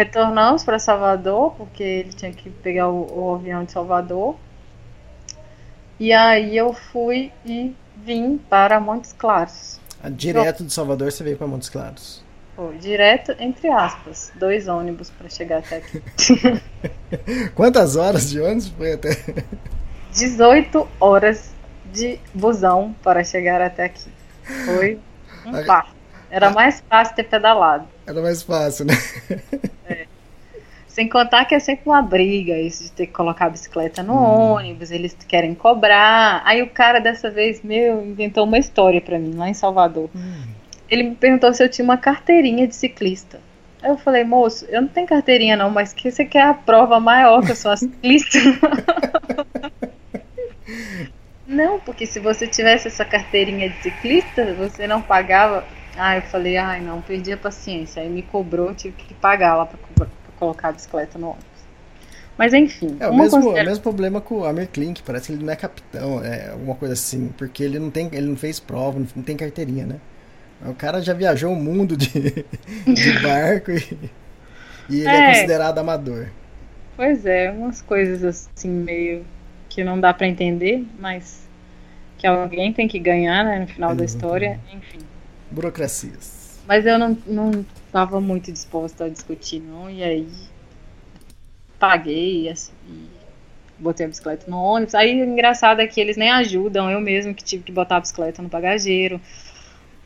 Retornamos 0.01 0.65
para 0.65 0.79
Salvador, 0.79 1.53
porque 1.57 1.83
ele 1.83 2.13
tinha 2.13 2.33
que 2.33 2.49
pegar 2.49 2.89
o, 2.89 3.07
o 3.13 3.35
avião 3.35 3.65
de 3.65 3.73
Salvador. 3.73 4.37
E 5.99 6.13
aí 6.13 6.57
eu 6.57 6.73
fui 6.73 7.33
e 7.45 7.75
vim 8.05 8.39
para 8.39 8.81
Montes 8.81 9.15
Claros. 9.17 9.81
Ah, 10.03 10.09
Direto 10.09 10.65
de 10.65 10.73
Salvador 10.73 11.13
você 11.13 11.23
veio 11.23 11.37
para 11.37 11.47
Montes 11.47 11.69
Claros. 11.69 12.23
Direto, 12.79 13.35
entre 13.39 13.69
aspas, 13.69 14.31
dois 14.35 14.69
ônibus 14.69 15.09
para 15.09 15.31
chegar 15.31 15.61
até 15.61 15.79
aqui. 15.79 16.03
Quantas 17.55 17.97
horas 17.97 18.29
de 18.29 18.39
ônibus 18.39 18.69
foi 18.69 18.93
até? 18.93 19.11
18 20.13 20.87
horas 21.01 21.53
de 21.91 22.21
busão 22.35 22.95
para 23.03 23.25
chegar 23.25 23.63
até 23.63 23.85
aqui. 23.85 24.11
Foi 24.67 24.99
um 25.47 25.65
parto. 25.65 25.95
Era 26.31 26.51
mais 26.51 26.83
fácil 26.89 27.17
ter 27.17 27.25
pedalado. 27.25 27.87
Era 28.07 28.21
mais 28.21 28.43
fácil, 28.43 28.85
né? 28.85 28.95
Sem 30.91 31.09
contar 31.09 31.45
que 31.45 31.55
é 31.55 31.61
sempre 31.61 31.89
uma 31.89 32.03
briga 32.03 32.59
isso 32.59 32.83
de 32.83 32.91
ter 32.91 33.07
que 33.07 33.13
colocar 33.13 33.47
a 33.47 33.51
bicicleta 33.51 34.03
no 34.03 34.13
ônibus, 34.15 34.91
eles 34.91 35.17
querem 35.29 35.55
cobrar. 35.55 36.43
Aí 36.45 36.63
o 36.63 36.69
cara 36.69 36.99
dessa 36.99 37.31
vez, 37.31 37.63
meu, 37.63 38.05
inventou 38.05 38.45
uma 38.45 38.59
história 38.59 39.01
pra 39.01 39.17
mim 39.17 39.35
lá 39.37 39.49
em 39.49 39.55
Salvador. 39.55 40.11
Ele 40.89 41.05
me 41.05 41.15
perguntou 41.15 41.55
se 41.55 41.63
eu 41.63 41.69
tinha 41.69 41.85
uma 41.85 41.97
carteirinha 41.97 42.67
de 42.67 42.75
ciclista. 42.75 43.39
Aí 43.81 43.91
eu 43.91 43.97
falei, 43.99 44.25
moço, 44.25 44.67
eu 44.69 44.83
não 44.83 44.89
tenho 44.89 45.07
carteirinha 45.07 45.57
não, 45.57 45.71
mas 45.71 45.93
que 45.93 46.11
você 46.11 46.25
quer 46.25 46.43
a 46.43 46.55
prova 46.55 46.99
maior 46.99 47.41
que 47.47 47.53
eu 47.53 47.57
sou 47.57 47.71
a 47.71 47.77
ciclista? 47.77 48.39
não, 51.47 51.79
porque 51.79 52.05
se 52.05 52.19
você 52.19 52.49
tivesse 52.49 52.89
essa 52.89 53.05
carteirinha 53.05 53.71
de 53.71 53.77
ciclista, 53.77 54.55
você 54.55 54.89
não 54.89 55.01
pagava. 55.01 55.65
Ah, 55.97 56.17
eu 56.17 56.23
falei, 56.23 56.57
ai 56.57 56.81
não, 56.81 57.01
perdi 57.01 57.33
a 57.33 57.37
paciência. 57.37 58.03
Aí 58.03 58.09
me 58.09 58.23
cobrou, 58.23 58.75
tive 58.75 58.97
que 58.97 59.15
pagar 59.15 59.55
lá 59.55 59.67
pra, 59.67 59.79
cobrar- 59.79 60.20
colocar 60.41 60.71
a 60.71 60.73
bicicleta 60.73 61.19
no 61.21 61.29
ônibus. 61.29 61.47
Mas 62.39 62.55
enfim, 62.55 62.97
É 62.99 63.07
o 63.09 63.15
mesmo, 63.15 63.37
é 63.37 63.41
o 63.41 63.43
considera- 63.43 63.65
mesmo 63.71 63.83
problema 63.83 64.21
com 64.21 64.39
o 64.41 64.45
Amir 64.47 64.69
Klink, 64.69 65.03
parece 65.03 65.27
que 65.29 65.33
ele 65.35 65.45
não 65.45 65.53
é 65.53 65.57
capitão, 65.57 66.25
é 66.25 66.51
alguma 66.51 66.75
coisa 66.75 66.95
assim, 66.95 67.29
porque 67.37 67.63
ele 67.63 67.79
não 67.79 67.91
tem, 67.91 68.09
ele 68.13 68.29
não 68.29 68.37
fez 68.37 68.59
prova, 68.59 68.99
não 69.15 69.23
tem 69.23 69.37
carteirinha, 69.37 69.87
né? 69.87 70.01
O 70.67 70.75
cara 70.75 71.01
já 71.03 71.15
viajou 71.15 71.53
o 71.53 71.57
mundo 71.57 71.97
de, 71.97 72.09
de 72.93 73.13
barco 73.23 73.71
e, 73.71 74.11
e 74.89 75.01
ele 75.01 75.17
é. 75.17 75.19
é 75.19 75.23
considerado 75.23 75.79
amador. 75.79 76.29
Pois 76.97 77.25
é, 77.27 77.51
umas 77.51 77.81
coisas 77.83 78.25
assim 78.25 78.69
meio 78.71 79.25
que 79.69 79.85
não 79.85 80.01
dá 80.01 80.13
para 80.13 80.27
entender, 80.27 80.85
mas 80.99 81.49
que 82.19 82.27
alguém 82.27 82.73
tem 82.73 82.87
que 82.89 82.99
ganhar, 82.99 83.45
né, 83.45 83.59
no 83.61 83.67
final 83.67 83.95
da 83.95 84.05
história, 84.05 84.61
enfim. 84.73 84.99
Burocracias. 85.51 86.59
Mas 86.67 86.85
eu 86.87 86.99
não, 86.99 87.17
não 87.27 87.65
tava 87.93 88.21
muito 88.21 88.53
disposta 88.53 89.05
a 89.05 89.09
discutir, 89.09 89.61
não, 89.61 89.91
e 89.91 90.03
aí 90.03 90.29
paguei 91.79 92.49
assim, 92.49 92.73
e 92.87 93.09
botei 93.79 94.07
a 94.07 94.09
bicicleta 94.09 94.51
no 94.51 94.59
ônibus. 94.59 94.95
Aí 94.95 95.21
o 95.23 95.25
engraçado 95.25 95.81
é 95.81 95.87
que 95.87 96.01
eles 96.01 96.17
nem 96.17 96.31
ajudam, 96.31 96.91
eu 96.91 97.01
mesmo 97.01 97.35
que 97.35 97.43
tive 97.43 97.65
que 97.65 97.73
botar 97.73 97.97
a 97.97 98.01
bicicleta 98.01 98.43
no 98.43 98.49
bagageiro. 98.49 99.21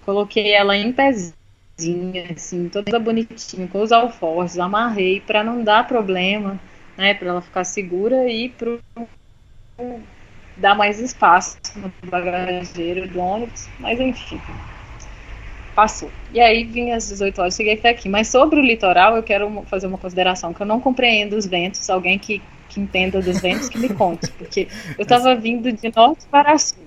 Coloquei 0.04 0.52
ela 0.52 0.76
em 0.76 0.92
pezinha, 0.92 2.32
assim, 2.34 2.68
toda 2.68 2.98
bonitinha, 2.98 3.66
com 3.68 3.82
os 3.82 3.90
alforjes, 3.92 4.58
amarrei 4.58 5.20
para 5.20 5.42
não 5.42 5.62
dar 5.62 5.86
problema, 5.86 6.60
né, 6.96 7.14
para 7.14 7.28
ela 7.28 7.42
ficar 7.42 7.64
segura 7.64 8.28
e 8.28 8.48
pro 8.50 8.78
dar 10.56 10.76
mais 10.76 11.00
espaço 11.00 11.58
no 11.74 11.92
bagageiro 12.08 13.08
do 13.08 13.18
ônibus, 13.18 13.68
mas 13.80 13.98
enfim. 13.98 14.40
Passou. 15.74 16.10
E 16.32 16.40
aí 16.40 16.64
vim 16.64 16.92
às 16.92 17.08
18 17.08 17.40
horas, 17.40 17.56
cheguei 17.56 17.74
até 17.74 17.90
aqui. 17.90 18.08
Mas 18.08 18.28
sobre 18.28 18.60
o 18.60 18.62
litoral, 18.62 19.16
eu 19.16 19.22
quero 19.22 19.64
fazer 19.66 19.86
uma 19.86 19.98
consideração, 19.98 20.54
que 20.54 20.60
eu 20.60 20.66
não 20.66 20.80
compreendo 20.80 21.36
os 21.36 21.46
ventos, 21.46 21.90
alguém 21.90 22.18
que 22.18 22.40
que 22.74 22.80
entenda 22.80 23.22
dos 23.22 23.40
ventos 23.40 23.68
que 23.68 23.78
me 23.78 23.88
conte, 23.88 24.30
porque 24.32 24.66
eu 24.98 25.02
estava 25.02 25.34
vindo 25.36 25.70
de 25.72 25.92
norte 25.94 26.26
para 26.28 26.58
sul 26.58 26.82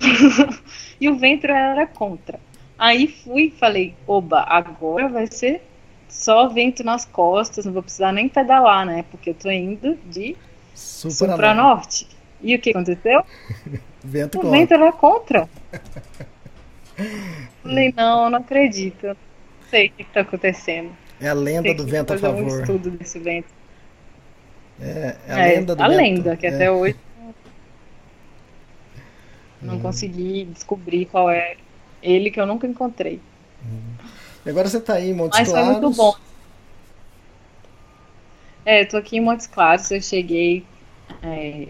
e 0.98 1.08
o 1.08 1.18
vento 1.18 1.46
era 1.46 1.86
contra. 1.86 2.40
Aí 2.78 3.08
fui 3.08 3.46
e 3.46 3.50
falei, 3.50 3.94
oba, 4.06 4.40
agora 4.48 5.08
vai 5.08 5.26
ser 5.26 5.60
só 6.08 6.48
vento 6.48 6.82
nas 6.82 7.04
costas, 7.04 7.66
não 7.66 7.72
vou 7.72 7.82
precisar 7.82 8.12
nem 8.12 8.28
pedalar, 8.28 8.86
né? 8.86 9.04
Porque 9.10 9.30
eu 9.30 9.34
tô 9.34 9.50
indo 9.50 9.98
de 10.06 10.36
sul, 10.74 11.10
sul 11.10 11.28
para 11.36 11.52
norte. 11.52 12.08
E 12.40 12.54
o 12.54 12.58
que 12.58 12.70
aconteceu? 12.70 13.22
vento 14.02 14.38
o 14.38 14.40
contra. 14.40 14.58
vento 14.58 14.74
era 14.74 14.92
contra. 14.92 15.48
falei, 17.68 17.94
não, 17.96 18.30
não 18.30 18.38
acredito. 18.38 19.06
Não 19.06 19.16
sei 19.70 19.88
o 19.88 19.92
que 19.92 20.02
está 20.02 20.20
acontecendo. 20.20 20.90
É 21.20 21.28
a 21.28 21.34
lenda 21.34 21.74
do 21.74 21.84
vento 21.84 22.12
a 22.12 22.18
favor. 22.18 22.42
um 22.42 22.60
estudo 22.60 22.90
desse 22.90 23.18
vento. 23.18 23.48
É, 24.80 25.16
é 25.26 25.32
a 25.32 25.38
é, 25.38 25.54
lenda 25.54 25.74
do 25.74 25.82
A 25.82 25.88
vento. 25.88 25.96
lenda, 25.96 26.36
que 26.36 26.46
é. 26.46 26.54
até 26.54 26.70
hoje 26.70 26.96
não 29.60 29.76
hum. 29.76 29.80
consegui 29.80 30.44
descobrir 30.44 31.06
qual 31.06 31.30
é 31.30 31.56
ele 32.02 32.30
que 32.30 32.40
eu 32.40 32.46
nunca 32.46 32.66
encontrei. 32.66 33.20
Hum. 33.64 33.94
E 34.46 34.50
agora 34.50 34.68
você 34.68 34.78
está 34.78 34.94
aí 34.94 35.10
em 35.10 35.14
Montes 35.14 35.38
Mas 35.38 35.48
Claros. 35.48 35.68
foi 35.68 35.80
muito 35.80 35.96
bom. 35.96 36.14
É, 38.64 38.82
eu 38.82 38.88
tô 38.88 38.96
aqui 38.96 39.16
em 39.16 39.20
Montes 39.20 39.46
Claros, 39.46 39.90
eu 39.90 40.00
cheguei 40.00 40.64
é, 41.22 41.68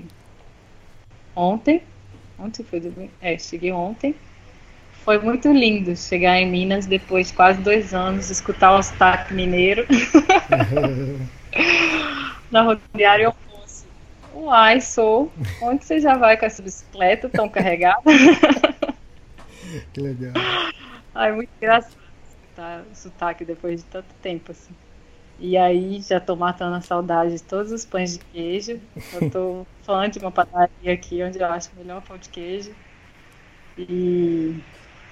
ontem. 1.34 1.82
Ontem 2.38 2.62
foi 2.62 2.80
domingo? 2.80 3.10
É, 3.20 3.38
cheguei 3.38 3.72
ontem. 3.72 4.14
Foi 5.08 5.18
muito 5.18 5.50
lindo 5.50 5.96
chegar 5.96 6.38
em 6.38 6.44
Minas 6.44 6.84
depois 6.84 7.28
de 7.28 7.32
quase 7.32 7.58
dois 7.62 7.94
anos, 7.94 8.28
escutar 8.28 8.76
o 8.76 8.82
sotaque 8.82 9.32
mineiro. 9.32 9.86
Na 12.52 12.60
rodoviária 12.60 13.24
eu 13.24 13.32
fosse. 13.32 13.86
Uai, 14.34 14.82
sou. 14.82 15.32
Onde 15.62 15.82
você 15.82 15.98
já 15.98 16.14
vai 16.18 16.36
com 16.36 16.44
essa 16.44 16.60
bicicleta 16.60 17.26
tão 17.30 17.48
carregada? 17.48 18.02
que 19.94 19.98
legal. 19.98 20.34
Ai, 21.14 21.32
muito 21.32 21.48
engraçado 21.56 21.96
escutar 22.28 22.82
o 22.92 22.94
sotaque 22.94 23.46
depois 23.46 23.80
de 23.80 23.86
tanto 23.86 24.14
tempo, 24.20 24.52
assim. 24.52 24.74
E 25.38 25.56
aí 25.56 26.02
já 26.02 26.20
tô 26.20 26.36
matando 26.36 26.76
a 26.76 26.82
saudade 26.82 27.32
de 27.32 27.42
todos 27.42 27.72
os 27.72 27.86
pães 27.86 28.18
de 28.18 28.24
queijo. 28.26 28.78
Eu 29.14 29.30
tô 29.30 29.66
fã 29.84 30.10
de 30.10 30.18
uma 30.18 30.30
padaria 30.30 30.92
aqui 30.92 31.22
onde 31.22 31.38
eu 31.40 31.46
acho 31.46 31.70
melhor 31.78 32.02
pão 32.02 32.18
de 32.18 32.28
queijo. 32.28 32.74
E 33.78 34.56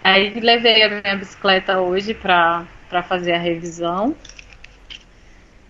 aí 0.03 0.39
levei 0.41 0.83
a 0.83 0.89
minha 0.89 1.17
bicicleta 1.17 1.81
hoje 1.81 2.15
para 2.15 2.67
fazer 3.09 3.33
a 3.33 3.39
revisão. 3.39 4.15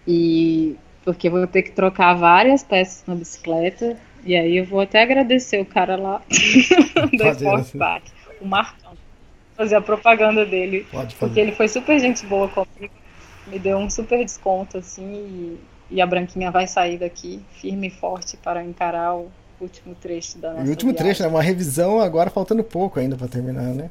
E 0.07 0.77
porque 1.05 1.31
vou 1.31 1.47
ter 1.47 1.63
que 1.63 1.71
trocar 1.71 2.15
várias 2.15 2.65
peças 2.65 3.05
na 3.07 3.15
bicicleta. 3.15 3.97
E 4.25 4.35
aí 4.37 4.57
eu 4.57 4.65
vou 4.65 4.81
até 4.81 5.03
agradecer 5.03 5.61
o 5.61 5.65
cara 5.65 5.97
lá 5.97 6.21
do 7.17 7.29
Sport 7.29 7.77
Park, 7.77 8.05
o 8.41 8.47
Marcão, 8.47 8.93
fazer 9.57 9.77
a 9.77 9.81
propaganda 9.81 10.45
dele. 10.45 10.85
Porque 11.19 11.39
ele 11.39 11.53
foi 11.53 11.69
super 11.69 11.99
gente 12.01 12.27
boa 12.27 12.49
comigo, 12.49 12.93
me 13.47 13.59
deu 13.59 13.79
um 13.79 13.89
super 13.89 14.25
desconto, 14.25 14.79
assim, 14.79 15.59
e, 15.91 15.95
e 15.97 16.01
a 16.01 16.07
Branquinha 16.07 16.51
vai 16.51 16.67
sair 16.67 16.99
daqui 16.99 17.41
firme 17.53 17.87
e 17.87 17.91
forte 17.91 18.37
para 18.37 18.65
encarar 18.65 19.15
o 19.15 19.31
último 19.61 19.95
trecho 19.95 20.39
da 20.39 20.55
nossa 20.55 20.65
O 20.65 20.71
último 20.71 20.91
viagem. 20.91 21.07
trecho, 21.07 21.23
né? 21.23 21.29
Uma 21.29 21.43
revisão 21.43 22.01
agora 22.01 22.29
faltando 22.29 22.65
pouco 22.65 22.99
ainda 22.99 23.17
para 23.17 23.29
terminar, 23.29 23.73
né? 23.75 23.91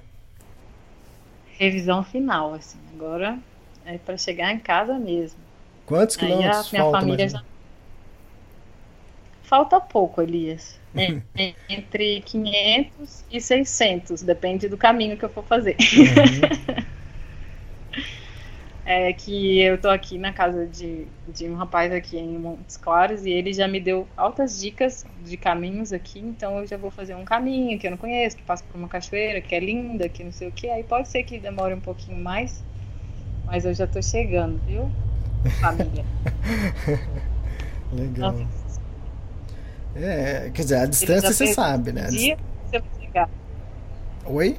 Revisão 1.58 2.04
final, 2.04 2.54
assim. 2.54 2.78
Agora 2.94 3.38
é 3.86 3.98
para 3.98 4.18
chegar 4.18 4.54
em 4.54 4.60
casa 4.60 4.98
mesmo. 4.98 5.40
Quantos 5.86 6.18
Aí 6.18 6.26
a 6.26 6.28
quilômetros 6.28 6.72
minha 6.72 6.84
falta, 6.84 7.00
família 7.00 7.30
já. 7.30 7.44
Falta 9.44 9.80
pouco, 9.80 10.22
Elias. 10.22 10.80
É, 10.96 11.22
entre 11.70 12.22
500 12.22 13.26
e 13.32 13.42
600, 13.42 14.22
depende 14.24 14.68
do 14.68 14.78
caminho 14.78 15.18
que 15.18 15.26
eu 15.26 15.30
for 15.30 15.44
fazer. 15.44 15.76
Uhum. 15.76 16.85
É 18.88 19.12
que 19.14 19.60
eu 19.62 19.82
tô 19.82 19.90
aqui 19.90 20.18
na 20.20 20.32
casa 20.32 20.68
de, 20.68 21.08
de 21.28 21.50
um 21.50 21.56
rapaz 21.56 21.92
aqui 21.92 22.18
em 22.18 22.38
Montes 22.38 22.78
Claros 22.78 23.26
e 23.26 23.32
ele 23.32 23.52
já 23.52 23.68
me 23.68 23.80
deu 23.80 24.08
altas 24.16 24.60
dicas 24.60 25.04
de 25.18 25.38
caminhos 25.38 25.92
aqui, 25.92 26.20
então 26.20 26.60
eu 26.60 26.68
já 26.68 26.78
vou 26.78 26.92
fazer 26.92 27.16
um 27.16 27.26
caminho 27.26 27.80
que 27.80 27.88
eu 27.88 27.92
não 27.92 27.98
conheço, 27.98 28.38
que 28.38 28.44
passa 28.44 28.64
por 28.64 28.78
uma 28.78 28.88
cachoeira, 28.88 29.42
que 29.42 29.56
é 29.56 29.60
linda, 29.60 30.08
que 30.08 30.24
não 30.24 30.32
sei 30.32 30.48
o 30.50 30.52
que. 30.52 30.70
Aí 30.70 30.84
pode 30.84 31.10
ser 31.10 31.24
que 31.24 31.40
demore 31.40 31.74
um 31.74 31.82
pouquinho 31.82 32.18
mais, 32.24 32.64
mas 33.46 33.66
eu 33.66 33.74
já 33.74 33.88
tô 33.88 34.02
chegando, 34.02 34.60
viu? 34.66 34.96
Família. 35.62 36.06
Legal. 37.94 38.34
Nossa, 38.34 38.82
É, 39.96 40.50
quer 40.52 40.64
dizer, 40.64 40.76
a 40.76 40.86
distância 40.86 41.32
você 41.32 41.48
sabe, 41.48 41.92
né? 41.94 42.04
Dis- 42.10 42.22
dia 42.22 42.38
você 42.70 42.80
vai 42.80 42.90
chegar. 43.00 43.30
Oi? 44.26 44.58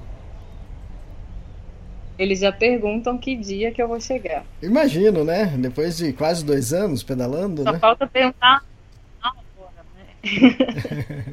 Eles 2.19 2.41
já 2.41 2.51
perguntam 2.51 3.19
que 3.19 3.37
dia 3.37 3.71
que 3.73 3.83
eu 3.83 3.89
vou 3.89 4.01
chegar. 4.01 4.45
Imagino, 4.63 5.23
né? 5.23 5.47
Depois 5.59 5.97
de 5.99 6.13
quase 6.13 6.45
dois 6.45 6.73
anos 6.73 7.03
pedalando, 7.03 7.63
Só 7.63 7.73
né? 7.73 7.79
falta 7.79 8.07
perguntar 8.07 8.65
hora, 9.23 9.85
né? 9.95 11.25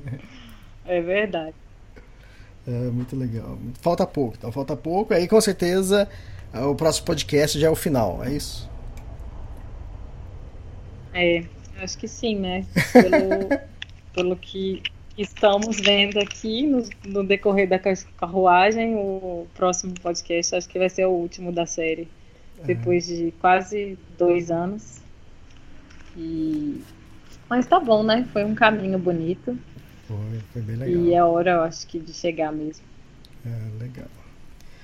é 0.85 1.01
verdade. 1.01 1.55
É, 2.67 2.71
muito 2.71 3.15
legal. 3.15 3.57
Falta 3.81 4.05
pouco, 4.05 4.35
então 4.37 4.51
falta 4.51 4.75
pouco. 4.75 5.13
Aí 5.13 5.27
com 5.27 5.39
certeza 5.39 6.09
o 6.53 6.75
próximo 6.75 7.05
podcast 7.07 7.59
já 7.59 7.67
é 7.67 7.69
o 7.69 7.75
final, 7.75 8.23
é 8.23 8.31
isso? 8.31 8.69
É, 11.13 11.43
acho 11.79 11.97
que 11.97 12.07
sim, 12.07 12.37
né? 12.37 12.65
Pelo, 12.93 13.59
pelo 14.13 14.35
que 14.35 14.83
estamos 15.17 15.79
vendo 15.79 16.19
aqui 16.19 16.65
no, 16.67 16.83
no 17.05 17.23
decorrer 17.23 17.67
da 17.67 17.77
ca- 17.79 17.93
carruagem, 18.17 18.95
o 18.95 19.47
próximo 19.53 19.93
podcast 20.01 20.55
acho 20.55 20.67
que 20.69 20.79
vai 20.79 20.89
ser 20.89 21.05
o 21.05 21.11
último 21.11 21.51
da 21.51 21.65
série. 21.65 22.07
Depois 22.65 23.05
de 23.05 23.31
quase 23.41 23.97
dois 24.17 24.49
anos. 24.49 25.01
E... 26.15 26.81
Mas 27.49 27.65
tá 27.65 27.79
bom, 27.79 28.03
né? 28.03 28.25
Foi 28.31 28.43
um 28.45 28.55
caminho 28.55 28.97
bonito. 28.97 29.57
Foi, 30.07 30.39
foi 30.53 30.61
bem 30.61 30.75
legal. 30.77 31.03
E 31.03 31.13
é 31.13 31.23
hora, 31.23 31.51
eu 31.51 31.61
acho 31.63 31.85
que, 31.87 31.99
de 31.99 32.13
chegar 32.13 32.51
mesmo. 32.51 32.85
É, 33.45 33.83
legal. 33.83 34.07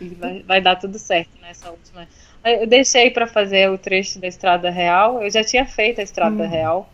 E 0.01 0.09
vai, 0.15 0.43
vai 0.43 0.61
dar 0.61 0.75
tudo 0.75 0.97
certo 0.97 1.29
nessa 1.41 1.69
última. 1.71 2.07
Eu 2.43 2.67
deixei 2.67 3.09
para 3.11 3.27
fazer 3.27 3.69
o 3.69 3.77
trecho 3.77 4.19
da 4.19 4.27
Estrada 4.27 4.69
Real. 4.69 5.21
Eu 5.21 5.29
já 5.29 5.43
tinha 5.43 5.65
feito 5.65 5.99
a 5.99 6.03
Estrada 6.03 6.43
Hum. 6.43 6.49
Real, 6.49 6.89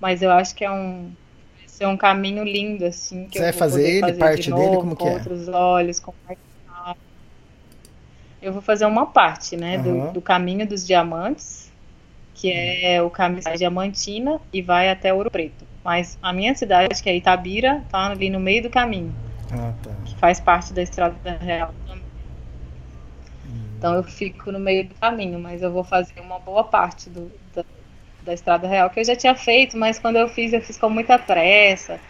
mas 0.00 0.22
eu 0.22 0.30
acho 0.30 0.54
que 0.54 0.64
é 0.64 0.70
um 0.70 1.10
ser 1.80 1.86
um 1.86 1.96
caminho 1.96 2.44
lindo 2.44 2.84
assim 2.84 3.26
que 3.26 3.38
Você 3.38 3.44
vai 3.44 3.52
fazer 3.54 3.88
ele, 3.88 4.00
fazer 4.00 4.18
parte 4.18 4.42
de 4.42 4.50
dele, 4.52 4.64
novo, 4.66 4.80
como 4.80 4.96
com 4.96 5.02
que 5.04 5.08
é? 5.08 5.12
outros 5.14 5.48
olhos, 5.48 5.98
com. 5.98 6.12
Eu 8.42 8.52
vou 8.52 8.60
fazer 8.60 8.84
uma 8.84 9.06
parte, 9.06 9.56
né, 9.56 9.76
Aham. 9.76 10.08
do, 10.08 10.12
do 10.14 10.20
caminho 10.20 10.66
dos 10.66 10.86
diamantes, 10.86 11.70
que 12.34 12.52
é 12.52 13.02
o 13.02 13.10
caminho 13.10 13.42
da 13.42 13.54
Diamantina 13.54 14.40
e 14.52 14.62
vai 14.62 14.88
até 14.90 15.12
Ouro 15.12 15.30
Preto. 15.30 15.64
Mas 15.84 16.18
a 16.22 16.32
minha 16.32 16.54
cidade, 16.54 17.02
que 17.02 17.08
é 17.08 17.16
Itabira, 17.16 17.82
tá 17.90 18.10
ali 18.10 18.28
no 18.28 18.40
meio 18.40 18.62
do 18.62 18.70
caminho 18.70 19.12
Ah, 19.52 19.72
tá. 19.82 19.90
que 20.04 20.14
faz 20.16 20.38
parte 20.40 20.72
da 20.72 20.82
Estrada 20.82 21.16
Real 21.40 21.72
também. 21.86 22.02
Então 23.78 23.94
eu 23.94 24.02
fico 24.02 24.52
no 24.52 24.58
meio 24.58 24.86
do 24.86 24.94
caminho, 24.94 25.38
mas 25.38 25.62
eu 25.62 25.72
vou 25.72 25.84
fazer 25.84 26.20
uma 26.20 26.38
boa 26.38 26.64
parte 26.64 27.08
do, 27.08 27.30
da 28.22 28.34
Estrada 28.34 28.68
Real 28.68 28.90
que 28.90 29.00
eu 29.00 29.04
já 29.04 29.16
tinha 29.16 29.34
feito, 29.34 29.76
mas 29.76 29.98
quando 29.98 30.16
eu 30.16 30.28
fiz, 30.28 30.52
eu 30.52 30.60
fiz 30.60 30.76
com 30.76 30.90
muita 30.90 31.18
pressa. 31.18 32.00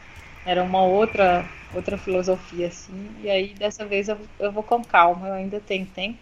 Era 0.45 0.63
uma 0.63 0.83
outra 0.83 1.49
outra 1.75 1.97
filosofia 1.97 2.67
assim. 2.67 3.11
E 3.23 3.31
aí 3.31 3.55
dessa 3.55 3.85
vez 3.85 4.09
eu, 4.09 4.19
eu 4.39 4.51
vou 4.51 4.63
com 4.63 4.83
calma, 4.83 5.29
eu 5.29 5.35
ainda 5.35 5.61
tenho 5.61 5.87
tempo. 5.87 6.19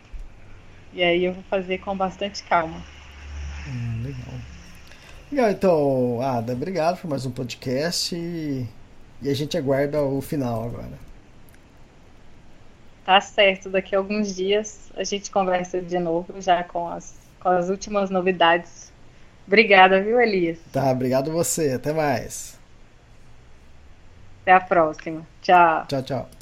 E 0.93 1.03
aí 1.03 1.25
eu 1.25 1.33
vou 1.33 1.43
fazer 1.45 1.79
com 1.79 1.97
bastante 1.97 2.43
calma. 2.45 2.83
Hum, 3.67 4.03
legal. 4.03 4.35
Legal, 5.31 5.51
então, 5.51 6.23
Ada, 6.23 6.55
obrigado 6.55 7.01
por 7.01 7.11
mais 7.11 7.27
um 7.27 7.31
podcast 7.31 8.17
e, 8.17 8.67
e 9.21 9.29
a 9.29 9.35
gente 9.35 9.59
aguarda 9.59 10.03
o 10.03 10.21
final 10.23 10.65
agora. 10.65 10.99
Tá 13.05 13.21
certo, 13.21 13.69
daqui 13.69 13.95
a 13.95 13.99
alguns 13.99 14.35
dias 14.35 14.91
a 14.97 15.05
gente 15.05 15.31
conversa 15.31 15.81
de 15.81 15.99
novo 15.99 16.41
já 16.41 16.63
com 16.65 16.89
as, 16.89 17.15
com 17.41 17.49
as 17.49 17.69
últimas 17.69 18.11
novidades. 18.11 18.88
Obrigada, 19.49 20.03
viu, 20.03 20.21
Elias? 20.21 20.59
Tá, 20.71 20.91
obrigado 20.91 21.33
você. 21.33 21.73
Até 21.73 21.91
mais. 21.91 22.59
Até 24.43 24.53
a 24.53 24.61
próxima. 24.61 25.27
Tchau. 25.41 25.87
Tchau, 25.89 26.03
tchau. 26.03 26.38